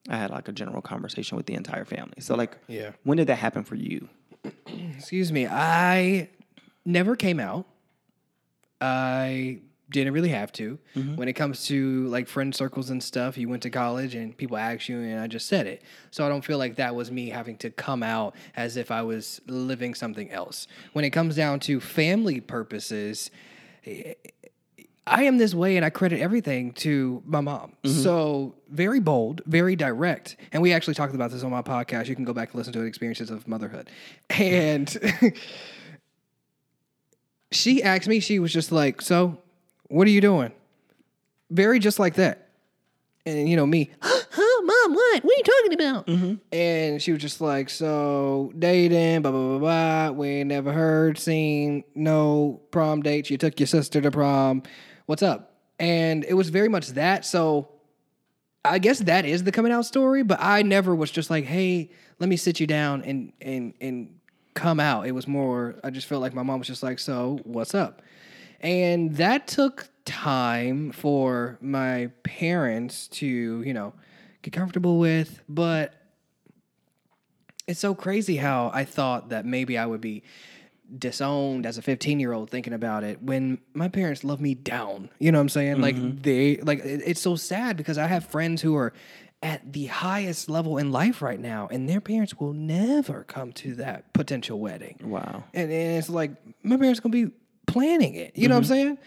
I 0.09 0.17
had 0.17 0.31
like 0.31 0.49
a 0.49 0.53
general 0.53 0.81
conversation 0.81 1.37
with 1.37 1.47
the 1.47 1.55
entire 1.55 1.85
family. 1.85 2.21
So, 2.21 2.35
like, 2.35 2.57
Yeah. 2.69 2.93
when 3.03 3.19
did 3.19 3.27
that 3.27 3.37
happen 3.37 3.65
for 3.65 3.75
you? 3.75 4.09
Excuse 4.97 5.33
me. 5.33 5.47
I 5.47 6.29
never 6.85 7.17
came 7.17 7.41
out. 7.41 7.67
I 8.81 9.59
didn't 9.91 10.13
really 10.13 10.29
have 10.29 10.53
to. 10.53 10.79
Mm-hmm. 10.95 11.17
When 11.17 11.29
it 11.29 11.33
comes 11.35 11.67
to 11.67 12.07
like 12.09 12.29
friend 12.29 12.55
circles 12.55 12.91
and 12.91 13.03
stuff, 13.03 13.39
you 13.39 13.49
went 13.49 13.63
to 13.63 13.71
college 13.71 14.15
and 14.15 14.37
people 14.37 14.57
asked 14.57 14.89
you, 14.89 15.01
and 15.01 15.21
I 15.21 15.27
just 15.27 15.47
said 15.47 15.67
it. 15.67 15.83
So 16.11 16.25
I 16.25 16.29
don't 16.29 16.45
feel 16.45 16.59
like 16.59 16.77
that 16.77 16.95
was 16.95 17.11
me 17.11 17.31
having 17.31 17.57
to 17.59 17.71
come 17.71 18.03
out 18.03 18.35
as 18.57 18.77
if 18.77 18.91
I 18.91 19.03
was 19.03 19.41
living 19.47 19.95
something 19.95 20.31
else. 20.31 20.67
When 20.93 21.05
it 21.05 21.11
comes 21.11 21.37
down 21.37 21.61
to 21.61 21.81
family 21.81 22.41
purposes, 22.41 23.31
eh, 23.85 24.15
I 25.09 25.25
am 25.25 25.39
this 25.39 25.55
way 25.55 25.77
and 25.77 25.85
I 25.85 25.91
credit 25.91 26.21
everything 26.21 26.73
to 26.73 27.23
my 27.25 27.41
mom. 27.41 27.73
Mm-hmm. 27.83 28.03
So 28.03 28.55
very 28.69 29.01
bold, 29.01 29.43
very 29.47 29.75
direct. 29.75 30.37
And 30.53 30.63
we 30.63 30.73
actually 30.73 30.95
talked 30.95 31.15
about 31.15 31.31
this 31.31 31.43
on 31.43 31.51
my 31.51 31.63
podcast. 31.63 32.09
You 32.09 32.15
can 32.15 32.25
go 32.25 32.33
back 32.33 32.51
and 32.51 32.59
listen 32.59 32.73
to 32.75 32.83
it, 32.83 32.87
Experiences 32.87 33.31
of 33.31 33.49
Motherhood. 33.49 33.91
And 34.31 34.95
she 37.51 37.83
asked 37.83 38.07
me, 38.07 38.21
she 38.21 38.39
was 38.39 38.53
just 38.53 38.71
like, 38.71 39.01
So, 39.01 39.39
what 39.89 40.07
are 40.07 40.11
you 40.11 40.21
doing? 40.21 40.53
Very 41.51 41.79
just 41.79 41.99
like 41.99 42.15
that. 42.15 42.49
And 43.27 43.49
you 43.49 43.57
know, 43.57 43.67
me, 43.67 43.91
huh, 44.01 44.63
mom, 44.63 44.95
what? 44.95 45.25
What 45.25 45.33
are 45.33 45.37
you 45.37 45.45
talking 45.45 45.73
about? 45.75 46.07
Mm-hmm. 46.07 46.35
And 46.53 47.03
she 47.03 47.13
was 47.13 47.21
just 47.21 47.41
like, 47.41 47.69
So, 47.69 48.53
dating, 48.59 49.23
blah, 49.23 49.31
blah, 49.31 49.59
blah, 49.59 49.59
blah. 49.59 50.11
We 50.11 50.29
ain't 50.29 50.49
never 50.49 50.73
heard, 50.73 51.19
seen, 51.19 51.85
no 51.95 52.61
prom 52.71 53.03
dates. 53.03 53.31
You 53.31 53.39
took 53.39 53.59
your 53.61 53.67
sister 53.67 54.01
to 54.01 54.11
prom. 54.11 54.63
What's 55.07 55.23
up? 55.23 55.57
And 55.79 56.25
it 56.25 56.35
was 56.35 56.49
very 56.49 56.69
much 56.69 56.89
that. 56.89 57.25
So, 57.25 57.71
I 58.65 58.79
guess 58.79 58.99
that 59.01 59.25
is 59.25 59.45
the 59.45 59.53
coming 59.53 59.73
out 59.73 59.87
story, 59.87 60.23
but 60.23 60.39
I 60.41 60.63
never 60.63 60.95
was 60.95 61.11
just 61.11 61.31
like, 61.31 61.45
hey, 61.45 61.91
let 62.19 62.29
me 62.29 62.37
sit 62.37 62.61
you 62.61 62.67
down 62.67 63.03
and 63.03 63.33
and 63.41 63.75
and 63.81 64.19
come 64.55 64.81
out. 64.81 65.07
It 65.07 65.13
was 65.13 65.27
more 65.27 65.77
I 65.85 65.91
just 65.91 66.07
felt 66.07 66.21
like 66.21 66.35
my 66.35 66.43
mom 66.43 66.59
was 66.59 66.69
just 66.69 66.83
like, 66.83 66.99
so 66.99 67.41
what's 67.45 67.75
up? 67.75 68.03
And 68.61 69.17
that 69.17 69.47
took 69.47 69.89
time 70.05 70.91
for 70.91 71.59
my 71.61 72.11
parents 72.23 73.09
to, 73.09 73.27
you 73.27 73.75
know, 73.75 73.93
get 74.43 74.53
comfortable 74.53 74.99
with, 74.99 75.43
but 75.49 75.95
it's 77.67 77.81
so 77.81 77.95
crazy 77.95 78.37
how 78.37 78.71
I 78.73 78.85
thought 78.85 79.29
that 79.29 79.45
maybe 79.45 79.77
I 79.77 79.87
would 79.87 80.01
be 80.01 80.23
disowned 80.97 81.67
as 81.67 81.77
a 81.77 81.83
15 81.83 82.19
year 82.19 82.33
old 82.33 82.49
thinking 82.51 82.73
about 82.73 83.05
it 83.05 83.23
when 83.23 83.59
my 83.75 83.89
parents 83.89 84.25
love 84.25 84.41
me 84.41 84.55
down. 84.55 85.11
You 85.19 85.31
know 85.31 85.39
what 85.39 85.43
I'm 85.43 85.49
saying? 85.51 85.81
Like 85.83 85.97
mm-hmm. 85.97 86.23
they 86.23 86.57
like 86.57 86.79
it- 86.79 87.03
it's 87.05 87.21
so 87.21 87.37
sad 87.37 87.77
because 87.77 87.99
I 87.99 88.07
have 88.07 88.25
friends 88.25 88.63
who 88.63 88.75
are 88.75 88.95
at 89.43 89.73
the 89.73 89.87
highest 89.87 90.49
level 90.49 90.79
in 90.79 90.91
life 90.91 91.23
right 91.23 91.39
now 91.39 91.69
and 91.71 91.89
their 91.89 92.01
parents 92.01 92.35
will 92.41 92.55
never 92.55 93.25
come 93.25 93.53
to 93.53 93.75
that 93.77 94.13
potential 94.15 94.59
wedding. 94.59 94.99
Wow. 95.03 95.45
And, 95.53 95.71
and 95.71 95.99
it's 95.99 96.09
like 96.09 96.33
my 96.63 96.79
parents 96.79 97.01
gonna 97.01 97.13
be 97.13 97.31
planning 97.69 98.15
it. 98.17 98.33
You 98.37 98.49
know 98.49 98.57
what 98.57 98.63
I'm 98.63 98.65
saying? 98.65 98.99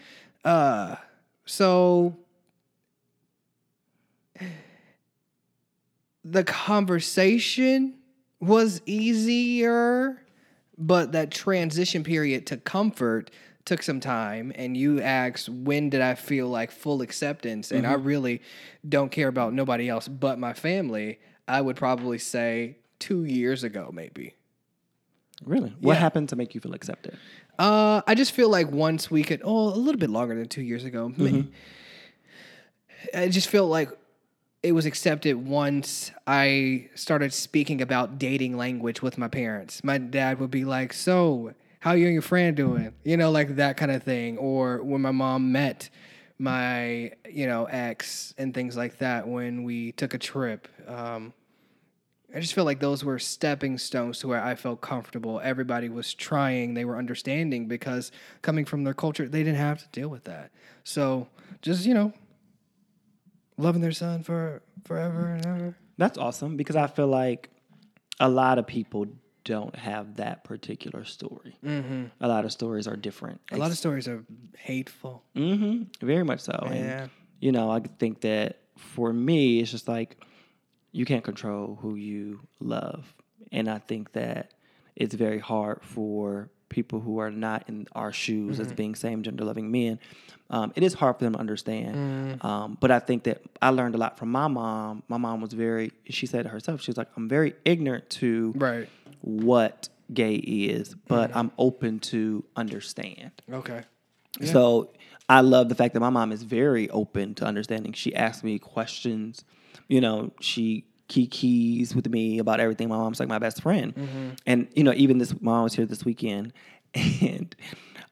Uh 0.44 0.96
so 1.44 2.16
the 6.24 6.44
conversation 6.44 7.94
was 8.40 8.80
easier, 8.86 10.22
but 10.78 11.12
that 11.12 11.30
transition 11.30 12.04
period 12.04 12.46
to 12.46 12.56
comfort 12.56 13.30
took 13.64 13.82
some 13.82 14.00
time. 14.00 14.52
And 14.56 14.76
you 14.76 15.00
asked, 15.00 15.48
when 15.48 15.90
did 15.90 16.00
I 16.00 16.14
feel 16.14 16.48
like 16.48 16.70
full 16.70 17.02
acceptance? 17.02 17.70
And 17.70 17.86
I 17.86 17.94
really 17.94 18.42
don't 18.88 19.12
care 19.12 19.28
about 19.28 19.52
nobody 19.52 19.88
else 19.88 20.08
but 20.08 20.38
my 20.38 20.52
family. 20.52 21.20
I 21.46 21.60
would 21.60 21.76
probably 21.76 22.18
say 22.18 22.78
two 22.98 23.24
years 23.24 23.62
ago, 23.64 23.90
maybe. 23.92 24.34
Really? 25.44 25.74
What 25.80 25.94
Yeah. 25.94 26.00
happened 26.00 26.28
to 26.30 26.36
make 26.36 26.54
you 26.54 26.60
feel 26.60 26.74
accepted? 26.74 27.16
Uh, 27.58 28.02
I 28.06 28.14
just 28.14 28.32
feel 28.32 28.48
like 28.48 28.70
once 28.70 29.10
we 29.10 29.22
could, 29.22 29.40
oh, 29.44 29.68
a 29.68 29.76
little 29.76 29.98
bit 29.98 30.10
longer 30.10 30.34
than 30.34 30.48
two 30.48 30.62
years 30.62 30.84
ago. 30.84 31.12
Ma- 31.16 31.42
I 33.14 33.28
just 33.28 33.48
feel 33.48 33.66
like 33.66 33.88
it 34.62 34.72
was 34.72 34.86
accepted 34.86 35.34
once 35.34 36.12
I 36.26 36.88
started 36.94 37.32
speaking 37.32 37.82
about 37.82 38.18
dating 38.18 38.56
language 38.56 39.02
with 39.02 39.18
my 39.18 39.28
parents. 39.28 39.82
My 39.82 39.98
dad 39.98 40.38
would 40.38 40.50
be 40.52 40.64
like, 40.64 40.92
"So, 40.92 41.52
how 41.80 41.92
you 41.92 42.04
and 42.06 42.12
your 42.12 42.22
friend 42.22 42.56
doing?" 42.56 42.92
You 43.04 43.16
know, 43.16 43.30
like 43.32 43.56
that 43.56 43.76
kind 43.76 43.90
of 43.90 44.02
thing. 44.04 44.38
Or 44.38 44.82
when 44.82 45.00
my 45.02 45.10
mom 45.10 45.50
met 45.50 45.90
my, 46.38 47.12
you 47.28 47.46
know, 47.46 47.64
ex 47.66 48.34
and 48.38 48.54
things 48.54 48.76
like 48.76 48.98
that 48.98 49.26
when 49.28 49.64
we 49.64 49.92
took 49.92 50.14
a 50.14 50.18
trip. 50.18 50.68
Um, 50.86 51.32
I 52.34 52.40
just 52.40 52.54
feel 52.54 52.64
like 52.64 52.80
those 52.80 53.04
were 53.04 53.18
stepping 53.18 53.76
stones 53.76 54.18
to 54.20 54.28
where 54.28 54.42
I 54.42 54.54
felt 54.54 54.80
comfortable. 54.80 55.40
Everybody 55.42 55.88
was 55.88 56.14
trying, 56.14 56.74
they 56.74 56.84
were 56.84 56.96
understanding 56.96 57.68
because 57.68 58.10
coming 58.40 58.64
from 58.64 58.84
their 58.84 58.94
culture, 58.94 59.28
they 59.28 59.42
didn't 59.42 59.58
have 59.58 59.82
to 59.82 59.88
deal 59.88 60.08
with 60.08 60.24
that. 60.24 60.50
So 60.84 61.28
just, 61.60 61.84
you 61.84 61.92
know, 61.92 62.12
loving 63.58 63.82
their 63.82 63.92
son 63.92 64.22
for 64.22 64.62
forever 64.84 65.26
and 65.26 65.46
ever. 65.46 65.76
That's 65.98 66.16
awesome 66.16 66.56
because 66.56 66.76
I 66.76 66.86
feel 66.86 67.08
like 67.08 67.50
a 68.18 68.28
lot 68.28 68.58
of 68.58 68.66
people 68.66 69.06
don't 69.44 69.74
have 69.76 70.16
that 70.16 70.44
particular 70.44 71.04
story. 71.04 71.56
Mm-hmm. 71.64 72.04
A 72.20 72.28
lot 72.28 72.44
of 72.44 72.52
stories 72.52 72.86
are 72.86 72.96
different. 72.96 73.40
A 73.50 73.56
lot 73.56 73.70
of 73.70 73.76
stories 73.76 74.08
are 74.08 74.24
hateful. 74.56 75.22
Mm-hmm. 75.36 76.06
Very 76.06 76.24
much 76.24 76.40
so. 76.40 76.58
Yeah. 76.66 76.70
And, 76.70 77.10
you 77.40 77.52
know, 77.52 77.70
I 77.70 77.80
think 77.98 78.22
that 78.22 78.60
for 78.76 79.12
me, 79.12 79.60
it's 79.60 79.70
just 79.70 79.88
like 79.88 80.16
you 80.92 81.04
can't 81.04 81.24
control 81.24 81.78
who 81.80 81.94
you 81.96 82.40
love. 82.60 83.12
And 83.50 83.68
I 83.68 83.78
think 83.78 84.12
that 84.12 84.52
it's 84.94 85.14
very 85.14 85.38
hard 85.38 85.80
for 85.82 86.50
people 86.68 87.00
who 87.00 87.18
are 87.18 87.30
not 87.30 87.64
in 87.68 87.86
our 87.94 88.12
shoes 88.12 88.58
as 88.60 88.72
being 88.72 88.94
same 88.94 89.22
gender 89.22 89.44
loving 89.44 89.70
men. 89.70 89.98
Um, 90.48 90.72
it 90.74 90.82
is 90.82 90.94
hard 90.94 91.18
for 91.18 91.24
them 91.24 91.34
to 91.34 91.38
understand. 91.38 92.40
Um, 92.42 92.78
but 92.80 92.90
I 92.90 92.98
think 92.98 93.24
that 93.24 93.42
I 93.60 93.68
learned 93.70 93.94
a 93.94 93.98
lot 93.98 94.18
from 94.18 94.30
my 94.30 94.48
mom. 94.48 95.02
My 95.08 95.18
mom 95.18 95.40
was 95.40 95.52
very, 95.52 95.92
she 96.08 96.26
said 96.26 96.44
to 96.44 96.48
herself, 96.48 96.80
she 96.82 96.90
was 96.90 96.96
like, 96.96 97.08
I'm 97.16 97.28
very 97.28 97.54
ignorant 97.64 98.08
to 98.10 98.52
Right. 98.56 98.88
what 99.20 99.88
gay 100.12 100.34
is, 100.34 100.94
but 101.08 101.34
I'm 101.34 101.52
open 101.58 102.00
to 102.00 102.44
understand. 102.56 103.32
Okay. 104.38 104.46
So 104.46 104.90
I 105.28 105.40
love 105.40 105.68
the 105.68 105.74
fact 105.74 105.94
that 105.94 106.00
my 106.00 106.10
mom 106.10 106.32
is 106.32 106.42
very 106.42 106.88
open 106.90 107.34
to 107.36 107.44
understanding. 107.44 107.92
She 107.92 108.14
asks 108.14 108.42
me 108.42 108.58
questions. 108.58 109.44
You 109.88 110.00
know, 110.00 110.32
she 110.40 110.84
kikis 111.08 111.94
with 111.94 112.08
me 112.08 112.38
about 112.38 112.58
everything. 112.60 112.88
My 112.88 112.96
mom's 112.96 113.20
like 113.20 113.28
my 113.28 113.38
best 113.38 113.62
friend. 113.62 114.36
And, 114.46 114.68
you 114.74 114.82
know, 114.84 114.92
even 114.94 115.18
this, 115.18 115.34
mom 115.40 115.64
was 115.64 115.74
here 115.74 115.86
this 115.86 116.04
weekend. 116.04 116.52
And, 116.94 117.56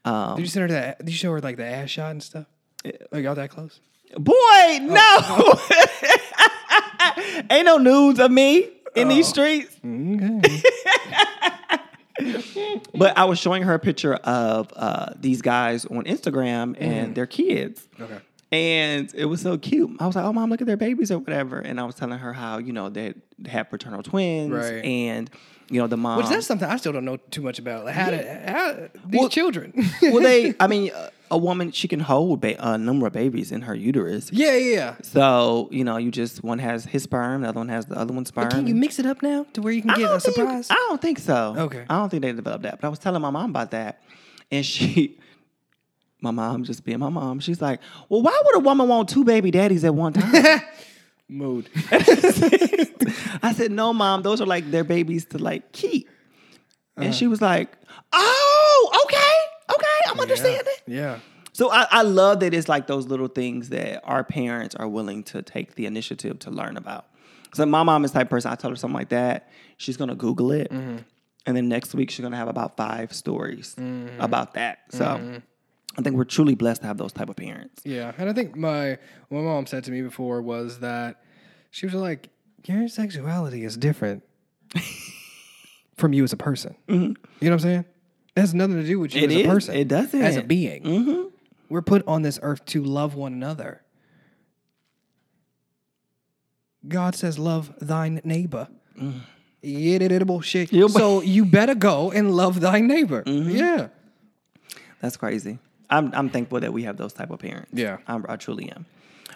um, 0.07 0.37
Did 0.37 0.43
you 0.43 0.49
send 0.49 0.63
her 0.71 0.75
that? 0.81 0.99
Did 1.01 1.11
you 1.11 1.17
show 1.17 1.31
her 1.33 1.41
like 1.41 1.57
the 1.59 1.67
ass 1.67 1.91
shot 1.91 2.13
and 2.13 2.23
stuff? 2.23 2.47
Are 3.13 3.21
y'all 3.21 3.35
that 3.35 3.51
close? 3.51 3.81
boy, 4.17 4.79
no. 4.81 5.55
Ain't 7.51 7.67
no 7.67 7.77
nudes 7.79 8.19
of 8.19 8.31
me 8.31 8.71
in 8.95 9.09
these 9.09 9.29
streets. 9.29 9.77
Okay. 9.85 10.63
But 12.95 13.17
I 13.17 13.25
was 13.25 13.39
showing 13.39 13.63
her 13.63 13.73
a 13.75 13.79
picture 13.79 14.15
of 14.15 14.71
uh, 14.77 15.15
these 15.19 15.41
guys 15.41 15.87
on 15.87 16.05
Instagram 16.05 16.77
and 16.79 17.15
their 17.15 17.27
kids. 17.27 17.89
okay. 17.99 18.19
And 18.53 19.13
it 19.15 19.27
was 19.27 19.41
so 19.43 19.57
cute. 19.59 19.91
I 20.01 20.07
was 20.07 20.17
like, 20.17 20.25
"Oh, 20.25 20.33
mom, 20.33 20.51
look 20.51 20.61
at 20.61 20.67
their 20.67 20.77
babies 20.77 21.13
or 21.13 21.19
whatever." 21.19 21.61
And 21.61 21.79
I 21.79 21.85
was 21.85 21.95
telling 21.95 22.19
her 22.19 22.33
how 22.33 22.59
you 22.59 22.73
know 22.73 22.89
they 22.89 23.15
had 23.47 23.71
paternal 23.71 24.03
twins, 24.03 24.51
Right. 24.53 24.85
and 24.85 25.31
you 25.69 25.81
know 25.81 25.87
the 25.87 25.97
mom. 25.97 26.17
Which 26.19 26.29
that's 26.29 26.47
something 26.49 26.69
I 26.69 26.77
still 26.77 26.93
don't 26.93 27.05
know 27.05 27.17
too 27.17 27.43
much 27.43 27.61
about. 27.61 27.85
Like 27.85 27.95
how, 27.95 28.11
to, 28.11 28.43
how 28.51 28.73
these 29.07 29.21
Well- 29.21 29.29
children. 29.29 29.73
well, 30.03 30.21
they. 30.21 30.55
I 30.61 30.67
mean, 30.67 30.91
a- 30.93 31.11
a 31.33 31.39
woman 31.39 31.71
she 31.71 31.87
can 31.87 32.01
hold 32.01 32.41
ba- 32.41 32.57
a 32.59 32.77
number 32.77 33.07
of 33.07 33.13
babies 33.13 33.53
in 33.53 33.63
her 33.63 33.73
uterus. 33.77 34.31
yeah, 34.33 34.57
yeah, 34.57 34.75
yeah. 34.75 34.95
So 35.03 35.69
you 35.71 35.85
know, 35.85 35.97
you 35.97 36.11
just 36.11 36.43
one 36.43 36.59
has 36.59 36.85
his 36.87 37.05
sperm, 37.05 37.43
the 37.43 37.51
other 37.51 37.61
one 37.61 37.69
has 37.69 37.87
the 37.87 37.97
other 37.97 38.13
one's 38.13 38.27
sperm. 38.31 38.49
But 38.49 38.57
Can 38.57 38.67
you 38.67 38.75
mix 38.75 38.99
it 38.99 39.07
up 39.07 39.23
now 39.23 39.47
to 39.53 39.63
where 39.63 39.73
you 39.73 39.83
can 39.83 39.91
I 39.93 39.97
get 39.99 40.11
a 40.13 40.19
think 40.19 40.35
surprise? 40.35 40.67
I 40.71 40.75
don't 40.89 41.01
think 41.01 41.21
so. 41.21 41.55
Okay. 41.57 41.85
I 41.89 41.99
don't 42.01 42.09
think 42.09 42.23
they 42.23 42.33
developed 42.33 42.65
that. 42.65 42.81
But 42.81 42.89
I 42.89 42.91
was 42.91 42.99
telling 42.99 43.23
my 43.23 43.31
mom 43.31 43.51
about 43.51 43.71
that, 43.71 44.03
and 44.51 44.67
she, 44.67 45.21
my 46.21 46.31
mom, 46.31 46.65
just 46.65 46.85
being 46.85 46.99
my 46.99 47.09
mom, 47.09 47.41
she's 47.41 47.61
like, 47.61 47.81
"Well, 48.09 48.23
why 48.23 48.41
would 48.45 48.57
a 48.57 48.61
woman 48.61 48.89
want 48.89 49.09
two 49.09 49.25
baby 49.25 49.51
daddies 49.51 49.85
at 49.85 49.95
one 49.95 50.13
time?" 50.13 50.61
Mood. 51.29 51.69
I 53.43 53.53
said, 53.55 53.71
"No, 53.71 53.93
mom, 53.93 54.23
those 54.23 54.41
are 54.41 54.47
like 54.47 54.71
their 54.71 54.85
babies 54.85 55.25
to 55.27 55.39
like 55.39 55.73
keep." 55.73 56.09
And 56.97 57.07
uh-huh. 57.07 57.15
she 57.15 57.27
was 57.27 57.41
like, 57.41 57.77
"Oh, 58.13 59.05
okay, 59.05 59.75
okay, 59.75 60.11
I'm 60.11 60.21
understanding." 60.21 60.75
Yeah. 60.87 61.19
So 61.53 61.71
I, 61.71 61.87
I 61.91 62.03
love 62.03 62.41
that 62.41 62.55
it's 62.55 62.69
like 62.69 62.87
those 62.87 63.07
little 63.07 63.29
things 63.29 63.69
that 63.71 64.01
our 64.05 64.25
parents 64.25 64.75
are 64.75 64.89
willing 64.89 65.23
to 65.25 65.43
take 65.43 65.75
the 65.75 65.87
initiative 65.87 66.39
to 66.41 66.51
learn 66.51 66.77
about. 66.77 67.07
So 67.55 67.67
my 67.67 67.83
mom 67.83 68.05
is 68.05 68.13
the 68.13 68.21
type 68.21 68.29
of 68.29 68.31
person. 68.31 68.51
I 68.51 68.55
tell 68.55 68.71
her 68.71 68.77
something 68.77 68.97
like 68.97 69.11
that, 69.11 69.51
she's 69.77 69.97
gonna 69.97 70.15
Google 70.15 70.53
it, 70.53 70.71
mm-hmm. 70.71 70.99
and 71.47 71.57
then 71.57 71.69
next 71.69 71.95
week 71.95 72.11
she's 72.11 72.23
gonna 72.23 72.37
have 72.37 72.49
about 72.49 72.77
five 72.77 73.13
stories 73.13 73.75
mm-hmm. 73.79 74.21
about 74.21 74.55
that. 74.55 74.79
So 74.91 75.05
mm-hmm. 75.05 75.37
I 76.01 76.03
think 76.03 76.17
we're 76.17 76.25
truly 76.25 76.55
blessed 76.55 76.81
to 76.81 76.87
have 76.87 76.97
those 76.97 77.13
type 77.13 77.29
of 77.29 77.37
parents. 77.37 77.83
Yeah, 77.85 78.13
and 78.17 78.29
I 78.29 78.33
think 78.33 78.57
my 78.57 78.99
my 79.31 79.41
mom 79.41 79.67
said 79.67 79.85
to 79.85 79.91
me 79.91 80.03
before 80.03 80.41
was 80.41 80.81
that 80.81 81.23
she 81.71 81.87
was 81.87 81.95
like, 81.95 82.31
"Your 82.65 82.89
sexuality 82.89 83.65
is 83.65 83.77
different 83.77 84.23
from 85.97 86.13
you 86.13 86.25
as 86.25 86.33
a 86.33 86.37
person." 86.37 86.75
Mm-hmm. 86.89 87.03
You 87.03 87.09
know 87.09 87.17
what 87.41 87.53
I'm 87.53 87.59
saying? 87.61 87.85
It 88.37 88.41
has 88.41 88.55
nothing 88.55 88.77
to 88.77 88.87
do 88.87 88.99
with 88.99 89.15
you 89.15 89.23
It 89.23 89.31
as 89.31 89.37
is. 89.37 89.45
a 89.45 89.49
person. 89.49 89.75
It 89.75 89.89
doesn't. 89.89 90.23
As 90.23 90.37
a 90.37 90.43
being, 90.43 90.83
mm-hmm. 90.83 91.29
we're 91.69 91.83
put 91.83 92.07
on 92.07 92.23
this 92.23 92.39
earth 92.43 92.65
to 92.67 92.83
love 92.83 93.15
one 93.15 93.35
another. 93.35 93.83
God 96.89 97.15
says, 97.15 97.39
"Love 97.39 97.73
thine 97.79 98.23
neighbor." 98.25 98.69
Mm. 98.99 99.21
Yeah, 99.63 99.99
that. 99.99 100.69
Yeah, 100.73 100.87
So 100.87 101.21
you 101.21 101.45
better 101.45 101.75
go 101.75 102.11
and 102.11 102.35
love 102.35 102.61
thy 102.61 102.81
neighbor. 102.81 103.23
Mm-hmm. 103.23 103.51
Yeah. 103.51 103.89
That's 105.01 105.19
crazy. 105.19 105.59
I'm 105.91 106.13
I'm 106.15 106.31
thankful 106.31 106.61
that 106.61 106.73
we 106.73 106.85
have 106.85 106.97
those 106.97 107.13
type 107.13 107.31
of 107.31 107.41
parents. 107.41 107.71
Yeah. 107.73 107.99
I'm, 108.07 108.25
I 108.29 108.37
truly 108.37 108.71
am. 108.71 108.87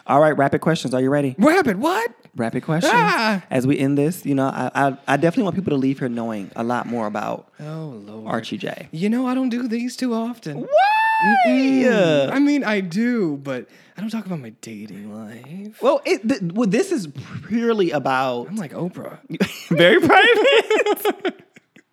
All 0.07 0.21
right, 0.21 0.37
rapid 0.37 0.61
questions. 0.61 0.93
Are 0.93 1.01
you 1.01 1.09
ready? 1.09 1.35
Rapid? 1.38 1.79
What? 1.79 2.12
Rapid 2.37 2.62
questions. 2.64 2.93
Ah! 2.95 3.43
As 3.51 3.67
we 3.67 3.79
end 3.79 3.97
this, 3.97 4.27
you 4.27 4.35
know, 4.35 4.47
I, 4.47 4.71
I 4.75 4.99
I 5.09 5.17
definitely 5.17 5.45
want 5.45 5.57
people 5.57 5.71
to 5.71 5.77
leave 5.79 5.99
here 5.99 6.09
knowing 6.09 6.51
a 6.57 6.62
lot 6.62 6.87
more 6.87 7.07
about 7.07 7.49
Oh 7.61 8.01
Lord. 8.05 8.27
Archie 8.27 8.59
J. 8.59 8.88
You 8.93 9.09
know 9.09 9.27
I 9.27 9.35
don't 9.35 9.49
do 9.49 9.67
these 9.67 9.97
too 9.97 10.12
often. 10.12 10.61
Why? 10.61 12.29
I 12.33 12.38
mean, 12.38 12.64
I 12.64 12.81
do, 12.81 13.37
but 13.38 13.67
I 13.97 14.01
don't 14.01 14.11
talk 14.11 14.27
about 14.27 14.40
my 14.40 14.51
dating 14.61 15.14
life. 15.14 15.81
Well, 15.81 16.03
it, 16.05 16.29
th- 16.29 16.43
well, 16.53 16.69
this 16.69 16.93
is 16.93 17.09
purely 17.49 17.93
about 17.93 18.49
I'm 18.49 18.57
like 18.57 18.73
Oprah. 18.73 19.19
very 19.69 20.01
private, 20.01 21.43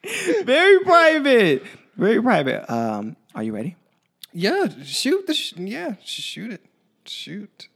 very 0.43 0.79
private, 0.79 1.63
very 1.95 2.21
private. 2.21 2.69
Um, 2.69 3.15
are 3.35 3.43
you 3.43 3.53
ready? 3.53 3.75
Yeah, 4.33 4.67
shoot 4.83 5.27
the. 5.27 5.33
Sh- 5.33 5.53
yeah, 5.57 5.95
shoot 6.03 6.51
it. 6.51 6.61
Shoot 7.05 7.67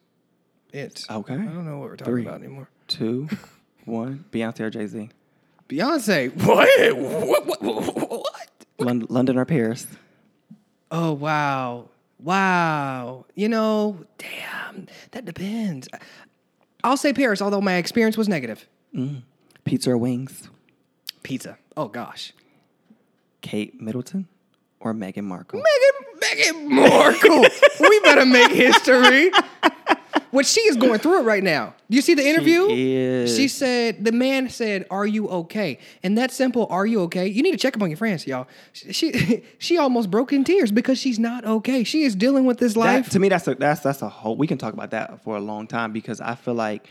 it. 0.71 1.05
Okay. 1.09 1.33
I 1.33 1.37
don't 1.37 1.65
know 1.65 1.79
what 1.79 1.89
we're 1.89 1.95
talking 1.97 2.13
Three. 2.13 2.21
about 2.25 2.41
anymore. 2.41 2.69
Two, 2.87 3.27
one. 3.85 4.25
Beyonce 4.31 4.59
or 4.61 4.69
Jay 4.69 4.87
Z? 4.87 5.09
Beyonce. 5.67 6.33
What? 6.45 6.97
What? 6.97 7.61
What? 7.61 8.09
what? 8.09 8.49
London, 8.77 9.07
London 9.09 9.37
or 9.37 9.45
Paris? 9.45 9.87
Oh 10.91 11.13
wow, 11.13 11.89
wow. 12.19 13.25
You 13.35 13.49
know, 13.49 14.05
damn. 14.17 14.87
That 15.11 15.25
depends. 15.25 15.87
I'll 16.83 16.97
say 16.97 17.13
Paris, 17.13 17.41
although 17.41 17.61
my 17.61 17.75
experience 17.75 18.15
was 18.17 18.29
negative. 18.29 18.67
Mm. 18.93 19.23
Pizza 19.63 19.91
or 19.91 19.97
wings? 19.97 20.49
Pizza. 21.23 21.57
Oh 21.75 21.87
gosh. 21.87 22.31
Kate 23.41 23.81
Middleton 23.81 24.27
or 24.79 24.93
Meghan 24.93 25.23
Markle? 25.23 25.59
Meghan, 25.59 25.94
Meghan 26.35 26.63
Markle. 26.69 27.45
we 27.79 27.99
better 28.01 28.25
make 28.25 28.51
history. 28.51 29.31
Which 30.31 30.47
she 30.47 30.59
is 30.61 30.75
going 30.75 30.99
through 30.99 31.19
it 31.19 31.23
right 31.23 31.43
now. 31.43 31.73
Do 31.89 31.95
you 31.95 32.01
see 32.01 32.13
the 32.13 32.25
interview? 32.27 32.67
is. 32.69 33.33
She 33.35 33.47
said, 33.47 34.03
the 34.03 34.11
man 34.11 34.49
said, 34.49 34.85
Are 34.91 35.05
you 35.05 35.29
okay? 35.29 35.79
And 36.03 36.17
that 36.17 36.31
simple, 36.31 36.67
Are 36.69 36.85
you 36.85 37.01
okay? 37.03 37.27
You 37.27 37.41
need 37.41 37.51
to 37.53 37.57
check 37.57 37.75
up 37.77 37.81
on 37.81 37.89
your 37.89 37.95
friends, 37.97 38.27
y'all. 38.27 38.47
She 38.73 39.43
she 39.59 39.77
almost 39.77 40.11
broke 40.11 40.33
in 40.33 40.43
tears 40.43 40.71
because 40.73 40.97
she's 40.97 41.19
not 41.19 41.45
okay. 41.45 41.83
She 41.85 42.03
is 42.03 42.15
dealing 42.15 42.45
with 42.45 42.57
this 42.57 42.73
That, 42.73 42.79
life. 42.79 43.09
to 43.11 43.19
me, 43.19 43.29
that's 43.29 43.47
a 43.47 43.55
that's 43.55 43.79
that's 43.81 44.01
a 44.01 44.09
whole. 44.09 44.35
We 44.35 44.47
can 44.47 44.57
talk 44.57 44.73
about 44.73 44.91
that 44.91 45.23
for 45.23 45.37
a 45.37 45.41
long 45.41 45.67
time 45.67 45.93
because 45.93 46.19
I 46.19 46.35
feel 46.35 46.55
like 46.55 46.85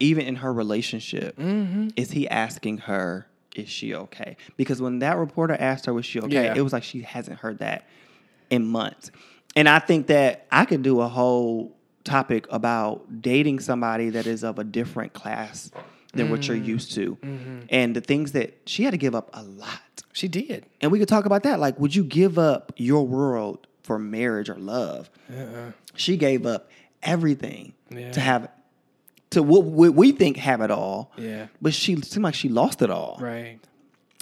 even 0.00 0.24
in 0.26 0.36
her 0.36 0.52
relationship, 0.52 1.36
Mm-hmm. 1.36 1.90
is 1.94 2.10
he 2.10 2.28
asking 2.28 2.78
her, 2.78 3.26
"Is 3.54 3.68
she 3.68 3.94
okay?" 3.94 4.36
Because 4.56 4.80
when 4.82 4.98
that 5.00 5.18
reporter 5.18 5.54
asked 5.58 5.86
her, 5.86 5.94
"Was 5.94 6.06
she 6.06 6.18
okay?" 6.20 6.44
Yeah. 6.44 6.54
it 6.56 6.62
was 6.62 6.72
like 6.72 6.82
she 6.84 7.02
hasn't 7.02 7.38
heard 7.38 7.58
that 7.58 7.86
in 8.52 8.66
months, 8.66 9.10
and 9.56 9.68
I 9.68 9.78
think 9.78 10.06
that 10.08 10.46
I 10.52 10.64
could 10.64 10.82
do 10.82 11.00
a 11.00 11.08
whole 11.08 11.76
topic 12.04 12.46
about 12.50 13.22
dating 13.22 13.60
somebody 13.60 14.10
that 14.10 14.26
is 14.26 14.44
of 14.44 14.58
a 14.58 14.64
different 14.64 15.12
class 15.12 15.70
than 16.14 16.30
what 16.30 16.46
you're 16.46 16.56
used 16.56 16.92
to. 16.92 17.16
Mm-hmm. 17.16 17.60
And 17.70 17.96
the 17.96 18.00
things 18.02 18.32
that 18.32 18.58
she 18.66 18.82
had 18.84 18.90
to 18.90 18.98
give 18.98 19.14
up 19.14 19.30
a 19.32 19.42
lot. 19.42 19.80
She 20.12 20.28
did. 20.28 20.66
And 20.82 20.92
we 20.92 20.98
could 20.98 21.08
talk 21.08 21.24
about 21.24 21.44
that. 21.44 21.58
Like, 21.58 21.78
would 21.80 21.94
you 21.94 22.04
give 22.04 22.38
up 22.38 22.72
your 22.76 23.06
world 23.06 23.66
for 23.82 23.98
marriage 23.98 24.50
or 24.50 24.56
love? 24.56 25.08
Uh-uh. 25.32 25.72
She 25.94 26.18
gave 26.18 26.44
up 26.44 26.70
everything 27.02 27.72
Yeah. 27.90 28.10
to 28.12 28.20
have, 28.20 28.48
to 29.30 29.42
what 29.42 29.64
what 29.64 29.94
we 29.94 30.12
think 30.12 30.36
have 30.36 30.60
it 30.60 30.70
all. 30.70 31.12
Yeah. 31.16 31.46
But 31.62 31.72
she 31.72 31.96
seemed 32.02 32.24
like 32.24 32.34
she 32.34 32.50
lost 32.50 32.82
it 32.82 32.90
all. 32.90 33.16
Right. 33.20 33.58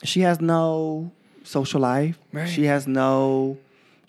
She 0.04 0.20
has 0.20 0.40
no 0.40 1.10
social 1.42 1.80
life. 1.80 2.18
Right. 2.32 2.48
She 2.48 2.64
has 2.66 2.86
no, 2.86 3.58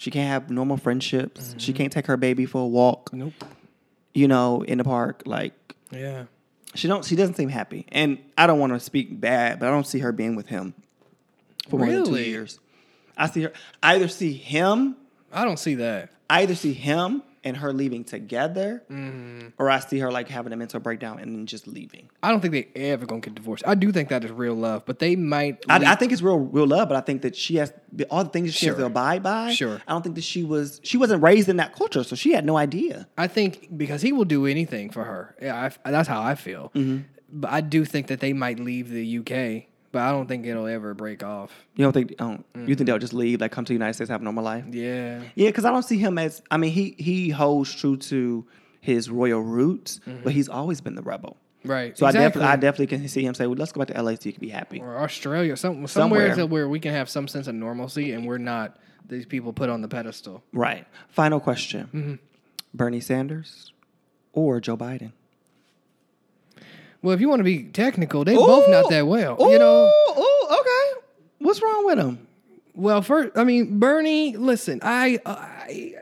she 0.02 0.10
can't 0.10 0.28
have 0.28 0.50
normal 0.50 0.78
friendships. 0.78 1.54
She 1.60 1.72
mm-hmm. 1.72 1.78
can't 1.78 1.94
take 1.94 2.08
her 2.08 2.18
baby 2.18 2.48
for 2.48 2.64
a 2.64 2.66
walk, 2.66 3.14
Nope. 3.14 3.34
you 4.16 4.28
know, 4.28 4.64
in 4.64 4.80
the 4.80 4.84
park. 4.84 5.22
Like, 5.28 5.54
Yeah. 5.92 6.24
she 6.74 6.88
don't. 6.88 7.06
She 7.06 7.16
doesn't 7.16 7.36
seem 7.36 7.50
happy, 7.50 7.86
and 7.90 8.18
I 8.36 8.48
don't 8.48 8.58
want 8.58 8.74
to 8.74 8.80
speak 8.80 9.22
bad, 9.22 9.60
but 9.60 9.68
I 9.68 9.70
don't 9.70 9.86
see 9.86 10.00
her 10.00 10.12
being 10.12 10.36
with 10.36 10.48
him 10.48 10.74
for 11.70 11.78
more 11.78 11.92
than 11.92 12.04
two 12.04 12.16
years. 12.16 12.60
I 13.16 13.28
see 13.28 13.44
her. 13.44 13.54
I 13.84 13.94
either 13.94 14.08
see 14.08 14.34
him. 14.34 14.96
I 15.32 15.46
don't 15.46 15.60
see 15.60 15.76
that. 15.76 16.10
I 16.28 16.42
either 16.42 16.56
see 16.56 16.74
him 16.74 17.22
and 17.44 17.58
her 17.58 17.74
leaving 17.74 18.04
together, 18.04 18.84
Mm-hmm. 18.92 19.48
or 19.58 19.70
I 19.70 19.80
see 19.80 19.98
her 20.00 20.12
like 20.12 20.28
having 20.28 20.54
a 20.54 20.56
mental 20.56 20.80
breakdown 20.80 21.20
and 21.20 21.36
then 21.36 21.46
just 21.48 21.68
leaving. 21.68 22.10
I 22.22 22.30
don't 22.30 22.40
think 22.42 22.54
they 22.54 22.68
ever 22.82 23.06
gonna 23.06 23.22
get 23.22 23.36
divorced. 23.36 23.64
I 23.66 23.76
do 23.76 23.92
think 23.92 24.10
that 24.10 24.24
is 24.24 24.32
real 24.32 24.54
love, 24.56 24.86
but 24.86 25.00
they 25.00 25.16
might. 25.16 25.64
I, 25.68 25.78
I 25.94 25.96
think 25.96 26.12
it's 26.12 26.22
real, 26.22 26.38
real 26.38 26.68
love, 26.68 26.88
but 26.90 26.98
I 26.98 27.02
think 27.02 27.24
that 27.24 27.36
she 27.36 27.56
has 27.56 27.74
all 28.10 28.24
the 28.24 28.30
things 28.30 28.48
that 28.50 28.54
she 28.54 28.68
has 28.68 28.76
to 28.78 28.86
abide 28.86 29.24
by. 29.24 29.54
Sure. 29.54 29.82
I 29.88 29.92
don't 29.92 30.02
think 30.04 30.16
that 30.16 30.24
she 30.24 30.44
was. 30.44 30.80
She 30.84 30.98
wasn't 30.98 31.24
raised 31.24 31.50
in 31.50 31.58
that 31.58 31.76
culture, 31.76 32.04
so 32.04 32.16
she 32.16 32.34
had 32.34 32.46
no 32.46 32.58
idea. 32.58 33.08
I 33.18 33.28
think 33.28 33.76
because 33.76 34.02
he 34.02 34.12
will 34.12 34.26
do 34.26 34.46
anything 34.46 34.90
for 34.92 35.04
her. 35.04 35.36
Yeah, 35.42 35.70
I, 35.86 35.92
that's 35.92 36.08
how 36.08 36.22
I 36.22 36.36
feel. 36.36 36.72
Mm-hmm. 36.76 37.00
But 37.34 37.52
I 37.52 37.62
do 37.62 37.86
think 37.86 38.08
that 38.08 38.20
they 38.20 38.34
might 38.34 38.60
leave 38.60 38.90
the 38.90 39.18
UK, 39.20 39.68
but 39.92 40.02
I 40.02 40.12
don't 40.12 40.28
think 40.28 40.46
it'll 40.46 40.68
ever 40.68 40.94
break 40.94 41.24
off. 41.24 41.52
You 41.76 41.84
don't 41.86 41.94
think? 41.94 42.16
Oh, 42.20 42.38
Mm-hmm. 42.54 42.68
You 42.70 42.76
think 42.76 42.88
they'll 42.88 43.00
just 43.00 43.14
leave, 43.14 43.42
like 43.42 43.52
come 43.52 43.66
to 43.66 43.70
the 43.70 43.74
United 43.76 43.94
States, 43.94 44.10
have 44.10 44.22
a 44.22 44.24
normal 44.24 44.44
life? 44.44 44.66
Yeah. 44.70 45.22
Yeah, 45.36 45.50
because 45.50 45.66
I 45.66 45.72
don't 45.72 45.84
see 45.84 45.98
him 45.98 46.18
as. 46.18 46.42
I 46.52 46.58
mean, 46.58 46.72
he 46.72 46.96
he 46.98 47.30
holds 47.30 47.74
true 47.74 47.98
to 47.98 48.46
his 48.80 49.10
royal 49.10 49.42
roots, 49.42 50.00
but 50.24 50.34
he's 50.34 50.50
always 50.50 50.82
been 50.82 50.96
the 50.96 51.02
rebel. 51.02 51.38
Right. 51.64 51.96
So 51.98 52.08
I 52.08 52.12
definitely, 52.12 52.50
I 52.50 52.56
definitely 52.56 52.88
can 52.88 53.08
see 53.08 53.24
him 53.24 53.34
say, 53.36 53.46
"Well, 53.48 53.56
let's 53.58 53.72
go 53.72 53.80
back 53.86 53.96
to 53.96 54.02
LA 54.02 54.12
so 54.16 54.22
you 54.24 54.34
can 54.34 54.42
be 54.42 54.50
happy." 54.50 54.80
or 54.82 54.98
Australia, 55.00 55.56
some, 55.56 55.86
somewhere, 55.88 56.30
Somewhere. 56.30 56.36
to 56.36 56.46
where 56.48 56.68
we 56.68 56.80
can 56.80 56.92
have 56.94 57.08
some 57.10 57.28
sense 57.28 57.48
of 57.48 57.54
normalcy 57.56 58.14
and 58.14 58.26
we're 58.26 58.40
not 58.40 58.78
these 59.08 59.26
people 59.28 59.54
put 59.54 59.70
on 59.70 59.82
the 59.82 59.88
pedestal. 59.88 60.44
Right. 60.54 60.88
Final 61.10 61.40
question: 61.40 61.90
Mm-hmm. 61.94 62.14
Bernie 62.74 63.00
Sanders 63.02 63.74
or 64.34 64.60
Joe 64.60 64.76
Biden? 64.78 65.12
Well, 67.02 67.14
if 67.14 67.22
you 67.22 67.30
want 67.30 67.40
to 67.40 67.44
be 67.44 67.64
technical, 67.64 68.24
they 68.24 68.36
both 68.36 68.70
not 68.70 68.90
that 68.90 69.08
well. 69.08 69.38
You 69.40 69.58
know, 69.58 69.92
Ooh, 70.18 70.56
okay. 70.60 71.02
What's 71.40 71.62
wrong 71.62 71.86
with 71.86 71.98
them? 71.98 72.28
Well, 72.76 73.02
first, 73.02 73.38
I 73.38 73.44
mean, 73.44 73.80
Bernie. 73.80 74.38
Listen, 74.38 74.80
I, 74.84 75.20
I 75.26 75.96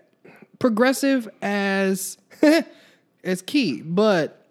progressive 0.60 1.30
as 1.42 2.18
as 3.24 3.42
key, 3.42 3.82
but 3.82 4.46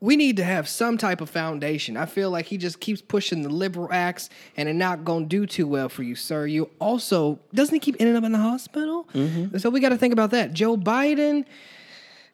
we 0.00 0.16
need 0.16 0.36
to 0.38 0.44
have 0.44 0.68
some 0.68 0.98
type 0.98 1.20
of 1.20 1.28
foundation. 1.28 1.96
I 1.96 2.06
feel 2.06 2.30
like 2.30 2.46
he 2.46 2.56
just 2.58 2.80
keeps 2.80 3.00
pushing 3.00 3.42
the 3.42 3.48
liberal 3.48 3.88
acts, 3.92 4.30
and 4.56 4.68
it 4.68 4.74
not 4.74 5.04
gonna 5.04 5.26
do 5.26 5.46
too 5.46 5.66
well 5.66 5.88
for 5.88 6.02
you, 6.02 6.14
sir. 6.14 6.46
You 6.46 6.70
also 6.78 7.38
doesn't 7.52 7.74
he 7.74 7.80
keep 7.80 7.96
ending 8.00 8.16
up 8.16 8.24
in 8.24 8.32
the 8.32 8.38
hospital? 8.38 9.08
Mm-hmm. 9.14 9.58
So 9.58 9.68
we 9.68 9.80
got 9.80 9.90
to 9.90 9.98
think 9.98 10.12
about 10.12 10.30
that. 10.30 10.52
Joe 10.52 10.76
Biden. 10.76 11.44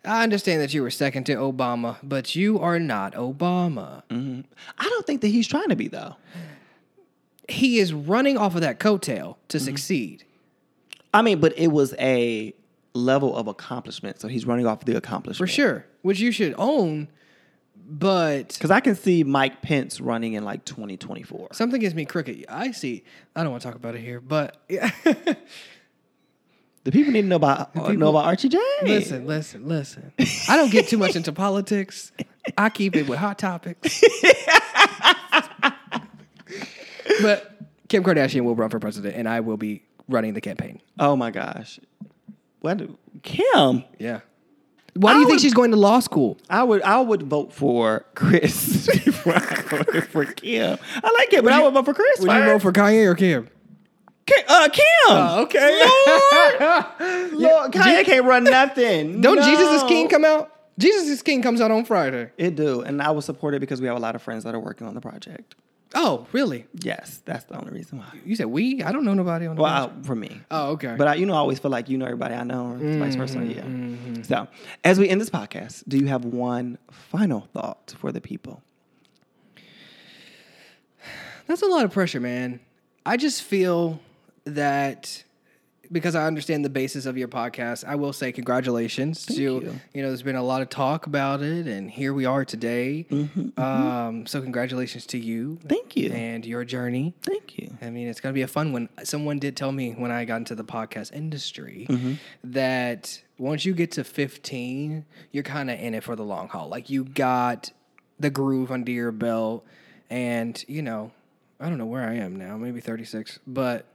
I 0.08 0.22
understand 0.22 0.60
that 0.62 0.72
you 0.72 0.82
were 0.82 0.90
second 0.90 1.24
to 1.24 1.34
Obama, 1.34 1.96
but 2.02 2.34
you 2.34 2.58
are 2.58 2.78
not 2.78 3.14
Obama. 3.14 4.02
Mm-hmm. 4.08 4.40
I 4.78 4.84
don't 4.84 5.06
think 5.06 5.20
that 5.20 5.28
he's 5.28 5.46
trying 5.46 5.68
to 5.68 5.76
be 5.76 5.88
though. 5.88 6.16
He 7.48 7.78
is 7.78 7.92
running 7.92 8.36
off 8.36 8.54
of 8.54 8.62
that 8.62 8.80
coattail 8.80 9.36
to 9.48 9.58
mm-hmm. 9.58 9.64
succeed. 9.64 10.24
I 11.14 11.22
mean, 11.22 11.40
but 11.40 11.56
it 11.58 11.68
was 11.68 11.94
a 11.98 12.54
level 12.94 13.36
of 13.36 13.46
accomplishment, 13.46 14.20
so 14.20 14.28
he's 14.28 14.46
running 14.46 14.66
off 14.66 14.84
the 14.84 14.96
accomplishment 14.96 15.48
For 15.48 15.52
sure, 15.52 15.86
which 16.02 16.20
you 16.20 16.32
should 16.32 16.54
own. 16.58 17.08
But 17.90 18.48
Because 18.48 18.70
I 18.70 18.80
can 18.80 18.94
see 18.94 19.24
Mike 19.24 19.62
Pence 19.62 19.98
running 20.00 20.34
in 20.34 20.44
like 20.44 20.64
2024. 20.66 21.48
something 21.52 21.80
gives 21.80 21.94
me 21.94 22.04
crooked. 22.04 22.44
I 22.48 22.72
see. 22.72 23.02
I 23.34 23.42
don't 23.42 23.50
want 23.50 23.62
to 23.62 23.68
talk 23.68 23.76
about 23.76 23.94
it 23.94 24.00
here, 24.00 24.20
but 24.20 24.62
The 26.88 26.92
people 26.92 27.12
need 27.12 27.20
to 27.20 27.28
know 27.28 27.36
about 27.36 27.76
uh, 27.76 27.92
know 27.92 28.08
about 28.08 28.24
Archie 28.24 28.48
James. 28.48 28.64
listen, 28.82 29.26
listen, 29.26 29.68
listen. 29.68 30.10
I 30.48 30.56
don't 30.56 30.72
get 30.72 30.88
too 30.88 30.96
much 30.96 31.16
into 31.16 31.34
politics. 31.34 32.12
I 32.56 32.70
keep 32.70 32.96
it 32.96 33.06
with 33.06 33.18
hot 33.18 33.38
topics. 33.38 34.00
but 37.20 37.60
Kim 37.88 38.02
Kardashian 38.02 38.44
will 38.44 38.54
run 38.54 38.70
for 38.70 38.78
president, 38.80 39.16
and 39.16 39.28
I 39.28 39.40
will 39.40 39.58
be 39.58 39.82
running 40.08 40.32
the 40.32 40.40
campaign. 40.40 40.80
Oh 40.98 41.14
my 41.14 41.30
gosh. 41.30 41.78
What 42.60 42.80
Kim? 43.22 43.84
Yeah. 43.98 44.20
Why 44.94 45.12
do 45.12 45.18
I 45.18 45.20
you 45.20 45.26
think 45.26 45.40
she's 45.40 45.52
going 45.52 45.72
to 45.72 45.76
law 45.76 46.00
school? 46.00 46.38
I 46.48 46.64
would 46.64 46.80
I 46.80 47.02
would 47.02 47.22
vote 47.24 47.52
for 47.52 48.06
Chris 48.14 48.86
before 49.04 49.34
I 49.36 49.62
voted 49.68 50.08
for 50.08 50.24
Kim. 50.24 50.78
I 51.04 51.12
like 51.18 51.28
Kim, 51.28 51.44
but 51.44 51.52
I 51.52 51.62
would 51.62 51.74
vote 51.74 51.84
for 51.84 51.92
Chris. 51.92 52.20
Would 52.20 52.32
you 52.32 52.44
vote 52.44 52.62
for 52.62 52.72
Kanye 52.72 53.04
or 53.04 53.14
Kim? 53.14 53.50
Kim? 54.28 54.44
Uh, 54.48 54.68
Kim. 54.68 54.84
Oh, 55.08 55.42
okay. 55.42 55.82
Lord, 57.32 57.32
Lord, 57.32 57.72
Kanye 57.72 58.04
can't 58.04 58.24
run 58.24 58.44
nothing. 58.44 59.20
Don't 59.22 59.36
No. 59.36 59.42
Jesus 59.42 59.82
is 59.82 59.88
King 59.88 60.08
come 60.08 60.24
out? 60.24 60.52
Jesus 60.78 61.08
is 61.08 61.22
King 61.22 61.42
comes 61.42 61.60
out 61.60 61.70
on 61.70 61.84
Friday. 61.84 62.30
It 62.36 62.54
do, 62.54 62.82
and 62.82 63.02
I 63.02 63.10
would 63.10 63.24
support 63.24 63.54
it 63.54 63.60
because 63.60 63.80
we 63.80 63.86
have 63.88 63.96
a 63.96 64.00
lot 64.00 64.14
of 64.14 64.22
friends 64.22 64.44
that 64.44 64.54
are 64.54 64.60
working 64.60 64.86
on 64.86 64.94
the 64.94 65.00
project. 65.00 65.54
Oh, 65.94 66.26
really? 66.32 66.66
Yes, 66.74 67.22
that's 67.24 67.44
the 67.44 67.58
only 67.58 67.72
reason 67.72 67.98
why. 67.98 68.06
You 68.24 68.36
said 68.36 68.46
we? 68.46 68.82
I 68.82 68.92
don't 68.92 69.04
know 69.04 69.14
nobody 69.14 69.46
on 69.46 69.56
the 69.56 69.62
Well, 69.62 69.86
project. 69.88 70.04
I, 70.04 70.06
for 70.06 70.14
me. 70.14 70.40
Oh, 70.50 70.70
okay. 70.72 70.94
But 70.98 71.08
I, 71.08 71.14
you 71.14 71.24
know, 71.24 71.32
I 71.32 71.38
always 71.38 71.58
feel 71.58 71.70
like 71.70 71.88
you 71.88 71.96
know 71.96 72.04
everybody 72.04 72.34
I 72.34 72.44
know, 72.44 72.72
or 72.72 72.98
vice 72.98 73.14
versa. 73.14 73.42
Yeah. 73.42 74.22
So, 74.22 74.46
as 74.84 74.98
we 75.00 75.08
end 75.08 75.20
this 75.20 75.30
podcast, 75.30 75.84
do 75.88 75.96
you 75.96 76.06
have 76.06 76.26
one 76.26 76.76
final 76.90 77.48
thought 77.54 77.94
for 77.98 78.12
the 78.12 78.20
people? 78.20 78.62
That's 81.46 81.62
a 81.62 81.66
lot 81.66 81.84
of 81.86 81.90
pressure, 81.92 82.20
man. 82.20 82.60
I 83.06 83.16
just 83.16 83.42
feel 83.42 83.98
that 84.54 85.24
because 85.90 86.14
I 86.14 86.26
understand 86.26 86.66
the 86.66 86.68
basis 86.70 87.06
of 87.06 87.16
your 87.16 87.28
podcast, 87.28 87.82
I 87.82 87.94
will 87.94 88.12
say 88.12 88.30
congratulations 88.30 89.24
to 89.24 89.32
you. 89.32 89.80
you. 89.94 90.02
know, 90.02 90.08
there's 90.08 90.22
been 90.22 90.36
a 90.36 90.42
lot 90.42 90.60
of 90.60 90.68
talk 90.68 91.06
about 91.06 91.40
it, 91.42 91.66
and 91.66 91.90
here 91.90 92.12
we 92.12 92.26
are 92.26 92.44
today. 92.44 93.06
Mm-hmm, 93.10 93.58
Um, 93.58 94.26
so 94.26 94.42
congratulations 94.42 95.06
to 95.06 95.18
you. 95.18 95.58
Thank 95.66 95.96
you. 95.96 96.12
and 96.12 96.44
your 96.44 96.64
journey. 96.66 97.14
Thank 97.22 97.56
you. 97.56 97.74
I 97.80 97.88
mean, 97.88 98.06
it's 98.06 98.20
gonna 98.20 98.34
be 98.34 98.42
a 98.42 98.46
fun 98.48 98.74
one. 98.74 98.90
Someone 99.02 99.38
did 99.38 99.56
tell 99.56 99.72
me 99.72 99.92
when 99.92 100.10
I 100.10 100.26
got 100.26 100.36
into 100.36 100.54
the 100.54 100.64
podcast 100.64 101.12
industry 101.14 101.86
Mm-hmm. 101.88 102.12
that 102.44 103.22
once 103.38 103.64
you 103.64 103.72
get 103.72 103.92
to 103.92 104.04
15, 104.04 105.06
you're 105.32 105.42
kind 105.42 105.70
of 105.70 105.80
in 105.80 105.94
it 105.94 106.04
for 106.04 106.16
the 106.16 106.24
long 106.24 106.48
haul. 106.48 106.68
Like 106.68 106.90
you 106.90 107.04
got 107.04 107.70
the 108.20 108.28
groove 108.28 108.70
under 108.70 108.90
your 108.92 109.12
belt, 109.12 109.64
and 110.10 110.62
you 110.68 110.82
know, 110.82 111.12
I 111.60 111.70
don't 111.70 111.78
know 111.78 111.86
where 111.86 112.06
I 112.06 112.16
am 112.16 112.36
now, 112.36 112.58
maybe 112.58 112.80
36, 112.80 113.38
but 113.46 113.86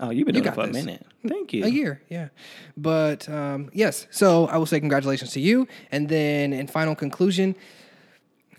Oh, 0.00 0.10
you've 0.10 0.26
been 0.26 0.34
You 0.36 0.42
doing 0.42 0.52
it 0.52 0.56
got 0.56 0.64
for 0.64 0.70
a 0.70 0.72
this. 0.72 0.84
minute. 0.84 1.04
Thank 1.26 1.52
you. 1.52 1.64
a 1.64 1.68
year, 1.68 2.00
yeah. 2.08 2.28
But 2.76 3.28
um, 3.28 3.68
yes, 3.72 4.06
so 4.10 4.46
I 4.46 4.56
will 4.56 4.66
say 4.66 4.78
congratulations 4.78 5.32
to 5.32 5.40
you, 5.40 5.66
and 5.90 6.08
then 6.08 6.52
in 6.52 6.68
final 6.68 6.94
conclusion, 6.94 7.56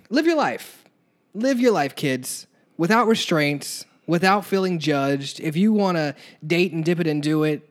live 0.10 0.26
your 0.26 0.36
life, 0.36 0.84
live 1.34 1.60
your 1.60 1.72
life, 1.72 1.96
kids, 1.96 2.46
without 2.78 3.08
restraints, 3.08 3.86
without 4.06 4.44
feeling 4.46 4.80
judged. 4.80 5.40
If 5.40 5.56
you 5.56 5.72
want 5.72 5.98
to 5.98 6.14
date 6.46 6.74
and 6.74 6.84
dip 6.84 7.00
it 7.00 7.08
and 7.08 7.24
do 7.24 7.44
it, 7.46 7.66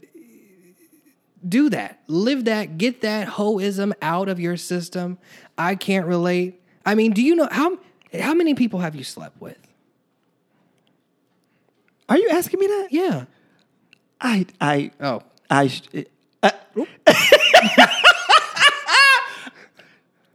do 1.47 1.69
that. 1.71 2.01
Live 2.09 2.47
that. 2.47 2.79
Get 2.79 3.03
that 3.03 3.29
hoism 3.29 3.93
out 4.01 4.29
of 4.29 4.41
your 4.41 4.57
system. 4.57 5.19
I 5.59 5.75
can't 5.75 6.07
relate. 6.07 6.61
I 6.87 6.95
mean, 6.95 7.12
do 7.12 7.23
you 7.23 7.37
know 7.37 7.49
how 7.51 7.79
how 8.19 8.33
many 8.33 8.55
people 8.55 8.81
have 8.81 8.95
you 8.97 9.05
slept 9.05 9.41
with? 9.41 9.59
Are 12.09 12.16
you 12.16 12.31
asking 12.31 12.61
me 12.61 12.66
that? 12.66 12.89
Yeah. 12.91 13.25
I, 14.21 14.47
I, 14.61 14.91
Oh, 15.01 15.23
I, 15.51 15.71
uh, 16.43 16.51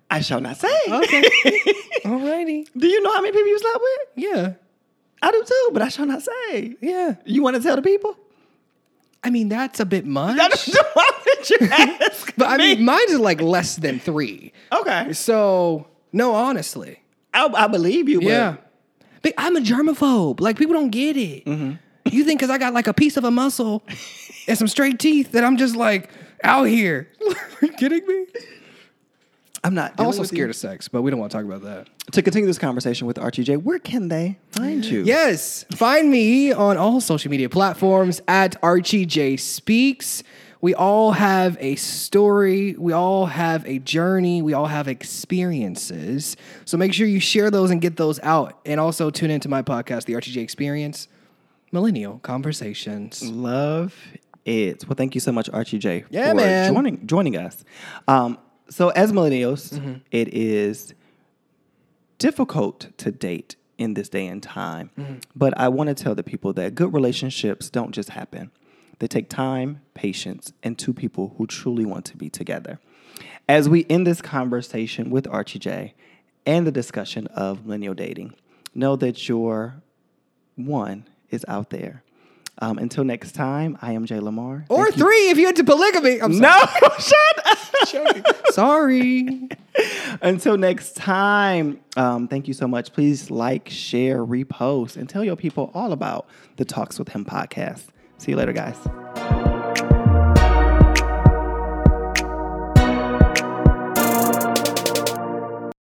I 0.10 0.20
shall 0.22 0.42
not 0.42 0.58
say. 0.58 0.68
okay. 0.88 1.22
Alrighty. 2.06 2.68
Do 2.78 2.88
you 2.88 3.02
know 3.02 3.12
how 3.14 3.22
many 3.22 3.32
people 3.32 3.48
you 3.48 3.60
slept 3.60 3.80
with? 3.82 4.00
Yeah. 4.16 4.54
I 5.22 5.32
do 5.32 5.44
too, 5.46 5.70
but 5.74 5.82
I 5.82 5.88
shall 5.90 6.06
not 6.06 6.22
say. 6.22 6.76
Yeah. 6.82 7.16
You 7.26 7.42
want 7.42 7.56
to 7.56 7.64
tell 7.64 7.76
the 7.76 7.82
people? 7.82 8.16
I 9.24 9.30
mean, 9.30 9.50
that's 9.50 9.80
a 9.80 9.86
bit 9.86 10.06
much. 10.06 10.38
Why 10.38 10.50
did 11.26 11.50
you 11.50 11.58
ask? 11.72 12.34
but 12.38 12.48
I 12.50 12.58
mean, 12.58 12.84
mine 12.86 13.06
is 13.10 13.20
like 13.20 13.42
less 13.42 13.78
than 13.78 14.00
three. 14.00 14.52
okay, 14.72 15.14
So, 15.14 15.88
no, 16.12 16.34
honestly. 16.36 17.00
I, 17.34 17.48
I 17.48 17.68
believe 17.68 18.08
you. 18.10 18.20
Yeah. 18.22 18.58
But 19.24 19.34
I'm 19.38 19.56
a 19.56 19.62
germaphobe. 19.62 20.42
Like, 20.42 20.58
people 20.58 20.74
don't 20.74 20.90
get 20.92 21.16
it. 21.18 21.44
You 22.14 22.24
think 22.24 22.40
because 22.40 22.50
I 22.50 22.58
got 22.58 22.74
like 22.74 22.88
a 22.88 22.94
piece 22.94 23.18
of 23.18 23.24
a 23.24 23.32
muscle 23.32 23.84
and 24.48 24.58
some 24.58 24.68
straight 24.68 25.00
teeth 25.00 25.32
that 25.32 25.44
I'm 25.44 25.58
just 25.58 25.76
like 25.76 26.10
out 26.44 26.66
here. 26.66 27.10
Are 27.28 27.66
you 27.66 27.74
kidding 27.74 28.06
me? 28.06 28.26
I'm 29.64 29.74
not. 29.74 29.92
I'm 29.92 29.96
dealing 29.96 30.08
also 30.08 30.22
with 30.22 30.32
you. 30.34 30.38
scared 30.38 30.50
of 30.50 30.56
sex, 30.58 30.88
but 30.90 31.04
we 31.04 31.12
don't 31.12 31.20
want 31.20 31.32
to 31.32 31.38
talk 31.38 31.46
about 31.46 31.62
that. 31.64 31.88
To 32.12 32.22
continue 32.22 32.46
this 32.46 32.58
conversation 32.58 33.08
with 33.08 33.18
Archie 33.18 33.44
J, 33.44 33.56
where 33.56 33.80
can 33.80 34.10
they 34.10 34.38
find 34.52 34.84
you? 34.84 35.04
Yes, 35.04 35.64
find 35.74 36.12
me 36.12 36.52
on 36.52 36.76
all 36.76 37.00
social 37.00 37.32
media 37.32 37.48
platforms 37.48 38.22
at 38.28 38.58
Archie 38.62 39.06
J 39.06 39.38
Speaks. 39.38 40.22
We 40.60 40.74
all 40.74 41.12
have 41.12 41.58
a 41.60 41.76
story, 41.76 42.74
we 42.78 42.94
all 42.94 43.26
have 43.26 43.66
a 43.66 43.80
journey, 43.80 44.42
we 44.42 44.54
all 44.54 44.68
have 44.68 44.88
experiences. 44.88 46.38
So 46.66 46.78
make 46.78 46.94
sure 46.94 47.06
you 47.06 47.20
share 47.20 47.52
those 47.52 47.70
and 47.70 47.82
get 47.82 47.98
those 47.98 48.20
out. 48.22 48.60
And 48.66 48.80
also 48.80 49.10
tune 49.10 49.30
into 49.30 49.50
my 49.50 49.62
podcast, 49.62 50.06
The 50.06 50.16
Archie 50.16 50.32
J 50.32 50.42
Experience 50.42 51.08
Millennial 51.74 52.20
Conversations. 52.20 53.22
Love 53.24 53.96
it. 54.46 54.88
Well, 54.88 54.96
thank 54.96 55.16
you 55.16 55.22
so 55.22 55.32
much, 55.32 55.50
Archie 55.52 55.80
J, 55.80 56.06
Yeah, 56.10 56.30
for 56.30 56.36
man. 56.36 56.74
joining 56.74 57.08
joining 57.08 57.36
us. 57.38 57.66
Um, 58.08 58.38
so, 58.70 58.90
as 58.90 59.12
millennials, 59.12 59.74
Mm-hmm. 59.74 59.94
it 60.12 60.34
is 60.34 60.94
difficult 62.20 62.88
to 62.98 63.12
date 63.12 63.56
in 63.78 63.96
this 63.96 64.08
day 64.10 64.28
and 64.28 64.42
time. 64.42 64.92
Mm-hmm. 64.98 65.16
But 65.36 65.58
I 65.58 65.68
want 65.70 65.90
to 65.90 65.96
tell 65.96 66.16
the 66.16 66.24
people 66.24 66.54
that 66.54 66.76
good 66.76 66.94
relationships 66.94 67.70
don't 67.70 67.92
just 67.92 68.10
happen. 68.10 68.52
They 69.00 69.08
take 69.08 69.30
time, 69.30 69.82
patience, 69.96 70.54
and 70.62 70.78
two 70.78 70.94
people 70.94 71.34
who 71.38 71.48
truly 71.48 71.86
want 71.86 72.06
to 72.06 72.18
be 72.18 72.30
together. 72.30 72.80
As 73.50 73.68
we 73.68 73.86
end 73.90 74.08
this 74.08 74.22
conversation 74.22 75.10
with 75.10 75.28
Archie 75.28 75.60
J 75.60 75.94
and 76.46 76.66
the 76.68 76.72
discussion 76.72 77.28
of 77.28 77.66
millennial 77.66 77.94
dating, 77.96 78.36
know 78.74 78.96
that 78.98 79.28
your 79.28 79.82
one 80.56 81.06
is 81.34 81.44
out 81.48 81.70
there. 81.70 82.04
Um, 82.60 82.78
until 82.78 83.04
next 83.04 83.32
time, 83.34 83.78
I 83.82 83.94
am 83.94 84.06
Jay 84.06 84.20
Lamar. 84.20 84.66
Or 84.70 84.84
Thank 84.86 84.98
you- 84.98 85.04
three 85.04 85.30
if 85.32 85.38
you're 85.38 85.50
into 85.50 85.64
polygamy. 85.64 86.22
I'm 86.22 86.34
sorry. 86.34 86.68
No, 86.82 86.90
shut 87.00 88.26
up. 88.28 88.48
sorry. 88.54 89.50
Until 90.22 90.58
next 90.58 90.96
time, 90.96 91.80
um, 91.98 92.28
thank 92.28 92.48
you 92.48 92.54
so 92.54 92.68
much. 92.68 92.94
Please 92.94 93.30
like, 93.32 93.68
share, 93.70 94.24
repost, 94.26 94.96
and 94.96 95.10
tell 95.10 95.24
your 95.24 95.36
people 95.36 95.72
all 95.74 95.92
about 95.92 96.28
the 96.58 96.64
Talks 96.66 96.98
with 97.00 97.10
Him 97.10 97.26
podcast. 97.26 97.86
See 98.20 98.32
you 98.32 98.38
later, 98.38 98.54
guys. 98.54 98.78